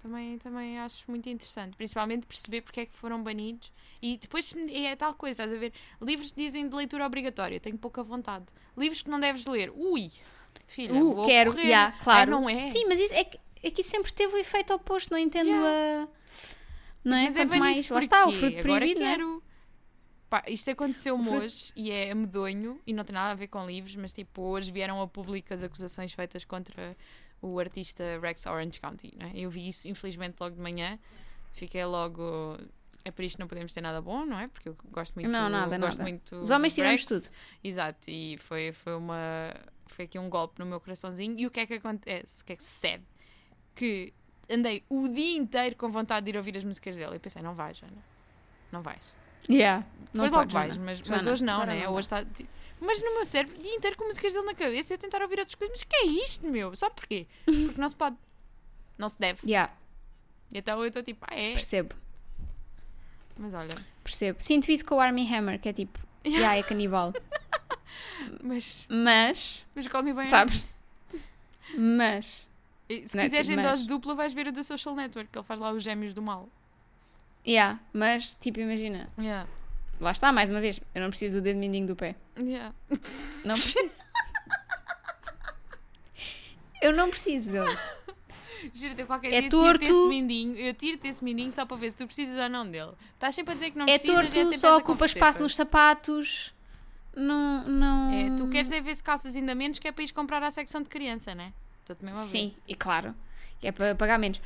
Também, 0.03 0.39
também 0.39 0.79
acho 0.79 1.05
muito 1.11 1.29
interessante, 1.29 1.77
principalmente 1.77 2.27
perceber 2.27 2.61
porque 2.63 2.81
é 2.81 2.87
que 2.87 2.97
foram 2.97 3.23
banidos. 3.23 3.73
E 4.01 4.17
depois 4.17 4.55
é 4.73 4.95
tal 4.95 5.13
coisa, 5.15 5.43
estás 5.43 5.53
a 5.57 5.59
ver? 5.61 5.73
Livros 6.01 6.31
que 6.31 6.41
dizem 6.41 6.69
de 6.69 6.75
leitura 6.75 7.05
obrigatória, 7.05 7.59
tenho 7.59 7.77
pouca 7.77 8.03
vontade. 8.03 8.45
Livros 8.77 9.03
que 9.03 9.11
não 9.11 9.19
deves 9.19 9.45
ler, 9.47 9.73
ui, 9.75 10.11
filha, 10.69 11.03
Uh, 11.03 11.15
vou 11.15 11.27
quero, 11.27 11.51
correr. 11.53 11.69
já, 11.69 11.93
claro. 11.93 12.33
Ah, 12.33 12.41
não 12.41 12.49
é? 12.49 12.61
Sim, 12.61 12.85
mas 12.87 13.01
isso 13.01 13.15
é 13.15 13.25
que, 13.25 13.39
é 13.65 13.71
que 13.73 13.81
isso 13.81 13.91
sempre 13.91 14.13
teve 14.13 14.35
o 14.35 14.39
efeito 14.39 14.73
oposto, 14.73 15.11
não 15.11 15.19
entendo 15.19 15.49
Yeah. 15.49 16.05
a. 16.05 16.09
Não 17.09 17.17
é? 17.17 17.25
Mas 17.25 17.37
é 17.37 17.41
Quanto 17.41 17.49
banido 17.51 17.65
mais. 17.65 17.89
Lá 17.91 18.01
está, 18.01 18.27
o 18.27 18.33
fruto 18.33 18.59
Agora 18.59 18.63
proibido, 18.63 19.03
é? 19.03 19.11
quero. 19.11 19.43
Pá, 20.29 20.45
isto 20.47 20.71
aconteceu-me 20.71 21.25
fruto- 21.25 21.39
hoje 21.45 21.73
e 21.75 21.91
é 21.91 22.15
medonho 22.15 22.79
e 22.87 22.93
não 22.93 23.03
tem 23.03 23.15
nada 23.15 23.31
a 23.33 23.35
ver 23.35 23.47
com 23.49 23.65
livros, 23.65 23.97
mas 23.97 24.13
tipo, 24.13 24.43
hoje 24.43 24.71
vieram 24.71 25.01
a 25.01 25.09
público 25.09 25.55
as 25.55 25.63
acusações 25.63 26.13
feitas 26.13 26.45
contra 26.45 26.95
o 27.41 27.59
artista 27.59 28.05
Rex 28.21 28.45
Orange 28.45 28.79
County. 28.79 29.15
Né? 29.17 29.33
Eu 29.35 29.49
vi 29.49 29.69
isso, 29.69 29.89
infelizmente, 29.89 30.37
logo 30.39 30.55
de 30.55 30.61
manhã. 30.61 30.99
Fiquei 31.53 31.83
logo. 31.85 32.59
É 33.05 33.11
por 33.11 33.25
isto 33.25 33.37
que 33.37 33.41
não 33.41 33.49
podemos 33.49 33.73
ter 33.73 33.81
nada 33.81 34.03
bom, 34.03 34.27
não 34.27 34.39
é? 34.39 34.49
Porque 34.49 34.69
eu 34.69 34.77
gosto 34.91 35.15
muito. 35.15 35.31
Não, 35.31 35.49
nada, 35.49 35.79
gosto 35.79 35.99
nada. 35.99 36.11
muito 36.11 36.37
Os 36.37 36.51
homens 36.51 36.75
tiramos 36.75 37.07
tudo. 37.07 37.25
Exato, 37.65 38.11
e 38.11 38.37
foi, 38.39 38.73
foi 38.73 38.95
uma. 38.97 39.55
Foi 39.87 40.05
aqui 40.05 40.19
um 40.19 40.29
golpe 40.29 40.59
no 40.59 40.67
meu 40.67 40.79
coraçãozinho. 40.79 41.39
E 41.39 41.47
o 41.47 41.51
que 41.51 41.61
é 41.61 41.67
que 41.67 41.75
acontece? 41.75 42.43
O 42.43 42.45
que 42.45 42.53
é 42.53 42.57
que 42.57 42.63
sucede? 42.63 43.05
Que 43.75 44.13
andei 44.51 44.83
o 44.89 45.09
dia 45.09 45.37
inteiro 45.37 45.77
com 45.77 45.91
vontade 45.91 46.25
de 46.25 46.31
ir 46.31 46.37
ouvir 46.37 46.57
as 46.57 46.65
músicas 46.65 46.97
dele. 46.97 47.17
E 47.17 47.19
pensei, 47.19 47.43
não 47.43 47.55
vais, 47.55 47.81
Ana. 47.83 48.03
Não 48.73 48.83
vais. 48.83 49.03
Yeah. 49.49 49.85
Não 50.13 50.25
Depois 50.25 50.33
logo 50.33 50.51
vais, 50.53 50.77
mas, 50.77 51.01
mas 51.03 51.27
hoje 51.27 51.43
não, 51.43 51.55
agora 51.63 51.75
né? 51.75 51.85
não 51.85 51.93
Hoje 51.95 52.01
está. 52.07 52.25
Mas 52.81 53.03
no 53.03 53.15
meu 53.15 53.25
cérebro, 53.25 53.59
o 53.59 53.63
dia 53.63 53.75
inteiro 53.75 53.97
com 53.97 54.05
músicas 54.05 54.33
dele 54.33 54.45
na 54.47 54.55
cabeça 54.55 54.93
e 54.93 54.95
eu 54.95 54.99
tentar 54.99 55.23
ouvir 55.23 55.39
outras 55.39 55.55
coisas. 55.55 55.77
Mas 55.79 55.85
que 55.85 55.97
é 55.97 56.07
isto, 56.25 56.47
meu? 56.47 56.75
Só 56.77 56.91
porquê? 56.91 57.27
Porque 57.45 57.81
não 57.81 57.89
se 57.89 57.97
pode. 57.97 58.17
Não 58.97 59.09
se 59.09 59.19
deve. 59.19 59.41
Yeah, 59.49 59.73
E 60.53 60.59
então 60.59 60.81
eu 60.81 60.87
estou 60.87 61.03
tipo, 61.03 61.25
ah, 61.29 61.35
é. 61.35 61.53
percebo, 61.55 61.95
Mas 63.39 63.55
olha. 63.55 63.71
percebo. 64.03 64.41
Sinto 64.43 64.71
isso 64.71 64.85
com 64.85 64.97
o 64.97 65.01
Army 65.01 65.27
Hammer, 65.33 65.59
que 65.61 65.69
é 65.69 65.73
tipo, 65.73 65.99
yeah, 66.27 66.57
é 66.57 66.63
canibal. 66.63 67.13
Mas. 68.43 68.87
Mas, 68.91 69.67
Mas 69.75 69.87
call 69.89 70.03
me 70.03 70.13
bem. 70.13 70.27
sabes? 70.27 70.67
Mas, 71.77 72.48
E 72.89 73.07
Se 73.07 73.17
Não 73.17 73.23
é 73.23 73.27
quiseres 73.27 73.47
tipo, 73.47 73.61
em 73.61 73.63
mas- 73.63 73.77
dose 73.77 73.87
dupla, 73.87 74.15
vais 74.15 74.33
ver 74.33 74.47
o 74.49 74.53
da 74.53 74.63
Social 74.63 74.95
Network, 74.95 75.31
que 75.31 75.39
ele 75.39 75.45
faz 75.47 75.61
lá 75.61 75.71
os 75.73 75.83
gêmeos 75.83 76.15
do 76.15 76.23
mal. 76.23 76.49
yeah, 77.47 77.79
mas, 77.93 78.35
tipo, 78.37 78.61
imagina. 78.61 79.09
Yeah. 79.19 79.49
Lá 80.01 80.11
está, 80.13 80.31
mais 80.33 80.49
uma 80.51 80.61
vez, 80.61 80.81
eu 80.95 81.03
não 81.03 81.09
preciso 81.11 81.39
do 81.39 81.43
dedo 81.43 81.59
mindinho 81.59 81.87
do 81.87 81.97
pé. 81.97 82.15
Yeah. 82.39 82.73
Não 83.45 83.55
preciso. 83.55 83.99
eu 86.81 86.93
não 86.93 87.11
preciso 87.11 87.51
dele. 87.51 87.77
Juro-te, 88.75 89.05
qualquer 89.05 89.33
É 89.33 89.41
dia 89.43 89.51
torto. 89.51 90.09
mindinho, 90.09 90.57
eu 90.57 90.75
tiro-te 90.75 91.09
esse 91.09 91.23
mindinho 91.23 91.51
só 91.53 91.65
para 91.65 91.77
ver 91.77 91.91
se 91.91 91.97
tu 91.97 92.07
precisas 92.07 92.37
ou 92.39 92.49
não 92.49 92.69
dele. 92.69 92.93
Estás 93.15 93.35
sempre 93.35 93.53
a 93.53 93.55
dizer 93.55 93.71
que 93.71 93.79
não 93.79 93.85
É 93.87 93.99
precisas 93.99 94.15
torto, 94.15 94.33
sempre 94.33 94.59
só 94.59 94.77
ocupa 94.77 95.07
espaço 95.07 95.41
nos 95.41 95.55
sapatos. 95.55 96.55
Não, 97.15 97.65
não. 97.69 98.13
É, 98.13 98.37
tu 98.37 98.49
queres 98.49 98.71
é 98.71 98.81
ver 98.81 98.95
se 98.95 99.03
calças 99.03 99.35
ainda 99.35 99.55
menos 99.55 99.79
que 99.79 99.89
é 99.89 99.93
para 99.93 100.03
ires 100.03 100.13
comprar 100.13 100.43
à 100.43 100.51
secção 100.51 100.83
de 100.83 100.89
criança, 100.89 101.35
né? 101.35 101.53
Estou-te 101.89 102.05
mesmo 102.05 102.19
a 102.19 102.23
ver. 102.23 102.29
Sim, 102.29 102.55
e 102.67 102.75
claro. 102.75 103.15
É 103.63 103.73
para 103.73 103.95
pagar 103.95 104.19
menos. 104.19 104.41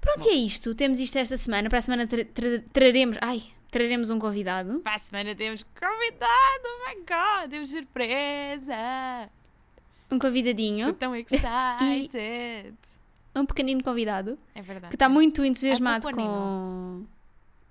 Pronto, 0.00 0.26
e 0.26 0.30
é 0.30 0.34
isto. 0.34 0.74
Temos 0.74 0.98
isto 0.98 1.16
esta 1.16 1.36
semana. 1.36 1.68
Para 1.68 1.78
a 1.78 1.82
semana 1.82 2.06
tra- 2.08 2.24
tra- 2.24 2.62
traremos. 2.72 3.16
Ai, 3.20 3.40
traremos 3.70 4.10
um 4.10 4.18
convidado. 4.18 4.80
Para 4.80 4.96
a 4.96 4.98
semana 4.98 5.34
temos 5.36 5.62
convidado, 5.62 6.64
oh 6.64 6.88
my 6.88 6.96
god, 6.96 7.50
temos 7.50 7.70
surpresa. 7.70 9.30
Um 10.10 10.18
convidadinho. 10.18 10.88
Estou 10.90 10.94
tão 10.94 11.14
excited. 11.16 12.74
Um 13.34 13.46
pequenino 13.46 13.82
convidado. 13.84 14.36
É 14.54 14.60
verdade. 14.62 14.90
Que 14.90 14.96
está 14.96 15.08
muito 15.08 15.44
entusiasmado 15.44 16.08
É 16.08 16.12
com. 16.12 17.04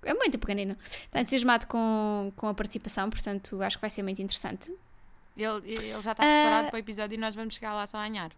É 0.04 0.14
muito 0.14 0.38
pequenino. 0.38 0.74
Está 0.84 1.20
entusiasmado 1.20 1.66
com, 1.66 2.32
com 2.34 2.48
a 2.48 2.54
participação, 2.54 3.10
portanto 3.10 3.60
acho 3.62 3.76
que 3.76 3.80
vai 3.82 3.90
ser 3.90 4.02
muito 4.02 4.22
interessante. 4.22 4.72
Ele, 5.36 5.72
ele 5.72 5.90
já 5.92 6.12
está 6.12 6.14
preparado 6.14 6.66
para 6.70 6.76
o 6.76 6.78
episódio 6.78 7.14
e 7.14 7.18
nós 7.18 7.34
vamos 7.34 7.54
chegar 7.54 7.74
lá 7.74 7.86
só 7.86 7.98
a 7.98 8.08
ganhar. 8.08 8.30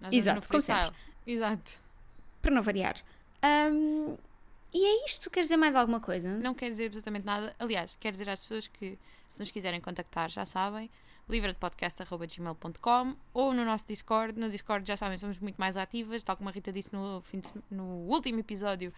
Nós 0.00 0.12
Exato, 0.12 0.40
como 0.48 0.62
freestyle. 0.62 0.92
Exato. 1.26 1.78
Para 2.42 2.54
não 2.54 2.62
variar. 2.62 2.96
Ahm, 3.42 4.16
e 4.72 4.84
é 4.84 5.06
isto. 5.06 5.30
Queres 5.30 5.46
dizer 5.46 5.56
mais 5.56 5.74
alguma 5.74 6.00
coisa? 6.00 6.28
Não 6.36 6.54
quero 6.54 6.72
dizer 6.72 6.86
absolutamente 6.86 7.26
nada. 7.26 7.54
Aliás, 7.58 7.96
quero 7.98 8.12
dizer 8.12 8.28
às 8.28 8.40
pessoas 8.40 8.68
que 8.68 8.98
se 9.28 9.40
nos 9.40 9.50
quiserem 9.50 9.80
contactar, 9.80 10.30
já 10.30 10.46
sabem, 10.46 10.90
livradepodcast.gmail.com 11.28 13.16
ou 13.34 13.52
no 13.52 13.64
nosso 13.64 13.86
Discord. 13.86 14.38
No 14.38 14.48
Discord, 14.48 14.86
já 14.86 14.96
sabem, 14.96 15.18
somos 15.18 15.38
muito 15.38 15.56
mais 15.56 15.76
ativas, 15.76 16.22
tal 16.22 16.36
como 16.36 16.48
a 16.48 16.52
Rita 16.52 16.72
disse 16.72 16.92
no, 16.92 17.20
fim 17.22 17.40
de 17.40 17.48
no 17.70 18.06
último 18.06 18.38
episódio. 18.38 18.92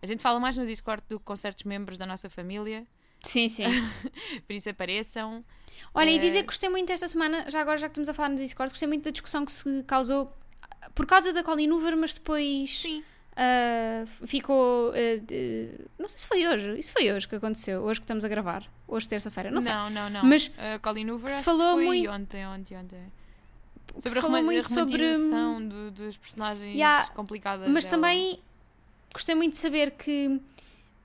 A 0.00 0.06
gente 0.06 0.22
fala 0.22 0.38
mais 0.38 0.56
no 0.56 0.66
Discord 0.66 1.02
do 1.08 1.18
que 1.18 1.24
com 1.24 1.34
certos 1.34 1.64
membros 1.64 1.98
da 1.98 2.06
nossa 2.06 2.28
família, 2.28 2.86
Sim, 3.24 3.48
sim. 3.48 3.64
por 4.46 4.52
isso 4.52 4.68
apareçam. 4.68 5.44
Olha, 5.94 6.10
e 6.10 6.16
Eh, 6.16 6.18
dizer 6.18 6.40
que 6.40 6.46
gostei 6.46 6.68
muito 6.68 6.90
esta 6.92 7.06
semana, 7.08 7.48
já 7.50 7.60
agora 7.60 7.78
já 7.78 7.86
que 7.86 7.92
estamos 7.92 8.08
a 8.08 8.14
falar 8.14 8.28
no 8.30 8.36
Discord, 8.36 8.70
gostei 8.72 8.88
muito 8.88 9.04
da 9.04 9.10
discussão 9.10 9.44
que 9.44 9.52
se 9.52 9.82
causou 9.86 10.32
por 10.94 11.06
causa 11.06 11.32
da 11.32 11.42
Colin 11.42 11.70
Hoover, 11.70 11.96
mas 11.96 12.14
depois 12.14 12.80
Sim. 12.80 13.02
ah, 13.36 14.04
ficou. 14.26 14.92
de- 14.92 15.70
não 15.98 16.08
sei 16.08 16.18
se 16.18 16.26
foi 16.26 16.46
hoje, 16.46 16.78
isso 16.78 16.92
foi 16.92 17.12
hoje 17.12 17.26
que 17.28 17.34
aconteceu, 17.36 17.82
hoje 17.82 18.00
que 18.00 18.04
estamos 18.04 18.24
a 18.24 18.28
gravar, 18.28 18.64
hoje 18.86 19.08
terça-feira, 19.08 19.50
não, 19.50 19.60
sei. 19.60 19.72
não, 19.72 19.90
não, 19.90 20.10
não. 20.10 20.24
Mas 20.24 20.50
a 20.58 20.78
Colin 20.78 21.10
Hoover 21.10 21.30
se 21.30 21.42
falou 21.42 21.76
muito- 21.78 22.10
ontem, 22.10 22.46
ontem, 22.46 22.76
ontem. 22.76 23.12
Sobre 23.98 24.18
a, 24.18 24.22
roma- 24.22 24.38
a 24.38 24.64
sobre. 24.64 24.96
romantização 25.06 25.68
do- 25.68 25.90
dos 25.92 26.16
personagens 26.16 26.74
Yeah, 26.74 27.08
complicadas. 27.10 27.68
Mas 27.70 27.84
dela. 27.84 27.96
também 27.96 28.40
gostei 29.12 29.34
muito 29.36 29.52
de 29.52 29.58
saber 29.58 29.92
que 29.92 30.40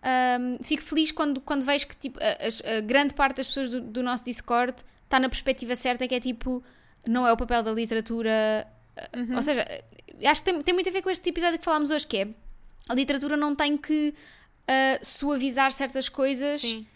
Um, 0.02 0.64
fico 0.64 0.82
feliz 0.82 1.12
quando, 1.12 1.42
quando 1.42 1.64
vejo 1.64 1.88
que 1.88 1.96
tipo, 1.96 2.20
a, 2.20 2.78
a 2.78 2.82
grande 2.82 3.14
parte 3.14 3.38
das 3.38 3.48
pessoas 3.48 3.70
do, 3.70 3.82
do 3.82 4.02
nosso 4.02 4.24
Discord 4.24 4.76
está 5.04 5.20
na 5.20 5.28
perspectiva 5.28 5.76
certa, 5.76 6.08
que 6.08 6.16
é 6.16 6.20
tipo, 6.20 6.64
não 7.06 7.28
é 7.28 7.34
o 7.34 7.38
papel 7.38 7.64
da 7.64 7.72
literatura. 7.72 8.68
Uhum. 9.16 9.36
Ou 9.36 9.42
seja, 9.42 9.66
acho 10.26 10.42
que 10.44 10.52
tem, 10.52 10.64
tem 10.64 10.74
muito 10.74 10.90
a 10.90 10.92
ver 10.92 11.02
com 11.02 11.10
este 11.10 11.30
episódio 11.30 11.60
que 11.60 11.66
falámos 11.66 11.90
hoje, 11.90 12.08
que 12.08 12.18
é 12.18 12.28
a 12.88 12.96
literatura 12.96 13.38
não 13.38 13.56
tem 13.56 13.78
que 13.78 14.14
uh, 14.70 15.06
suavizar 15.06 15.72
certas 15.72 16.10
coisas 16.10 16.62
Sim. 16.62 16.88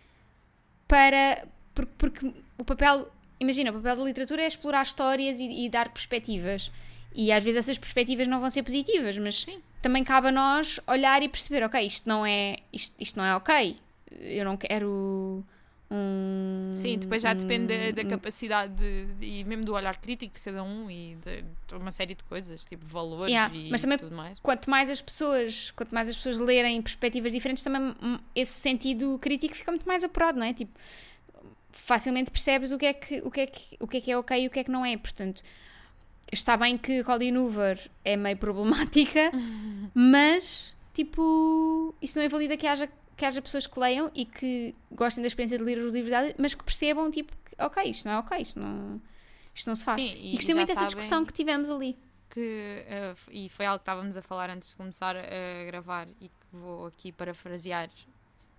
para. 0.87 1.45
Porque, 1.75 1.91
porque 1.97 2.33
o 2.57 2.65
papel. 2.65 3.11
Imagina, 3.39 3.71
o 3.71 3.73
papel 3.73 3.97
da 3.97 4.03
literatura 4.03 4.41
é 4.41 4.47
explorar 4.47 4.83
histórias 4.83 5.39
e, 5.39 5.65
e 5.65 5.69
dar 5.69 5.89
perspectivas. 5.89 6.71
E 7.15 7.31
às 7.31 7.43
vezes 7.43 7.59
essas 7.59 7.77
perspectivas 7.77 8.27
não 8.27 8.39
vão 8.39 8.49
ser 8.49 8.63
positivas, 8.63 9.17
mas 9.17 9.43
Sim. 9.43 9.59
também 9.81 10.03
cabe 10.03 10.27
a 10.29 10.31
nós 10.31 10.79
olhar 10.87 11.21
e 11.21 11.29
perceber, 11.29 11.63
ok, 11.63 11.81
isto 11.85 12.07
não 12.09 12.25
é, 12.25 12.57
isto, 12.71 12.95
isto 12.99 13.17
não 13.17 13.25
é 13.25 13.35
ok. 13.35 13.75
Eu 14.19 14.45
não 14.45 14.57
quero 14.57 15.43
um. 15.91 16.73
Sim, 16.75 16.97
depois 16.97 17.21
já 17.21 17.33
depende 17.33 17.67
da, 17.91 18.01
da 18.03 18.09
capacidade 18.09 18.73
de, 18.73 19.05
de- 19.19 19.25
e 19.25 19.43
mesmo 19.43 19.63
do 19.63 19.73
olhar 19.73 19.95
crítico 19.99 20.33
de 20.33 20.39
cada 20.39 20.63
um 20.63 20.89
e 20.89 21.15
de, 21.23 21.43
de 21.67 21.75
uma 21.75 21.91
série 21.91 22.15
de 22.15 22.23
coisas, 22.23 22.65
tipo 22.65 22.83
valores 22.87 23.29
Yeah, 23.31 23.53
e 23.55 23.69
mas 23.69 23.81
também- 23.83 23.99
tudo 23.99 24.15
mais. 24.15 24.39
Quanto 24.39 24.69
mais 24.69 24.89
as 24.89 25.01
pessoas, 25.01 25.69
quanto 25.71 25.93
mais 25.93 26.09
as 26.09 26.15
pessoas 26.17 26.39
lerem 26.39 26.81
perspectivas 26.81 27.31
diferentes, 27.31 27.63
também 27.63 27.93
esse 28.35 28.53
sentido 28.53 29.19
crítico 29.21 29.53
fica 29.55 29.71
muito 29.71 29.87
mais 29.87 30.03
apurado, 30.03 30.39
não 30.39 30.45
é? 30.47 30.53
Tipo, 30.53 30.71
facilmente 31.71 32.31
percebes 32.31 32.71
o 32.71 32.77
que 32.77 32.85
é 32.85 32.93
que, 32.93 33.21
o 33.23 33.31
que, 33.31 33.41
é 33.41 33.47
que, 33.47 33.77
o 33.79 33.87
que, 33.87 33.97
é, 33.97 34.01
que 34.01 34.11
é 34.11 34.17
ok 34.17 34.43
e 34.43 34.47
o 34.47 34.49
que 34.49 34.59
é 34.59 34.63
que 34.63 34.71
não 34.71 34.85
é. 34.85 34.97
Portanto, 34.97 35.41
está 36.33 36.57
bem 36.57 36.77
que 36.77 37.03
Colleen 37.03 37.37
Hoover 37.37 37.79
é 38.03 38.15
meio 38.17 38.37
problemática, 38.37 39.31
mas, 39.93 40.75
tipo, 40.93 41.93
isso 42.01 42.17
não 42.17 42.25
invalida 42.25 42.57
que 42.57 42.67
haja, 42.67 42.89
que 43.15 43.25
haja 43.25 43.41
pessoas 43.41 43.67
que 43.67 43.79
leiam 43.79 44.11
e 44.13 44.25
que 44.25 44.75
gostem 44.91 45.21
da 45.21 45.27
experiência 45.27 45.57
de 45.57 45.63
ler 45.63 45.77
os 45.79 45.93
livros 45.93 46.11
dela, 46.11 46.33
mas 46.37 46.53
que 46.53 46.63
percebam, 46.63 47.09
tipo, 47.11 47.31
que, 47.45 47.55
ok, 47.61 47.83
isto 47.89 48.05
não 48.07 48.13
é 48.15 48.19
ok, 48.19 48.37
isto 48.41 48.59
não, 48.59 49.01
isto 49.53 49.67
não 49.67 49.75
se 49.75 49.83
faz. 49.85 50.01
Sim, 50.01 50.07
e 50.15 50.31
e 50.33 50.35
gostei 50.35 50.55
muito 50.55 50.67
dessa 50.67 50.85
discussão 50.85 51.25
que 51.25 51.33
tivemos 51.33 51.69
ali. 51.69 51.97
que 52.29 52.83
f- 53.11 53.29
e 53.31 53.47
foi 53.49 53.65
algo 53.67 53.77
que 53.79 53.83
estávamos 53.83 54.17
a 54.17 54.21
falar 54.23 54.49
antes 54.49 54.69
de 54.69 54.75
começar 54.75 55.15
a 55.15 55.65
gravar 55.67 56.07
e 56.19 56.27
que 56.29 56.33
vou 56.51 56.87
aqui 56.87 57.11
parafrasear 57.11 57.89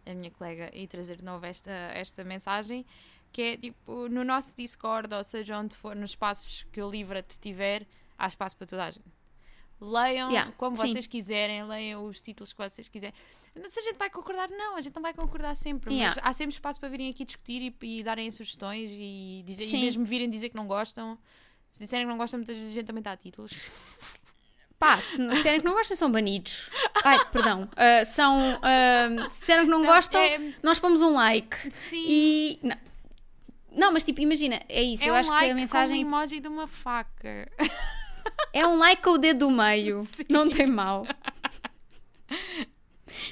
a 0.07 0.15
minha 0.15 0.31
colega 0.31 0.71
e 0.73 0.87
trazer 0.87 1.17
de 1.17 1.25
novo 1.25 1.45
esta, 1.47 1.73
esta 1.73 2.23
mensagem 2.23 2.85
que 3.35 3.43
é 3.43 3.57
tipo 3.57 4.09
no 4.09 4.23
nosso 4.25 4.55
Discord 4.57 5.13
ou 5.13 5.25
seja 5.25 5.59
onde 5.59 5.75
for 5.75 5.95
nos 5.97 6.11
espaços 6.13 6.65
que 6.73 6.81
o 6.81 6.89
Livra-te 6.89 7.37
tiver 7.39 7.85
há 8.17 8.27
espaço 8.29 8.57
para 8.57 8.67
toda 8.67 8.85
a 8.85 8.91
gente 8.91 9.05
leiam 9.81 10.31
Yeah, 10.31 10.53
como 10.57 10.77
sim. 10.77 10.87
vocês 10.93 11.07
quiserem 11.09 11.65
leiam 11.65 12.05
os 12.07 12.23
títulos 12.23 12.53
que 12.53 12.59
vocês 12.63 12.89
quiserem 12.89 13.13
se 13.69 13.79
a 13.79 13.83
gente 13.83 13.97
vai 13.97 14.11
concordar, 14.11 14.49
não, 14.49 14.77
a 14.77 14.81
gente 14.81 14.95
não 14.95 15.03
vai 15.03 15.13
concordar 15.15 15.55
sempre, 15.57 15.93
Yeah. 15.95 16.15
mas 16.17 16.31
há 16.31 16.33
sempre 16.33 16.55
espaço 16.55 16.79
para 16.81 16.89
virem 16.89 17.09
aqui 17.11 17.25
discutir 17.25 17.61
e, 17.83 17.87
e 17.99 18.03
darem 18.03 18.29
sugestões 18.31 18.91
e, 18.93 19.43
dizer, 19.47 19.65
e 19.65 19.81
mesmo 19.81 20.05
virem 20.05 20.29
dizer 20.29 20.49
que 20.49 20.57
não 20.57 20.67
gostam. 20.67 21.17
Se 21.71 21.85
disserem 21.85 22.05
que 22.05 22.11
não 22.11 22.19
gostam, 22.19 22.39
muitas 22.39 22.57
vezes 22.57 22.73
a 22.73 22.75
gente 22.75 22.87
também 22.87 23.03
dá 23.03 23.17
títulos. 23.17 23.53
Pá, 24.77 25.01
se 25.01 25.19
não 25.19 25.33
disserem 25.35 25.61
que 25.61 25.67
não 25.67 25.73
gostam, 25.75 25.97
são 25.97 26.11
banidos. 26.11 26.69
Ai, 27.05 27.25
perdão. 27.27 27.69
Ah, 27.77 28.05
são. 28.05 28.37
ah, 28.61 29.31
se 29.31 29.39
disseram 29.41 29.65
que 29.65 29.71
não 29.71 29.85
gostam, 29.87 30.21
É, 30.21 30.53
nós 30.63 30.81
pomos 30.81 31.01
um 31.01 31.11
like. 31.13 31.57
sim, 31.71 32.05
E. 32.09 32.59
Não, 32.63 32.77
não 33.77 33.93
mas 33.93 34.03
tipo, 34.03 34.21
imagina, 34.21 34.61
é 34.69 34.83
isso. 34.83 35.05
é 35.05 35.09
eu 35.09 35.15
um 35.15 35.17
acho 35.17 35.31
like 35.31 35.47
que 35.47 35.51
a 35.51 35.55
mensagem 35.55 36.03
com 36.05 36.11
um 36.11 36.15
emoji 36.17 36.41
de 36.41 36.49
uma 36.49 36.67
faca. 36.67 37.49
é 38.53 38.67
um 38.67 38.77
like 38.79 39.03
com 39.03 39.11
o 39.11 39.19
dedo 39.19 39.47
do 39.47 39.51
meio. 39.51 40.05
Sim. 40.09 40.25
Não 40.29 40.49
tem 40.49 40.67
mal. 40.67 41.07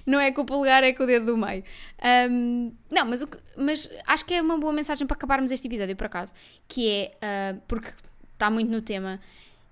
Não 0.07 0.21
é 0.21 0.31
com 0.31 0.43
o 0.43 0.45
polegar, 0.45 0.85
é 0.85 0.93
com 0.93 1.03
o 1.03 1.07
dedo 1.07 1.27
do 1.27 1.37
meio. 1.37 1.65
Ahm, 2.01 2.71
não, 2.91 3.05
mas, 3.07 3.25
que- 3.25 3.39
mas 3.57 3.91
acho 4.07 4.25
que 4.25 4.35
é 4.35 4.43
uma 4.43 4.57
boa 4.59 4.73
mensagem 4.73 5.07
para 5.07 5.17
acabarmos 5.17 5.51
este 5.51 5.67
episódio, 5.67 5.97
por 5.97 6.07
acaso. 6.07 6.35
Que 6.69 6.89
é, 6.89 7.17
ah, 7.23 7.57
porque 7.67 7.91
está 8.35 8.49
muito 8.51 8.71
no 8.71 8.81
tema, 8.83 9.21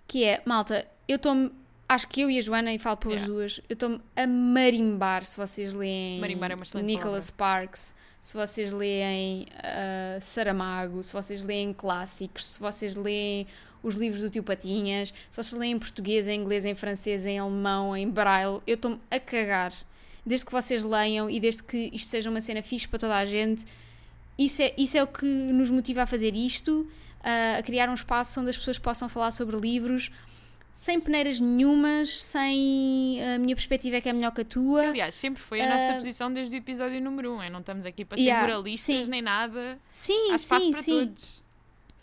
que 0.09 0.25
é, 0.25 0.43
malta, 0.45 0.87
eu 1.07 1.17
estou 1.17 1.51
Acho 1.89 2.07
que 2.07 2.21
eu 2.21 2.31
e 2.31 2.39
a 2.39 2.41
Joana, 2.41 2.73
e 2.73 2.79
falo 2.79 2.97
pelas 2.99 3.17
Yeah. 3.17 3.35
duas, 3.35 3.61
eu 3.69 3.75
estou-me 3.75 4.01
a 4.15 4.25
marimbar 4.25 5.25
se 5.25 5.37
vocês 5.37 5.75
leem 5.75 6.21
Marimbar 6.21 6.53
é 6.53 6.83
Nicholas 6.83 7.25
Sparks, 7.25 7.97
se 8.21 8.37
vocês 8.37 8.73
leem 8.73 9.47
ah, 9.63 10.19
Saramago, 10.21 11.03
se 11.03 11.13
vocês 11.13 11.43
leem 11.43 11.73
clássicos, 11.73 12.47
se 12.47 12.61
vocês 12.61 12.95
leem 12.95 13.47
os 13.83 13.95
livros 13.95 14.21
do 14.23 14.29
Tio 14.29 14.43
Patinhas, 14.43 15.09
se 15.09 15.37
vocês 15.37 15.53
leem 15.53 15.73
em 15.73 15.79
português, 15.79 16.29
em 16.29 16.41
inglês, 16.41 16.65
em 16.65 16.75
francês, 16.75 17.25
em 17.25 17.39
alemão, 17.39 17.97
em 17.97 18.09
braille, 18.09 18.61
eu 18.67 18.75
estou-me 18.75 19.01
a 19.11 19.19
cagar. 19.19 19.73
Desde 20.25 20.45
que 20.45 20.53
vocês 20.53 20.85
leiam 20.85 21.31
e 21.31 21.41
desde 21.41 21.63
que 21.63 21.91
isto 21.93 22.11
seja 22.11 22.29
uma 22.29 22.43
cena 22.43 22.63
fixe 22.63 22.87
para 22.87 22.99
toda 22.99 23.17
a 23.17 23.25
gente, 23.25 23.65
isso 24.39 24.61
é, 24.61 24.75
isso 24.77 24.99
é 24.99 25.03
o 25.03 25.07
que 25.07 25.25
nos 25.25 25.71
motiva 25.71 26.03
a 26.03 26.07
fazer 26.07 26.35
isto, 26.35 26.87
ah, 27.23 27.57
a 27.59 27.63
criar 27.63 27.89
um 27.89 27.95
espaço 27.95 28.39
onde 28.39 28.51
as 28.51 28.59
pessoas 28.59 28.79
possam 28.79 29.09
falar 29.09 29.31
sobre 29.31 29.57
livros 29.57 30.11
sem 30.73 31.01
peneiras 31.01 31.41
nenhumas, 31.41 32.23
sem 32.23 33.19
a 33.35 33.39
minha 33.39 33.55
perspectiva 33.55 33.97
é 33.97 34.01
que 34.01 34.09
é 34.09 34.13
melhor 34.13 34.33
que 34.33 34.41
a 34.41 34.45
tua. 34.45 34.81
Que, 34.83 34.87
aliás, 34.89 35.15
sempre 35.15 35.43
foi 35.43 35.61
a 35.61 35.69
nossa 35.69 35.93
Ah, 35.93 35.95
posição 35.97 36.33
desde 36.33 36.55
o 36.55 36.59
episódio 36.59 37.01
número 37.01 37.33
1. 37.33 37.37
Um. 37.37 37.43
É, 37.43 37.51
não 37.51 37.61
estamos 37.61 37.85
aqui 37.85 38.05
para 38.05 38.17
ser 38.17 38.25
Yeah, 38.25 38.47
moralistas 38.47 39.05
sim. 39.05 39.11
nem 39.11 39.23
nada. 39.23 39.79
Sim, 39.89 40.33
Há 40.33 40.37
espaço 40.37 40.67
sim, 40.67 40.73
para 40.73 40.83
sim. 40.83 40.91
todos. 40.91 41.43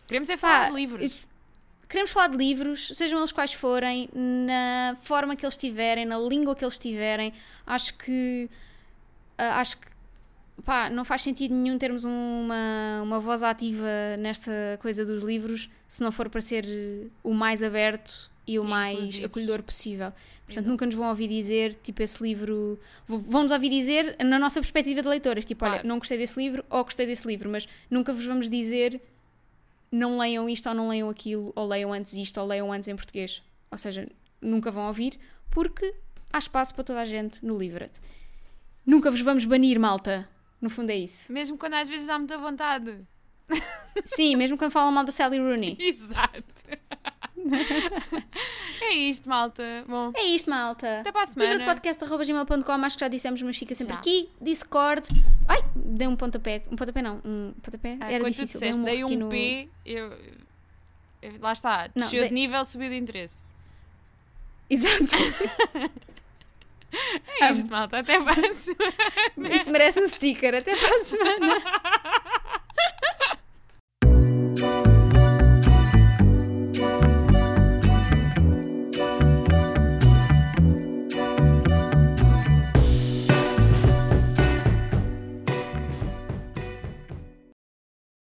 Queremos 0.08 0.30
é 0.30 0.38
Pá, 0.38 0.48
falar 0.48 0.70
de 0.70 0.76
livros. 0.76 1.28
Queremos 1.90 2.12
falar 2.12 2.28
de 2.28 2.38
livros, 2.38 2.90
sejam 2.94 3.18
eles 3.18 3.32
quais 3.32 3.54
forem, 3.54 4.10
na 4.14 4.96
forma 5.02 5.36
que 5.38 5.46
eles 5.46 5.56
tiverem, 5.56 6.06
na 6.06 6.20
língua 6.20 6.54
que 6.56 6.64
eles 6.64 6.78
tiverem. 6.78 7.34
Acho 7.66 7.94
que. 7.96 8.50
ah, 9.38 9.60
acho 9.62 9.78
que. 9.78 9.88
Pá, 10.66 10.90
não 10.90 11.06
faz 11.06 11.22
sentido 11.22 11.54
nenhum 11.54 11.78
termos 11.78 12.04
uma, 12.04 13.02
uma 13.04 13.20
voz 13.20 13.44
ativa 13.44 13.86
nesta 14.18 14.52
coisa 14.82 15.06
dos 15.06 15.24
livros 15.24 15.70
se 15.88 16.02
não 16.04 16.12
for 16.12 16.30
para 16.30 16.42
ser 16.42 16.66
o 17.24 17.32
mais 17.32 17.62
aberto 17.62 18.30
e 18.48 18.58
o 18.58 18.64
mais 18.64 18.98
inclusivos. 18.98 19.26
acolhedor 19.26 19.64
possível. 19.64 20.12
Portanto, 20.12 20.50
Exato. 20.64 20.68
nunca 20.70 20.86
nos 20.86 20.96
vão 20.96 21.10
ouvir 21.10 21.28
dizer, 21.28 21.74
tipo, 21.76 22.02
esse 22.02 22.24
livro. 22.24 22.80
Vão-nos 23.06 23.52
ouvir 23.52 23.70
dizer 23.70 24.16
na 24.24 24.40
nossa 24.40 24.62
perspectiva 24.62 25.02
de 25.02 25.08
leitoras, 25.10 25.44
tipo, 25.44 25.66
olha, 25.66 25.74
Claro. 25.76 25.88
não 25.88 25.98
gostei 26.00 26.18
desse 26.18 26.40
livro 26.40 26.64
ou 26.70 26.84
gostei 26.86 27.06
desse 27.06 27.28
livro, 27.28 27.50
mas 27.50 27.68
nunca 27.92 28.14
vos 28.14 28.26
vamos 28.26 28.50
dizer 28.50 29.02
não 29.92 30.18
leiam 30.18 30.50
isto 30.50 30.68
ou 30.70 30.76
não 30.76 30.90
leiam 30.90 31.10
aquilo, 31.10 31.52
ou 31.56 31.68
leiam 31.68 31.92
antes 31.94 32.14
isto 32.14 32.40
ou 32.40 32.48
leiam 32.48 32.72
antes 32.72 32.88
em 32.88 32.96
português. 32.96 33.42
Ou 33.72 33.78
seja, 33.78 34.08
nunca 34.42 34.70
vão 34.72 34.88
ouvir, 34.88 35.18
porque 35.52 35.94
há 36.32 36.38
espaço 36.38 36.74
para 36.74 36.84
toda 36.84 37.02
a 37.02 37.06
gente 37.06 37.46
no 37.46 37.58
Livret. 37.58 38.00
Nunca 38.86 39.12
vos 39.12 39.22
vamos 39.22 39.44
banir, 39.46 39.78
malta. 39.80 40.28
No 40.62 40.70
fundo 40.70 40.90
é 40.92 40.96
isso. 40.96 41.32
Mesmo 41.32 41.58
quando 41.58 41.74
às 41.76 41.88
vezes 41.90 42.08
dá 42.08 42.18
muita 42.18 42.38
vontade. 42.38 42.98
Sim, 44.06 44.36
mesmo 44.36 44.58
quando 44.58 44.72
falam 44.72 44.92
mal 44.92 45.04
da 45.06 45.12
Sally 45.12 45.40
Rooney. 45.40 45.76
Exato. 45.80 46.64
é 48.82 48.94
isto, 48.94 49.28
malta. 49.30 49.64
Bom, 49.88 50.12
É 50.16 50.24
isto, 50.26 50.50
malta. 50.50 51.00
até 51.02 51.12
para 51.12 51.24
a 51.24 51.26
semana. 51.26 51.54
Livretepodcast.gmail.com, 51.56 52.72
acho 52.86 52.98
que 52.98 53.02
já 53.04 53.08
dissemos, 53.08 53.42
mas 53.42 53.58
fica 53.58 53.74
sempre 53.76 53.94
Já. 53.94 54.00
aqui. 54.00 54.30
Discord. 54.42 55.04
Ai, 55.48 55.60
dei 55.76 56.08
um 56.08 56.16
pontapé. 56.16 56.64
Um 56.72 56.76
pontapé 56.76 57.02
não, 57.02 57.22
um 57.26 57.54
pontapé. 57.62 57.98
Ah, 58.02 58.12
Era 58.12 58.24
difícil. 58.30 58.60
disseste, 58.60 58.82
dei 58.84 59.02
aqui 59.04 59.16
um 59.16 59.20
no- 59.20 59.30
P, 59.30 59.70
eu, 59.86 60.12
eu- 61.22 61.40
Lá 61.42 61.52
está, 61.54 61.88
desceu 61.88 62.20
dei- 62.20 62.30
de 62.30 62.34
nível, 62.34 62.64
subiu 62.64 62.90
de 62.90 62.98
interesse. 62.98 63.44
Exato. 64.70 65.06
É 67.42 67.52
isto, 67.52 67.70
malta. 67.70 68.00
Até 68.00 68.18
para 68.20 68.48
a 68.50 68.54
semana. 68.54 69.56
Isso 69.56 69.70
merece 69.70 70.00
um 70.02 70.08
sticker. 70.08 70.56
Até 70.56 70.74
para 70.76 70.98
a 70.98 71.04
semana. 71.04 71.56